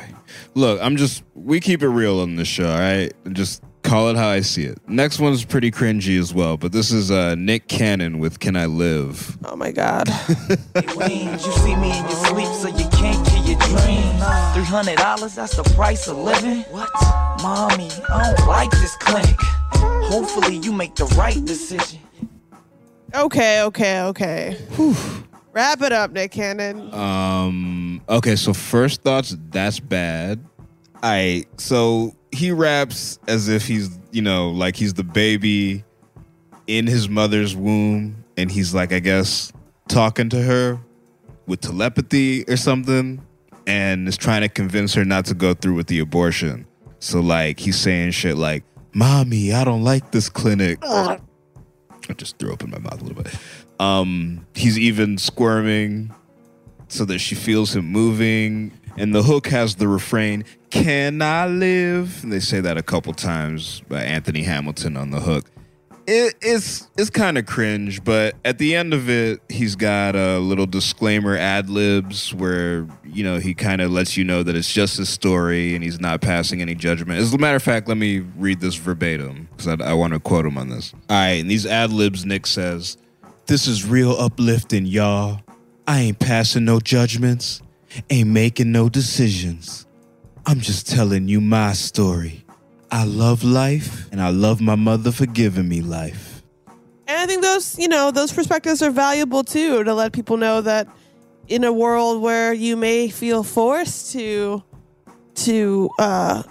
Look, 0.53 0.79
I'm 0.81 0.95
just 0.95 1.23
we 1.33 1.59
keep 1.59 1.81
it 1.81 1.89
real 1.89 2.19
on 2.19 2.35
this 2.35 2.47
show, 2.47 2.69
all 2.69 2.79
right? 2.79 3.11
Just 3.31 3.63
call 3.91 4.07
it 4.07 4.15
how 4.15 4.29
I 4.29 4.39
see 4.39 4.63
it. 4.63 4.77
Next 4.87 5.19
one's 5.19 5.43
pretty 5.43 5.69
cringy 5.69 6.17
as 6.17 6.33
well, 6.33 6.55
but 6.55 6.71
this 6.71 6.93
is 6.93 7.11
uh 7.11 7.35
Nick 7.35 7.67
Cannon 7.67 8.19
with 8.19 8.39
Can 8.39 8.55
I 8.55 8.65
Live? 8.65 9.37
Oh 9.43 9.57
my 9.57 9.73
god. 9.73 10.07
You 11.11 11.51
see 11.51 11.75
me 11.75 11.97
in 11.97 12.03
your 12.03 12.19
sleep, 12.25 12.47
so 12.53 12.67
you 12.69 12.87
can't 12.89 13.25
kill 13.27 13.43
your 13.43 13.59
dreams. 13.59 14.23
Three 14.53 14.63
hundred 14.63 14.97
dollars, 14.97 15.35
that's 15.35 15.57
the 15.57 15.63
price 15.75 16.07
of 16.07 16.17
living. 16.17 16.61
What? 16.71 16.89
Mommy, 17.43 17.89
I 18.07 18.33
don't 18.33 18.47
like 18.47 18.71
this 18.71 18.95
clinic. 18.95 19.35
Hopefully, 20.13 20.55
you 20.55 20.71
make 20.71 20.95
the 20.95 21.05
right 21.17 21.43
decision. 21.43 21.99
Okay, 23.13 23.61
okay, 23.63 24.01
okay. 24.03 24.57
Wrap 25.51 25.81
it 25.81 25.91
up, 25.91 26.11
Nick 26.11 26.31
Cannon. 26.31 26.93
Um 26.93 28.01
okay, 28.07 28.37
so 28.37 28.53
first 28.53 29.01
thoughts, 29.01 29.35
that's 29.49 29.81
bad. 29.81 30.39
I 31.03 31.45
so 31.57 32.15
he 32.31 32.51
raps 32.51 33.19
as 33.27 33.47
if 33.49 33.65
he's 33.65 33.97
you 34.11 34.21
know 34.21 34.49
like 34.51 34.75
he's 34.75 34.93
the 34.93 35.03
baby 35.03 35.83
in 36.67 36.87
his 36.87 37.09
mother's 37.09 37.55
womb 37.55 38.23
and 38.37 38.51
he's 38.51 38.73
like 38.73 38.93
I 38.93 38.99
guess 38.99 39.51
talking 39.87 40.29
to 40.29 40.41
her 40.41 40.79
with 41.47 41.61
telepathy 41.61 42.45
or 42.47 42.57
something 42.57 43.21
and 43.67 44.07
is 44.07 44.17
trying 44.17 44.41
to 44.41 44.49
convince 44.49 44.93
her 44.93 45.05
not 45.05 45.25
to 45.25 45.33
go 45.33 45.53
through 45.53 45.75
with 45.75 45.87
the 45.87 45.99
abortion. 45.99 46.65
So 46.99 47.19
like 47.19 47.59
he's 47.59 47.77
saying 47.77 48.11
shit 48.11 48.37
like, 48.37 48.63
"Mommy, 48.93 49.53
I 49.53 49.63
don't 49.63 49.83
like 49.83 50.11
this 50.11 50.29
clinic." 50.29 50.79
I 52.09 52.13
just 52.13 52.37
threw 52.37 52.51
up 52.53 52.63
in 52.63 52.69
my 52.69 52.79
mouth 52.79 53.01
a 53.01 53.03
little 53.03 53.23
bit. 53.23 53.33
Um, 53.79 54.45
he's 54.53 54.77
even 54.77 55.17
squirming 55.17 56.13
so 56.87 57.05
that 57.05 57.19
she 57.19 57.35
feels 57.35 57.75
him 57.75 57.85
moving. 57.85 58.71
And 58.97 59.15
the 59.15 59.23
hook 59.23 59.47
has 59.47 59.75
the 59.75 59.87
refrain, 59.87 60.43
Can 60.71 61.21
I 61.21 61.47
live? 61.47 62.23
And 62.23 62.31
they 62.31 62.39
say 62.39 62.61
that 62.61 62.77
a 62.77 62.81
couple 62.81 63.13
times 63.13 63.81
by 63.89 64.01
Anthony 64.03 64.43
Hamilton 64.43 64.95
on 64.95 65.11
the 65.11 65.19
hook. 65.19 65.45
It, 66.07 66.33
it's 66.41 66.89
it's 66.97 67.09
kind 67.09 67.37
of 67.37 67.45
cringe, 67.45 68.03
but 68.03 68.35
at 68.43 68.57
the 68.57 68.75
end 68.75 68.93
of 68.93 69.09
it, 69.09 69.39
he's 69.49 69.75
got 69.75 70.15
a 70.15 70.39
little 70.39 70.65
disclaimer 70.65 71.37
ad 71.37 71.69
libs 71.69 72.33
where 72.33 72.87
you 73.05 73.23
know 73.23 73.37
he 73.37 73.53
kind 73.53 73.81
of 73.81 73.91
lets 73.91 74.17
you 74.17 74.23
know 74.23 74.41
that 74.43 74.55
it's 74.55 74.73
just 74.73 74.97
a 74.97 75.05
story 75.05 75.75
and 75.75 75.83
he's 75.83 75.99
not 75.99 76.21
passing 76.21 76.61
any 76.61 76.73
judgment. 76.73 77.19
As 77.19 77.33
a 77.33 77.37
matter 77.37 77.57
of 77.57 77.63
fact, 77.63 77.87
let 77.87 77.97
me 77.97 78.19
read 78.19 78.61
this 78.61 78.75
verbatim 78.75 79.47
because 79.51 79.67
I, 79.67 79.91
I 79.91 79.93
want 79.93 80.13
to 80.13 80.19
quote 80.19 80.45
him 80.45 80.57
on 80.57 80.69
this. 80.69 80.93
All 80.93 81.17
right, 81.17 81.33
in 81.33 81.47
these 81.47 81.65
ad 81.65 81.91
libs, 81.93 82.25
Nick 82.25 82.47
says, 82.47 82.97
"This 83.45 83.67
is 83.67 83.85
real 83.85 84.13
uplifting, 84.13 84.87
y'all. 84.87 85.41
I 85.85 85.99
ain't 85.99 86.19
passing 86.19 86.65
no 86.65 86.79
judgments, 86.79 87.61
ain't 88.09 88.29
making 88.29 88.71
no 88.71 88.89
decisions. 88.89 89.85
I'm 90.45 90.59
just 90.59 90.89
telling 90.89 91.27
you 91.27 91.39
my 91.41 91.73
story. 91.73 92.43
I 92.91 93.05
love 93.05 93.43
life, 93.43 94.09
and 94.11 94.21
I 94.21 94.29
love 94.29 94.59
my 94.59 94.75
mother 94.75 95.11
for 95.11 95.25
giving 95.25 95.69
me 95.69 95.81
life. 95.81 96.41
And 97.07 97.17
I 97.17 97.25
think 97.25 97.41
those, 97.41 97.77
you 97.79 97.87
know, 97.87 98.11
those 98.11 98.33
perspectives 98.33 98.81
are 98.81 98.91
valuable 98.91 99.43
too 99.43 99.83
to 99.83 99.93
let 99.93 100.11
people 100.13 100.37
know 100.37 100.61
that 100.61 100.87
in 101.47 101.63
a 101.63 101.71
world 101.71 102.21
where 102.21 102.53
you 102.53 102.75
may 102.77 103.09
feel 103.09 103.43
forced 103.43 104.11
to 104.13 104.63
to 105.35 105.89
uh 105.99 106.43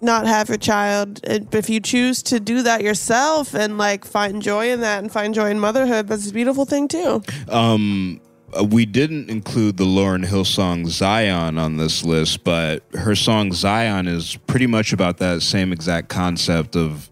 not 0.00 0.26
have 0.26 0.48
your 0.48 0.58
child 0.58 1.20
if 1.24 1.70
you 1.70 1.80
choose 1.80 2.22
to 2.22 2.38
do 2.38 2.62
that 2.62 2.82
yourself 2.82 3.54
and 3.54 3.78
like 3.78 4.04
find 4.04 4.42
joy 4.42 4.70
in 4.70 4.80
that 4.80 5.02
and 5.02 5.10
find 5.10 5.34
joy 5.34 5.48
in 5.50 5.58
motherhood 5.58 6.06
that's 6.08 6.28
a 6.28 6.32
beautiful 6.32 6.64
thing 6.66 6.86
too 6.86 7.22
Um, 7.48 8.20
Uh, 8.56 8.64
we 8.64 8.86
didn't 8.86 9.30
include 9.30 9.76
the 9.76 9.84
Lauryn 9.84 10.24
Hill 10.24 10.44
song 10.44 10.86
Zion 10.86 11.58
on 11.58 11.76
this 11.76 12.04
list, 12.04 12.44
but 12.44 12.82
her 12.94 13.14
song 13.14 13.52
Zion 13.52 14.06
is 14.06 14.36
pretty 14.46 14.66
much 14.66 14.92
about 14.92 15.18
that 15.18 15.42
same 15.42 15.72
exact 15.72 16.08
concept 16.08 16.76
of 16.76 17.10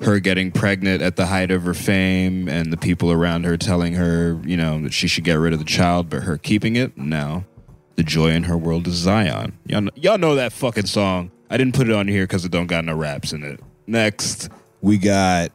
her 0.00 0.18
getting 0.18 0.50
pregnant 0.50 1.00
at 1.00 1.16
the 1.16 1.26
height 1.26 1.50
of 1.50 1.62
her 1.62 1.74
fame 1.74 2.48
and 2.48 2.72
the 2.72 2.76
people 2.76 3.12
around 3.12 3.44
her 3.44 3.56
telling 3.56 3.94
her, 3.94 4.40
you 4.44 4.56
know, 4.56 4.80
that 4.82 4.92
she 4.92 5.06
should 5.06 5.24
get 5.24 5.34
rid 5.34 5.52
of 5.52 5.58
the 5.60 5.64
child, 5.64 6.10
but 6.10 6.24
her 6.24 6.36
keeping 6.36 6.74
it. 6.74 6.96
Now, 6.96 7.44
the 7.94 8.02
joy 8.02 8.30
in 8.30 8.44
her 8.44 8.56
world 8.56 8.86
is 8.88 8.94
Zion. 8.94 9.58
Y'all 9.66 9.82
know, 9.82 9.92
y'all 9.94 10.18
know 10.18 10.34
that 10.34 10.52
fucking 10.52 10.86
song. 10.86 11.30
I 11.50 11.56
didn't 11.56 11.74
put 11.74 11.88
it 11.88 11.94
on 11.94 12.08
here 12.08 12.24
because 12.24 12.44
it 12.44 12.50
don't 12.50 12.66
got 12.66 12.84
no 12.84 12.96
raps 12.96 13.32
in 13.32 13.44
it. 13.44 13.60
Next. 13.86 14.48
We 14.80 14.98
got 14.98 15.52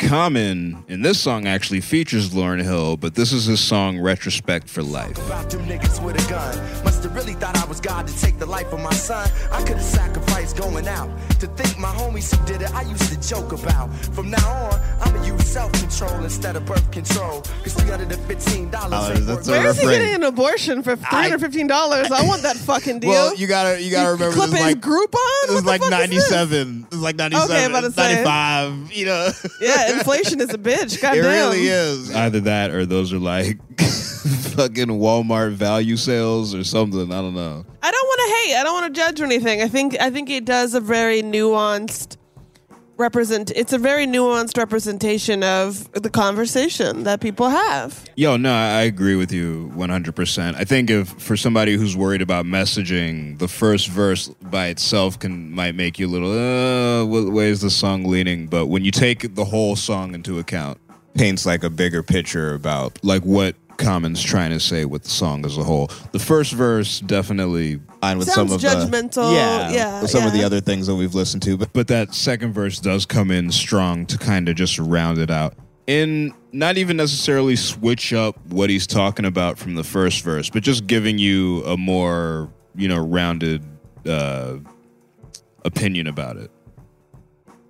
Common 0.00 0.82
in 0.88 1.02
this 1.02 1.20
song 1.20 1.46
actually 1.46 1.82
features 1.82 2.30
Lauryn 2.30 2.62
Hill, 2.62 2.96
but 2.96 3.14
this 3.14 3.32
is 3.32 3.44
his 3.44 3.60
song 3.60 4.00
Retrospect 4.00 4.66
for 4.66 4.82
Life. 4.82 5.18
About 5.26 5.50
them 5.50 5.60
niggas 5.66 6.02
with 6.02 6.16
a 6.16 6.30
gun. 6.30 6.56
Must 6.84 7.02
have 7.02 7.14
really 7.14 7.34
thought 7.34 7.54
I 7.58 7.66
was 7.66 7.80
God 7.80 8.06
to 8.08 8.18
take 8.18 8.38
the 8.38 8.46
life 8.46 8.72
of 8.72 8.80
my 8.80 8.94
son. 8.94 9.28
I 9.52 9.58
could 9.58 9.76
have 9.76 9.82
sacrificed 9.82 10.56
going 10.56 10.88
out. 10.88 11.10
To 11.40 11.46
think 11.48 11.78
my 11.78 11.90
homies 11.90 12.34
who 12.34 12.44
did 12.46 12.62
it, 12.62 12.74
I 12.74 12.82
used 12.82 13.12
to 13.12 13.28
joke 13.28 13.52
about. 13.52 13.94
From 14.14 14.30
now 14.30 14.48
on, 14.50 14.80
I'ma 15.02 15.22
use 15.22 15.46
self 15.46 15.70
control 15.72 16.24
instead 16.24 16.56
of 16.56 16.64
birth 16.64 16.90
control. 16.90 17.42
Cause 17.62 17.74
$315 17.76 18.70
Oh, 18.72 19.12
ain't 19.12 19.26
that's 19.26 19.48
Where 19.48 19.66
is 19.68 19.80
he 19.80 19.86
getting 19.86 20.14
an 20.14 20.24
abortion 20.24 20.82
for 20.82 20.96
three 20.96 21.04
hundred 21.10 21.40
fifteen 21.42 21.66
dollars? 21.66 22.10
I 22.10 22.26
want 22.26 22.42
that 22.42 22.56
fucking 22.56 22.98
deal. 23.00 23.10
Well, 23.10 23.34
you 23.36 23.46
gotta 23.46 23.80
you 23.82 23.90
gotta 23.90 24.12
remember 24.12 24.34
this 24.34 24.46
clipping 24.46 24.56
is 24.66 24.74
like 24.74 24.80
Groupon. 24.80 25.46
this 25.48 25.56
is 25.58 25.64
like 25.66 25.80
fuck 25.82 25.90
ninety 25.90 26.16
this? 26.16 26.28
This 26.30 26.66
is 26.92 27.00
like 27.02 27.16
97, 27.16 27.50
Okay, 27.56 27.64
about 27.66 27.80
to 27.82 27.92
say. 27.92 28.14
95, 28.24 28.92
You 28.92 29.06
know, 29.06 29.30
Yeah, 29.60 29.89
inflation 29.92 30.40
is 30.40 30.50
a 30.54 30.58
bitch. 30.58 30.94
it 30.98 31.00
Goddamn. 31.02 31.24
really 31.24 31.66
is. 31.66 32.14
Either 32.14 32.40
that 32.40 32.70
or 32.70 32.86
those 32.86 33.12
are 33.12 33.18
like 33.18 33.58
fucking 33.78 34.88
Walmart 34.88 35.52
value 35.52 35.96
sales 35.96 36.54
or 36.54 36.64
something. 36.64 37.12
I 37.12 37.16
don't 37.20 37.34
know. 37.34 37.64
I 37.82 37.90
don't 37.90 38.06
want 38.06 38.20
to 38.20 38.36
hate. 38.36 38.56
I 38.56 38.62
don't 38.64 38.74
want 38.82 38.94
to 38.94 39.00
judge 39.00 39.20
or 39.20 39.24
anything. 39.24 39.62
I 39.62 39.68
think 39.68 39.96
I 40.00 40.10
think 40.10 40.30
it 40.30 40.44
does 40.44 40.74
a 40.74 40.80
very 40.80 41.22
nuanced 41.22 42.16
represent. 43.00 43.50
It's 43.56 43.72
a 43.72 43.78
very 43.78 44.06
nuanced 44.06 44.56
representation 44.56 45.42
of 45.42 45.90
the 45.92 46.10
conversation 46.10 47.04
that 47.04 47.20
people 47.20 47.48
have. 47.48 48.04
Yo, 48.14 48.36
no, 48.36 48.52
I 48.52 48.82
agree 48.82 49.16
with 49.16 49.32
you 49.32 49.72
100%. 49.74 50.54
I 50.54 50.64
think 50.64 50.90
if 50.90 51.08
for 51.08 51.36
somebody 51.36 51.76
who's 51.76 51.96
worried 51.96 52.22
about 52.22 52.44
messaging, 52.44 53.38
the 53.38 53.48
first 53.48 53.88
verse 53.88 54.28
by 54.28 54.66
itself 54.66 55.18
can 55.18 55.50
might 55.50 55.74
make 55.74 55.98
you 55.98 56.06
a 56.06 56.10
little, 56.10 56.30
uh, 56.30 57.04
what 57.04 57.32
way 57.32 57.48
is 57.48 57.62
the 57.62 57.70
song 57.70 58.04
leaning? 58.04 58.46
But 58.46 58.66
when 58.66 58.84
you 58.84 58.90
take 58.90 59.34
the 59.34 59.44
whole 59.44 59.74
song 59.74 60.14
into 60.14 60.38
account, 60.38 60.78
Paints 61.14 61.44
like 61.44 61.64
a 61.64 61.70
bigger 61.70 62.02
picture 62.04 62.54
about 62.54 62.98
like 63.02 63.22
what 63.22 63.56
Common's 63.80 64.22
trying 64.22 64.50
to 64.50 64.60
say 64.60 64.84
with 64.84 65.02
the 65.02 65.10
song 65.10 65.44
as 65.44 65.58
a 65.58 65.64
whole, 65.64 65.90
the 66.12 66.18
first 66.18 66.52
verse 66.52 67.00
definitely 67.00 67.80
line 68.02 68.18
with 68.18 68.28
Sounds 68.28 68.50
some 68.50 68.56
of 68.56 68.60
judgmental. 68.60 69.30
the 69.30 69.34
yeah, 69.34 69.70
Yeah, 69.70 70.02
with 70.02 70.10
some 70.10 70.26
of 70.26 70.32
the 70.32 70.44
other 70.44 70.60
things 70.60 70.86
that 70.86 70.94
we've 70.94 71.14
listened 71.14 71.42
to. 71.42 71.56
But 71.56 71.72
but 71.72 71.88
that 71.88 72.14
second 72.14 72.52
verse 72.52 72.78
does 72.78 73.06
come 73.06 73.30
in 73.30 73.50
strong 73.50 74.06
to 74.06 74.18
kind 74.18 74.48
of 74.48 74.54
just 74.56 74.78
round 74.78 75.18
it 75.18 75.30
out 75.30 75.54
and 75.88 76.32
not 76.52 76.78
even 76.78 76.96
necessarily 76.96 77.56
switch 77.56 78.12
up 78.12 78.36
what 78.46 78.70
he's 78.70 78.86
talking 78.86 79.24
about 79.24 79.58
from 79.58 79.74
the 79.74 79.82
first 79.82 80.22
verse 80.22 80.48
but 80.48 80.62
just 80.62 80.86
giving 80.86 81.18
you 81.18 81.64
a 81.64 81.76
more 81.76 82.48
you 82.76 82.86
know 82.86 82.98
rounded 82.98 83.64
uh 84.06 84.56
opinion 85.64 86.06
about 86.06 86.36
it 86.36 86.50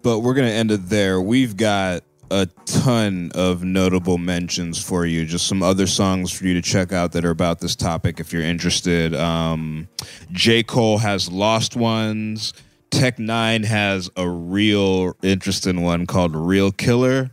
but 0.02 0.20
we're 0.20 0.34
gonna 0.34 0.48
end 0.48 0.70
it 0.70 0.88
there 0.88 1.20
we've 1.20 1.56
got 1.56 2.02
a 2.31 2.47
ton 2.64 3.31
of 3.35 3.64
notable 3.64 4.18
mentions 4.18 4.83
for 4.83 5.05
you. 5.05 5.24
Just 5.24 5.47
some 5.47 5.62
other 5.62 5.87
songs 5.87 6.31
for 6.33 6.47
you 6.47 6.55
to 6.55 6.62
check 6.62 6.93
out 6.93 7.12
that 7.12 7.24
are 7.24 7.31
about 7.31 7.61
this 7.61 7.76
topic 7.76 8.20
if 8.20 8.33
you're 8.33 8.43
interested. 8.43 9.14
Um 9.14 9.89
j. 10.33 10.62
Cole 10.62 10.99
has 10.99 11.31
lost 11.31 11.76
ones. 11.76 12.53
Tech 12.91 13.18
N9ne 13.18 13.64
has 13.64 14.11
a 14.16 14.28
real 14.28 15.16
interesting 15.22 15.83
one 15.83 16.07
called 16.07 16.35
real 16.35 16.70
killer. 16.72 17.31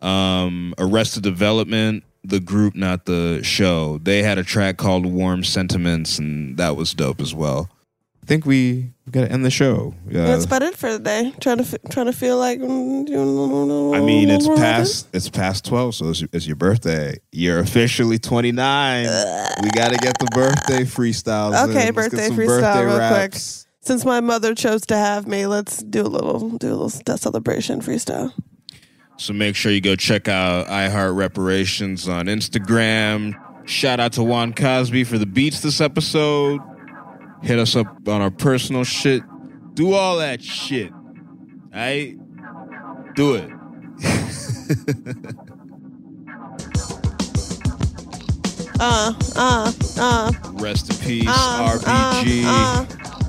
Um 0.00 0.74
arrested 0.78 1.22
development 1.22 2.04
the 2.24 2.40
group 2.40 2.76
not 2.76 3.04
the 3.06 3.40
show. 3.42 3.98
They 3.98 4.22
had 4.22 4.38
a 4.38 4.44
track 4.44 4.76
called 4.76 5.04
warm 5.06 5.42
sentiments 5.42 6.18
and 6.18 6.56
that 6.56 6.76
was 6.76 6.94
dope 6.94 7.20
as 7.20 7.34
well 7.34 7.68
i 8.22 8.26
think 8.26 8.46
we 8.46 8.92
we 9.06 9.10
gotta 9.10 9.30
end 9.30 9.44
the 9.44 9.50
show 9.50 9.94
yeah 10.08 10.26
That's 10.26 10.44
about 10.44 10.62
it 10.62 10.76
for 10.76 10.92
the 10.92 10.98
day. 10.98 11.32
Trying 11.40 11.58
to 11.58 11.64
f- 11.64 11.90
trying 11.90 12.06
to 12.06 12.12
feel 12.12 12.38
like. 12.38 12.60
mm, 12.60 13.06
mm, 13.06 13.08
mm 13.08 13.96
I 13.96 14.00
mean, 14.00 14.30
it's 14.30 14.46
mm, 14.46 14.56
past 14.56 15.08
it's 15.12 15.28
past 15.28 15.64
twelve, 15.64 15.94
so 15.94 16.08
it's, 16.10 16.22
it's 16.32 16.46
your 16.46 16.56
birthday. 16.56 17.18
You're 17.32 17.58
officially 17.58 18.18
twenty 18.18 18.52
nine. 18.52 19.06
we 19.62 19.70
got 19.70 19.90
to 19.90 19.96
get 19.98 20.18
the 20.18 20.28
birthday 20.32 20.84
freestyles. 20.84 21.64
in. 21.64 21.70
Okay, 21.70 21.90
Let's 21.90 22.08
birthday 22.08 22.28
freestyle 22.28 22.46
birthday 22.46 22.84
real 22.84 22.98
raps. 22.98 23.64
quick. 23.64 23.68
Since 23.84 24.04
my 24.04 24.20
mother 24.20 24.54
chose 24.54 24.82
to 24.86 24.96
have 24.96 25.26
me, 25.26 25.46
let's 25.46 25.82
do 25.82 26.02
a 26.02 26.08
little 26.08 26.50
do 26.58 26.68
a 26.68 26.76
little 26.76 27.16
celebration 27.18 27.80
freestyle. 27.80 28.32
So 29.16 29.32
make 29.32 29.56
sure 29.56 29.72
you 29.72 29.80
go 29.80 29.96
check 29.96 30.28
out 30.28 30.68
iHeart 30.68 31.16
Reparations 31.16 32.08
on 32.08 32.26
Instagram. 32.26 33.34
Shout 33.66 34.00
out 34.00 34.12
to 34.14 34.22
Juan 34.22 34.52
Cosby 34.52 35.04
for 35.04 35.18
the 35.18 35.26
beats 35.26 35.60
this 35.60 35.80
episode. 35.80 36.60
Hit 37.42 37.58
us 37.58 37.74
up 37.76 37.86
on 38.08 38.20
our 38.22 38.30
personal 38.30 38.84
shit. 38.84 39.22
Do 39.74 39.94
all 39.94 40.18
that 40.18 40.42
shit. 40.42 40.92
Alright? 41.72 42.16
Do 43.14 43.34
it. 43.34 43.50
Uh, 48.84 49.12
uh, 49.36 49.72
uh, 49.98 50.32
Rest 50.54 50.90
in 50.90 50.96
peace, 51.06 51.28
uh, 51.28 51.78
RBG. 51.78 52.44
uh, 52.44 52.48
uh, 52.48 53.21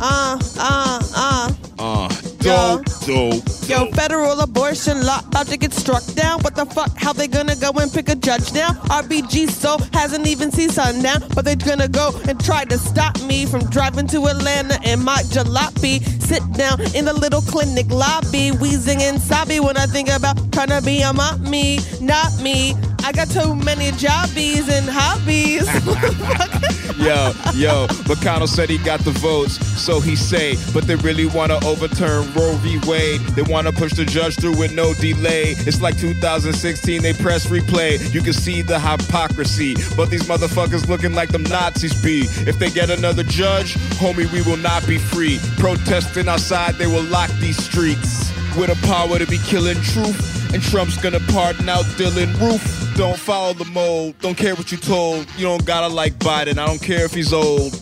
uh, 0.00 0.38
uh. 0.58 1.00
Uh, 1.16 1.52
Uh, 1.80 2.08
dope, 2.40 2.84
dope. 3.06 3.42
Yo, 3.66 3.90
federal 3.92 4.38
abortion 4.40 5.00
law 5.06 5.20
about 5.28 5.46
to 5.46 5.56
get 5.56 5.72
struck 5.72 6.04
down. 6.12 6.38
What 6.42 6.54
the 6.54 6.66
fuck? 6.66 6.92
How 6.98 7.14
they 7.14 7.26
gonna 7.26 7.56
go 7.56 7.70
and 7.80 7.90
pick 7.90 8.10
a 8.10 8.14
judge 8.16 8.52
now? 8.52 8.72
RBG 8.92 9.48
so 9.48 9.78
hasn't 9.94 10.26
even 10.26 10.52
seen 10.52 10.68
sundown, 10.68 11.24
but 11.34 11.46
they're 11.46 11.56
gonna 11.56 11.88
go 11.88 12.12
and 12.28 12.38
try 12.44 12.64
to 12.66 12.76
stop 12.76 13.18
me 13.22 13.46
from 13.46 13.64
driving 13.70 14.06
to 14.08 14.26
Atlanta 14.26 14.78
in 14.84 15.00
my 15.02 15.22
jalopy. 15.32 16.04
Sit 16.20 16.42
down 16.52 16.82
in 16.94 17.06
the 17.06 17.14
little 17.14 17.40
clinic 17.40 17.88
lobby, 17.90 18.50
wheezing 18.50 19.00
and 19.02 19.18
sobby 19.18 19.58
when 19.58 19.78
I 19.78 19.86
think 19.86 20.10
about 20.10 20.36
trying 20.52 20.68
to 20.68 20.82
be 20.82 21.00
a 21.00 21.14
mommy, 21.14 21.78
not 22.02 22.28
me. 22.42 22.74
I 23.04 23.12
got 23.12 23.30
too 23.30 23.54
many 23.54 23.90
jobbies 23.92 24.68
and 24.68 24.88
hobbies. 24.88 25.66
Yo, 27.00 27.32
yo, 27.54 27.86
McConnell 28.04 28.46
said 28.46 28.68
he 28.68 28.76
got 28.76 29.00
the 29.00 29.10
votes, 29.12 29.54
so 29.80 30.00
he 30.00 30.14
say, 30.14 30.56
but 30.74 30.86
they 30.86 30.96
really 30.96 31.24
want 31.24 31.50
to 31.50 31.66
overturn 31.66 32.30
Roe 32.34 32.54
v. 32.56 32.78
Wade. 32.86 33.22
They 33.34 33.40
want 33.40 33.66
to 33.66 33.72
push 33.72 33.94
the 33.94 34.04
judge 34.04 34.36
through 34.36 34.58
with 34.58 34.74
no 34.74 34.92
delay. 34.92 35.54
It's 35.60 35.80
like 35.80 35.98
2016, 35.98 37.00
they 37.00 37.14
press 37.14 37.46
replay. 37.46 38.12
You 38.12 38.20
can 38.20 38.34
see 38.34 38.60
the 38.60 38.78
hypocrisy, 38.78 39.76
but 39.96 40.10
these 40.10 40.24
motherfuckers 40.24 40.88
looking 40.88 41.14
like 41.14 41.30
them 41.30 41.44
Nazis 41.44 42.02
be. 42.02 42.26
If 42.46 42.58
they 42.58 42.68
get 42.68 42.90
another 42.90 43.22
judge, 43.22 43.76
homie, 43.96 44.30
we 44.30 44.42
will 44.42 44.58
not 44.58 44.86
be 44.86 44.98
free. 44.98 45.38
Protesting 45.56 46.28
outside, 46.28 46.74
they 46.74 46.86
will 46.86 47.04
lock 47.04 47.30
these 47.40 47.56
streets. 47.56 48.30
With 48.58 48.70
a 48.70 48.86
power 48.86 49.18
to 49.18 49.26
be 49.26 49.38
killing 49.38 49.76
truth, 49.76 50.52
and 50.52 50.62
Trump's 50.62 50.96
gonna 51.00 51.20
pardon 51.32 51.68
out 51.68 51.84
Dylann 51.96 52.38
Roof. 52.40 52.94
Don't 52.96 53.18
follow 53.18 53.54
the 53.54 53.64
mold, 53.66 54.18
don't 54.20 54.36
care 54.36 54.54
what 54.54 54.70
you 54.72 54.78
told. 54.78 55.26
You 55.36 55.44
don't 55.46 55.64
gotta 55.64 55.92
like 55.92 56.14
Biden, 56.14 56.58
I 56.58 56.66
don't 56.66 56.82
care 56.82 57.04
if 57.04 57.14
he's 57.14 57.32
old. 57.32 57.72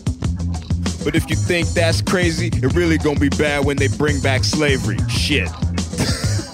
But 1.03 1.15
if 1.15 1.29
you 1.29 1.35
think 1.35 1.69
that's 1.69 2.01
crazy, 2.01 2.47
it 2.47 2.73
really 2.73 2.97
gonna 2.97 3.19
be 3.19 3.29
bad 3.29 3.65
when 3.65 3.77
they 3.77 3.87
bring 3.87 4.21
back 4.21 4.43
slavery. 4.43 4.97
Shit. 5.09 5.49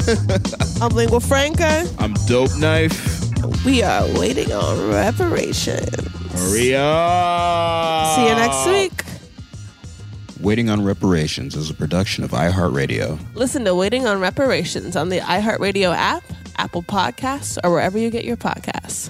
I'm 0.81 0.93
Lingua 0.93 1.19
Franca. 1.19 1.87
I'm 1.99 2.13
Dope 2.25 2.55
Knife. 2.57 3.65
We 3.65 3.83
are 3.83 4.07
waiting 4.19 4.51
on 4.51 4.89
reparations. 4.89 5.89
Maria. 6.33 8.13
See 8.15 8.27
you 8.27 8.35
next 8.35 8.67
week. 8.67 9.04
Waiting 10.45 10.69
on 10.69 10.85
Reparations 10.85 11.55
is 11.55 11.71
a 11.71 11.73
production 11.73 12.23
of 12.23 12.29
iHeartRadio. 12.29 13.17
Listen 13.33 13.65
to 13.65 13.73
Waiting 13.73 14.05
on 14.05 14.19
Reparations 14.19 14.95
on 14.95 15.09
the 15.09 15.17
iHeartRadio 15.17 15.91
app, 15.91 16.23
Apple 16.57 16.83
Podcasts, 16.83 17.57
or 17.63 17.71
wherever 17.71 17.97
you 17.97 18.11
get 18.11 18.25
your 18.25 18.37
podcasts. 18.37 19.09